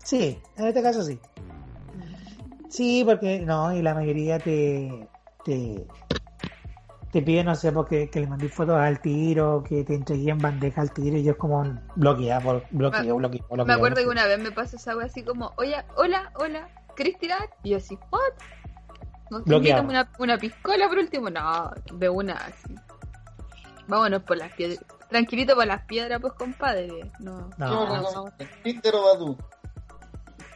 Sí, 0.04 0.40
en 0.56 0.66
este 0.66 0.82
caso 0.82 1.02
sí. 1.02 1.18
Sí, 2.68 3.02
porque 3.04 3.40
no, 3.40 3.74
y 3.74 3.82
la 3.82 3.94
mayoría 3.94 4.38
te 4.38 5.08
te, 5.44 5.86
te 7.10 7.22
piden, 7.22 7.46
no 7.46 7.54
sé, 7.56 7.72
porque 7.72 8.08
que 8.10 8.20
le 8.20 8.26
mandé 8.26 8.48
fotos 8.48 8.76
al 8.76 9.00
tiro, 9.00 9.64
que 9.66 9.82
te 9.84 9.94
entregué 9.94 10.30
en 10.30 10.38
bandeja 10.38 10.82
al 10.82 10.92
tiro, 10.92 11.16
y 11.16 11.24
yo 11.24 11.32
es 11.32 11.38
como 11.38 11.64
bloquea, 11.96 12.40
por- 12.40 12.66
bloqueo, 12.70 13.16
bloqueo, 13.16 13.40
bloqueo. 13.48 13.64
Me 13.66 13.72
acuerdo 13.72 13.96
que 14.02 14.08
una 14.08 14.26
vez 14.26 14.38
me 14.38 14.52
pasó 14.52 14.76
esa 14.76 14.96
wea 14.96 15.06
así 15.06 15.24
como, 15.24 15.52
oye, 15.56 15.76
hola, 15.96 16.30
hola, 16.36 16.68
¿querés 16.94 17.18
tirar? 17.18 17.48
Y 17.62 17.70
yo 17.70 17.78
así, 17.78 17.98
¿what? 18.12 18.20
¿No 19.30 19.38
te 19.42 19.50
Bloqueado. 19.50 19.82
una, 19.84 20.10
una 20.18 20.38
piscola 20.38 20.88
por 20.88 20.98
último? 20.98 21.30
No, 21.30 21.70
de 21.92 22.08
una 22.08 22.34
así. 22.34 22.74
Vámonos 23.86 24.22
por 24.22 24.36
las 24.36 24.52
piedras. 24.52 24.84
Tranquilito 25.08 25.54
por 25.54 25.66
las 25.66 25.82
piedras, 25.86 26.20
pues 26.20 26.32
compadre. 26.34 27.10
No, 27.20 27.50
No, 27.56 27.56
¿Qué 27.56 27.64
me 27.64 27.68
no. 27.70 27.94
recomiendas? 27.96 28.48
¿Tinder 28.62 28.94
o 28.94 29.02
Badu? 29.04 29.38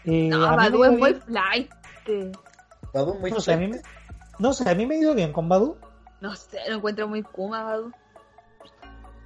Eh, 0.05 0.29
no 0.29 0.57
Badu 0.57 0.85
es 0.85 0.99
muy 0.99 1.15
flight. 1.15 1.71
Badu 2.93 3.15
muy 3.19 3.31
No 3.31 3.41
sé, 3.41 3.55
a 3.55 3.57
mí, 3.57 3.69
me, 3.69 3.81
No 4.39 4.53
sé, 4.53 4.69
a 4.71 4.75
mí 4.75 4.87
me 4.87 4.97
ha 4.97 4.99
ido 4.99 5.15
bien 5.15 5.33
con 5.33 5.49
Badu. 5.49 5.77
No 6.21 6.35
sé, 6.37 6.59
lo 6.69 6.77
encuentro 6.77 7.09
muy 7.09 7.23
Kuma, 7.23 7.63
Badu. 7.65 7.93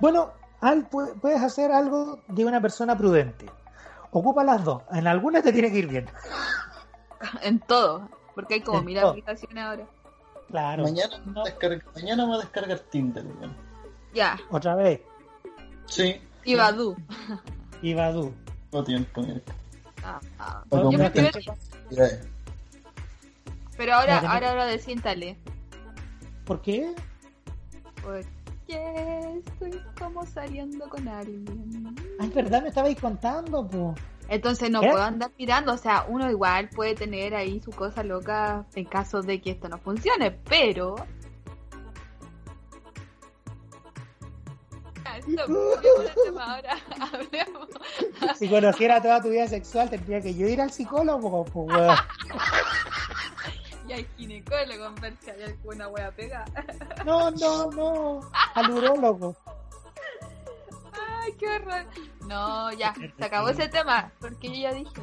Bueno, 0.00 0.32
al, 0.60 0.88
pu- 0.88 1.18
puedes 1.20 1.42
hacer 1.42 1.72
algo 1.72 2.20
de 2.28 2.44
una 2.44 2.60
persona 2.60 2.96
prudente. 2.96 3.46
Ocupa 4.10 4.44
las 4.44 4.64
dos. 4.64 4.82
En 4.92 5.06
algunas 5.06 5.42
te 5.42 5.52
tiene 5.52 5.70
que 5.70 5.78
ir 5.78 5.86
bien. 5.88 6.06
En 7.42 7.58
todo. 7.60 8.08
Porque 8.38 8.54
hay 8.54 8.60
como 8.60 8.82
mil 8.82 8.96
aplicaciones 9.00 9.64
ahora. 9.64 9.88
Claro. 10.46 10.84
Mañana, 10.84 11.18
No, 11.26 11.42
descarga- 11.44 11.82
mañana 11.96 12.24
voy 12.24 12.36
a 12.36 12.38
descargar 12.38 12.78
Tinder, 12.78 13.26
weón. 13.26 13.56
Ya. 14.14 14.38
otra 14.48 14.76
vez. 14.76 15.00
Sí. 15.86 16.20
Y 16.44 16.54
Badu. 16.54 16.96
Y 17.82 17.94
Badu. 17.94 18.32
No 18.70 18.84
tiempo, 18.84 19.22
mira. 19.22 19.40
Ah, 20.04 20.20
ah. 20.38 20.62
Yo 20.70 20.88
prefiero-. 20.88 21.40
Pero 23.76 23.94
ahora, 23.94 24.20
No, 24.22 24.28
ahora 24.30 24.54
lo 24.54 24.66
desiéntale. 24.66 25.36
¿Por 26.44 26.62
qué? 26.62 26.94
Porque 28.04 29.42
estoy 29.44 29.82
como 29.98 30.24
saliendo 30.26 30.88
con 30.88 31.08
alguien. 31.08 31.96
Ay, 32.20 32.28
verdad, 32.28 32.62
me 32.62 32.68
estabais 32.68 33.00
contando, 33.00 33.66
po. 33.66 33.96
Entonces 34.28 34.70
no 34.70 34.82
¿Eh? 34.82 34.90
puedo 34.90 35.02
andar 35.02 35.32
mirando, 35.38 35.72
o 35.72 35.78
sea, 35.78 36.04
uno 36.06 36.30
igual 36.30 36.68
puede 36.68 36.94
tener 36.94 37.34
ahí 37.34 37.60
su 37.60 37.70
cosa 37.70 38.02
loca 38.02 38.66
en 38.74 38.84
caso 38.84 39.22
de 39.22 39.40
que 39.40 39.52
esto 39.52 39.68
no 39.68 39.78
funcione, 39.78 40.30
pero... 40.30 40.96
Ahora, 46.38 46.78
hablemos. 47.12 47.68
Si 48.38 48.48
conociera 48.48 49.02
toda 49.02 49.20
tu 49.20 49.30
vida 49.30 49.46
sexual, 49.48 49.90
tendría 49.90 50.20
que 50.20 50.34
yo 50.34 50.46
ir 50.46 50.60
al 50.60 50.70
psicólogo, 50.70 51.42
weón. 51.52 51.96
Y 53.88 53.92
hay 53.92 54.06
ginecólogo 54.18 54.86
en 54.86 54.94
ver 54.96 55.16
si 55.18 55.30
hay 55.30 55.42
alguna 55.44 55.88
wea 55.88 56.10
pega. 56.10 56.44
No, 57.06 57.30
no, 57.30 57.70
no. 57.70 58.20
Al 58.54 58.70
urólogo. 58.70 59.34
Ay, 60.92 61.32
qué 61.38 61.48
horror. 61.48 61.86
No, 62.34 62.72
ya, 62.72 62.94
se 63.16 63.24
acabó 63.24 63.48
ese 63.48 63.68
tema, 63.68 64.12
porque 64.20 64.48
yo 64.48 64.54
ya 64.54 64.72
dije... 64.74 65.00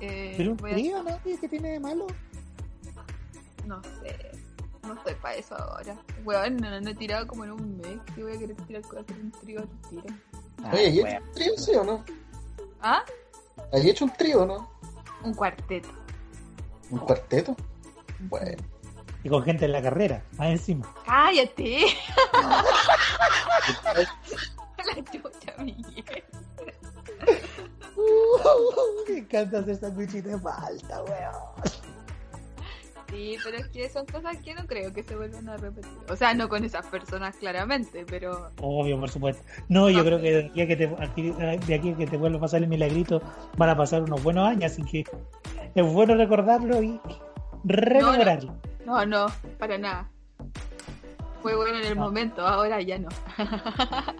eh, 0.00 0.34
Pero 0.36 0.52
un 0.52 0.56
voy 0.56 0.70
a- 0.70 0.74
trío, 0.74 1.02
¿no? 1.02 1.18
¿Qué 1.22 1.48
tiene 1.48 1.70
de 1.72 1.80
malo? 1.80 2.06
No 3.66 3.82
sé. 3.82 4.30
No 4.82 4.94
estoy 4.94 5.14
para 5.16 5.34
eso 5.34 5.54
ahora. 5.54 5.94
Weón, 6.24 6.56
no, 6.56 6.80
no 6.80 6.90
he 6.90 6.94
tirado 6.94 7.26
como 7.26 7.44
en 7.44 7.50
un 7.52 7.76
mes. 7.78 7.98
Que 8.14 8.22
voy 8.22 8.34
a 8.34 8.38
querer 8.38 8.56
tirar 8.66 8.82
hacer 8.82 9.16
un 9.20 9.30
trío 9.30 9.60
al 9.60 9.68
tiro. 9.90 10.04
Oye, 10.72 10.88
¿y 10.88 11.00
un 11.00 11.32
trío, 11.34 11.52
sí 11.58 11.72
o 11.74 11.84
no? 11.84 12.04
¿Ah? 12.80 13.02
¿Hay 13.72 13.88
hecho 13.90 14.06
un 14.06 14.12
trío 14.12 14.42
o 14.42 14.46
no? 14.46 14.70
Un 15.22 15.34
cuarteto. 15.34 15.88
¿Un 16.90 16.98
cuarteto? 17.00 17.54
Bueno. 18.20 18.56
Y 19.22 19.28
con 19.28 19.42
gente 19.44 19.66
en 19.66 19.72
la 19.72 19.82
carrera, 19.82 20.24
más 20.38 20.48
encima. 20.48 20.92
¡Cállate! 21.04 21.84
La 24.78 24.94
chucha, 25.12 25.54
Miguel. 25.62 26.24
Me 29.08 29.18
encanta 29.18 29.58
hacer 29.58 29.76
sándwichito 29.76 30.28
de 30.28 30.38
falta, 30.38 31.02
weón. 31.04 31.34
Sí, 33.10 33.36
pero 33.42 33.56
es 33.58 33.66
que 33.68 33.88
son 33.90 34.06
cosas 34.06 34.36
que 34.38 34.54
no 34.54 34.64
creo 34.68 34.92
que 34.92 35.02
se 35.02 35.16
vuelvan 35.16 35.48
a 35.48 35.56
repetir. 35.56 35.90
O 36.08 36.14
sea, 36.14 36.32
no 36.32 36.48
con 36.48 36.64
esas 36.64 36.86
personas 36.86 37.34
claramente, 37.36 38.06
pero... 38.08 38.50
Obvio, 38.60 39.00
por 39.00 39.08
supuesto. 39.10 39.42
No, 39.68 39.90
yo 39.90 40.04
creo 40.04 40.20
que 40.20 40.30
de 40.32 40.44
aquí 40.46 40.60
a 40.60 40.66
que 40.68 40.76
te, 40.76 40.84
aquí- 41.00 41.30
de 41.32 41.74
aquí 41.74 41.90
a 41.90 41.96
que 41.96 42.06
te 42.06 42.16
vuelva 42.16 42.38
a 42.38 42.40
pasar 42.42 42.62
el 42.62 42.68
milagrito 42.68 43.20
van 43.56 43.70
a 43.70 43.76
pasar 43.76 44.02
unos 44.02 44.22
buenos 44.22 44.46
años, 44.48 44.70
así 44.70 44.84
que 44.84 45.04
es 45.74 45.92
bueno 45.92 46.14
recordarlo 46.14 46.80
y 46.80 47.00
rememorarlo. 47.64 48.54
No, 48.86 49.04
no, 49.04 49.26
para 49.58 49.76
nada. 49.76 50.08
Fue 51.42 51.54
bueno 51.56 51.78
en 51.78 51.84
el 51.86 51.96
No. 51.96 52.02
momento, 52.04 52.46
ahora 52.46 52.80
ya 52.80 52.98
no. 52.98 53.08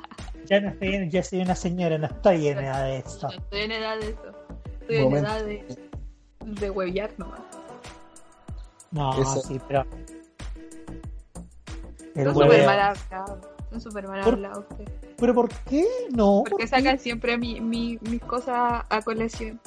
Ya 0.46 0.58
no 0.60 0.70
estoy, 0.70 0.94
en- 0.96 1.10
ya 1.10 1.22
soy 1.22 1.42
una 1.42 1.54
señora, 1.54 1.96
no 1.98 2.06
estoy 2.06 2.48
en 2.48 2.58
edad 2.58 2.82
de 2.84 2.96
esto. 2.98 3.28
No 3.28 3.34
estoy 3.34 3.60
en 3.60 3.72
edad 3.72 3.98
de 3.98 4.08
eso. 4.10 4.32
Estoy 4.80 4.96
en 4.96 5.12
edad 5.16 5.44
de, 5.44 5.88
de 6.44 6.70
huevear 6.70 7.10
nomás. 7.18 7.40
No, 8.90 9.12
Eso. 9.22 9.40
sí, 9.42 9.60
pero. 9.68 9.86
El 12.16 12.24
Son 12.24 12.34
súper 12.34 12.66
mal 12.66 12.80
hablados. 12.80 12.98
Son 13.70 13.80
súper 13.80 14.08
mal 14.08 14.20
¿Por- 14.24 14.34
hablados 14.34 14.64
ustedes. 14.70 14.90
¿Pero 15.16 15.34
por 15.34 15.48
qué? 15.68 15.86
No, 16.10 16.42
Porque 16.48 16.64
¿por 16.64 16.68
sacan 16.68 16.96
qué? 16.96 17.02
siempre 17.02 17.38
mi, 17.38 17.60
mi, 17.60 17.98
mis 18.02 18.20
cosas 18.22 18.82
a 18.88 19.02
colección. 19.02 19.60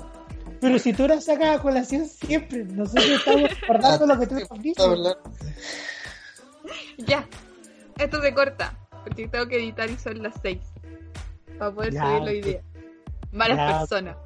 Pero 0.60 0.80
si 0.80 0.92
tú 0.92 1.08
las 1.08 1.24
sacas 1.26 1.60
a 1.60 1.62
colación 1.62 2.06
siempre, 2.08 2.66
nosotros 2.66 3.06
estamos 3.06 3.50
recordando 3.62 4.06
lo 4.08 4.20
que 4.20 4.28
tú 4.28 4.36
has 4.36 4.62
dicho. 4.62 5.16
Ya, 6.98 7.28
esto 7.98 8.22
se 8.22 8.34
corta. 8.34 8.74
Porque 9.04 9.28
tengo 9.28 9.48
que 9.48 9.58
editar 9.58 9.90
y 9.90 9.98
son 9.98 10.24
las 10.24 10.34
6. 10.42 10.60
Para 11.60 11.72
poder 11.72 11.94
Ya, 11.94 12.18
ok. 12.22 12.28
día. 12.46 12.62
Malas 13.32 13.58
Ya. 13.58 13.80
personas. 13.80 14.18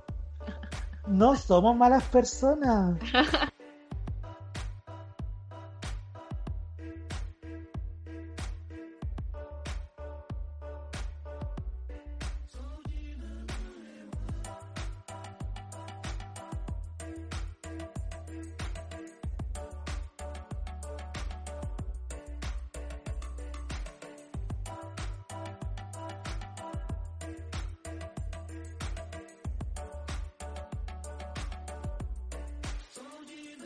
No 1.07 1.35
somos 1.35 1.75
malas 1.75 2.03
personas. 2.03 2.99